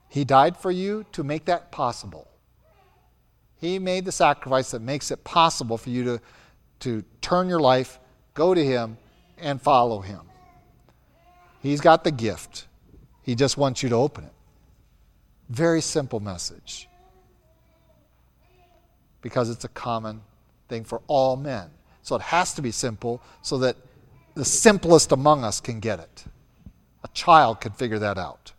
He 0.08 0.24
died 0.24 0.56
for 0.56 0.70
you 0.70 1.04
to 1.12 1.22
make 1.22 1.44
that 1.44 1.70
possible. 1.70 2.29
He 3.60 3.78
made 3.78 4.04
the 4.04 4.12
sacrifice 4.12 4.70
that 4.70 4.80
makes 4.80 5.10
it 5.10 5.22
possible 5.22 5.76
for 5.76 5.90
you 5.90 6.04
to, 6.04 6.20
to 6.80 7.04
turn 7.20 7.48
your 7.48 7.60
life, 7.60 8.00
go 8.32 8.54
to 8.54 8.64
Him, 8.64 8.96
and 9.38 9.60
follow 9.60 10.00
Him. 10.00 10.20
He's 11.62 11.80
got 11.80 12.04
the 12.04 12.10
gift. 12.10 12.66
He 13.22 13.34
just 13.34 13.58
wants 13.58 13.82
you 13.82 13.90
to 13.90 13.96
open 13.96 14.24
it. 14.24 14.32
Very 15.50 15.82
simple 15.82 16.20
message. 16.20 16.88
Because 19.20 19.50
it's 19.50 19.64
a 19.64 19.68
common 19.68 20.22
thing 20.68 20.84
for 20.84 21.02
all 21.06 21.36
men. 21.36 21.68
So 22.02 22.16
it 22.16 22.22
has 22.22 22.54
to 22.54 22.62
be 22.62 22.70
simple 22.70 23.20
so 23.42 23.58
that 23.58 23.76
the 24.34 24.44
simplest 24.44 25.12
among 25.12 25.44
us 25.44 25.60
can 25.60 25.80
get 25.80 26.00
it. 26.00 26.24
A 27.04 27.08
child 27.08 27.60
can 27.60 27.72
figure 27.72 27.98
that 27.98 28.16
out. 28.16 28.52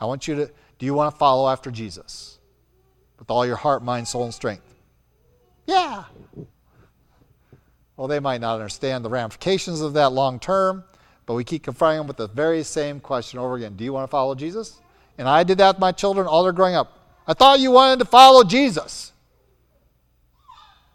I 0.00 0.06
want 0.06 0.26
you 0.26 0.34
to 0.36 0.50
do 0.78 0.86
you 0.86 0.94
want 0.94 1.14
to 1.14 1.18
follow 1.18 1.48
after 1.48 1.70
Jesus? 1.70 2.38
With 3.18 3.30
all 3.30 3.46
your 3.46 3.56
heart, 3.56 3.82
mind, 3.82 4.08
soul, 4.08 4.24
and 4.24 4.34
strength? 4.34 4.74
Yeah. 5.66 6.04
Well, 7.96 8.08
they 8.08 8.20
might 8.20 8.40
not 8.40 8.54
understand 8.54 9.04
the 9.04 9.10
ramifications 9.10 9.80
of 9.80 9.94
that 9.94 10.12
long 10.12 10.40
term, 10.40 10.84
but 11.26 11.34
we 11.34 11.44
keep 11.44 11.62
confronting 11.62 11.98
them 11.98 12.06
with 12.06 12.16
the 12.16 12.28
very 12.28 12.62
same 12.62 13.00
question 13.00 13.38
over 13.38 13.56
again 13.56 13.76
Do 13.76 13.84
you 13.84 13.92
want 13.92 14.08
to 14.08 14.10
follow 14.10 14.34
Jesus? 14.34 14.80
And 15.16 15.28
I 15.28 15.44
did 15.44 15.58
that 15.58 15.76
with 15.76 15.80
my 15.80 15.92
children 15.92 16.26
all 16.26 16.42
their 16.42 16.52
growing 16.52 16.74
up. 16.74 17.20
I 17.26 17.34
thought 17.34 17.60
you 17.60 17.70
wanted 17.70 18.00
to 18.00 18.04
follow 18.04 18.42
Jesus. 18.42 19.12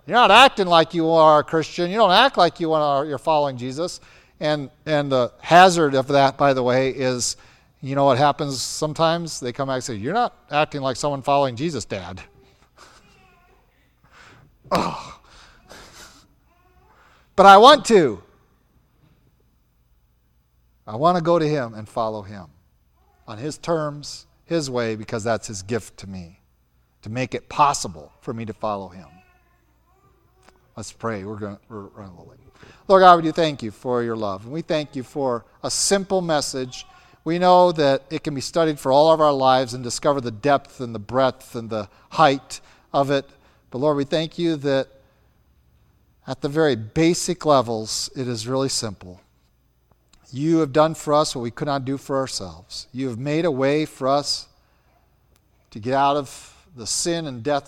You're 0.06 0.18
not 0.18 0.32
acting 0.32 0.68
like 0.68 0.94
you 0.94 1.10
are 1.10 1.40
a 1.40 1.44
Christian. 1.44 1.90
You 1.90 1.98
don't 1.98 2.12
act 2.12 2.38
like 2.38 2.60
you 2.60 2.74
are, 2.74 3.06
you're 3.06 3.18
following 3.18 3.58
Jesus. 3.58 4.02
And, 4.40 4.70
and 4.86 5.12
the 5.12 5.32
hazard 5.40 5.96
of 5.96 6.08
that, 6.08 6.38
by 6.38 6.54
the 6.54 6.64
way, 6.64 6.90
is 6.90 7.38
you 7.82 7.96
know 7.96 8.06
what 8.06 8.18
happens 8.18 8.62
sometimes? 8.62 9.40
They 9.40 9.54
come 9.54 9.68
back 9.68 9.76
and 9.76 9.84
say, 9.84 9.96
You're 9.96 10.14
not 10.14 10.36
acting 10.52 10.82
like 10.82 10.98
someone 10.98 11.22
following 11.22 11.56
Jesus, 11.56 11.86
Dad. 11.86 12.22
oh. 14.72 15.20
But 17.36 17.46
I 17.46 17.58
want 17.58 17.86
to. 17.86 18.22
I 20.86 20.96
want 20.96 21.18
to 21.18 21.24
go 21.24 21.40
to 21.40 21.48
Him 21.48 21.74
and 21.74 21.88
follow 21.88 22.22
Him 22.22 22.48
on 23.28 23.38
His 23.38 23.58
terms, 23.58 24.26
His 24.44 24.70
way, 24.70 24.96
because 24.96 25.24
that's 25.24 25.48
His 25.48 25.62
gift 25.62 25.98
to 25.98 26.08
me, 26.08 26.42
to 27.04 27.10
make 27.10 27.34
it 27.34 27.48
possible 27.48 28.12
for 28.20 28.34
me 28.34 28.44
to 28.44 28.54
follow 28.54 28.90
Him. 28.90 29.08
Let's 30.76 30.92
pray. 30.92 31.24
We're 31.24 31.36
going 31.36 31.56
to 31.56 31.62
running 31.70 32.14
a 32.14 32.20
little 32.20 32.28
late. 32.32 32.40
Lord 32.88 33.02
God, 33.02 33.18
we 33.18 33.22
do 33.24 33.32
thank 33.32 33.64
you 33.64 33.72
for 33.72 34.04
your 34.04 34.18
love. 34.18 34.44
And 34.44 34.52
we 34.52 34.62
thank 34.62 34.96
you 34.96 35.04
for 35.04 35.46
a 35.64 35.70
simple 35.70 36.22
message 36.22 36.86
we 37.24 37.40
know 37.40 37.72
that 37.72 38.04
it 38.10 38.24
can 38.24 38.34
be 38.34 38.42
studied 38.42 38.80
for 38.80 38.92
all 38.92 39.12
of 39.12 39.22
our 39.22 39.34
lives 39.34 39.74
and 39.74 39.84
discover 39.84 40.22
the 40.22 40.32
depth 40.32 40.80
and 40.80 40.96
the 40.96 41.00
breadth 41.00 41.56
and 41.56 41.70
the 41.70 41.90
height 42.12 42.62
of 42.94 43.12
it. 43.12 43.30
But 43.72 43.80
Lord, 43.80 43.98
we 43.98 44.06
thank 44.06 44.40
you 44.40 44.56
that 44.58 44.88
at 46.26 46.42
the 46.42 46.50
very 46.50 46.76
basic 46.76 47.46
levels, 47.46 48.10
it 48.16 48.28
is 48.28 48.48
really 48.48 48.70
simple. 48.70 49.22
You 50.32 50.60
have 50.60 50.72
done 50.72 50.94
for 50.94 51.14
us 51.14 51.36
what 51.36 51.42
we 51.42 51.52
could 51.52 51.68
not 51.68 51.86
do 51.86 51.98
for 51.98 52.18
ourselves. 52.18 52.88
You 52.94 53.08
have 53.10 53.18
made 53.18 53.46
a 53.46 53.52
way 53.52 53.86
for 53.86 54.08
us 54.08 54.48
to 55.72 55.80
get 55.80 55.94
out 55.94 56.18
of 56.18 56.56
the 56.76 56.86
sin 56.86 57.26
and 57.26 57.44
death 57.44 57.68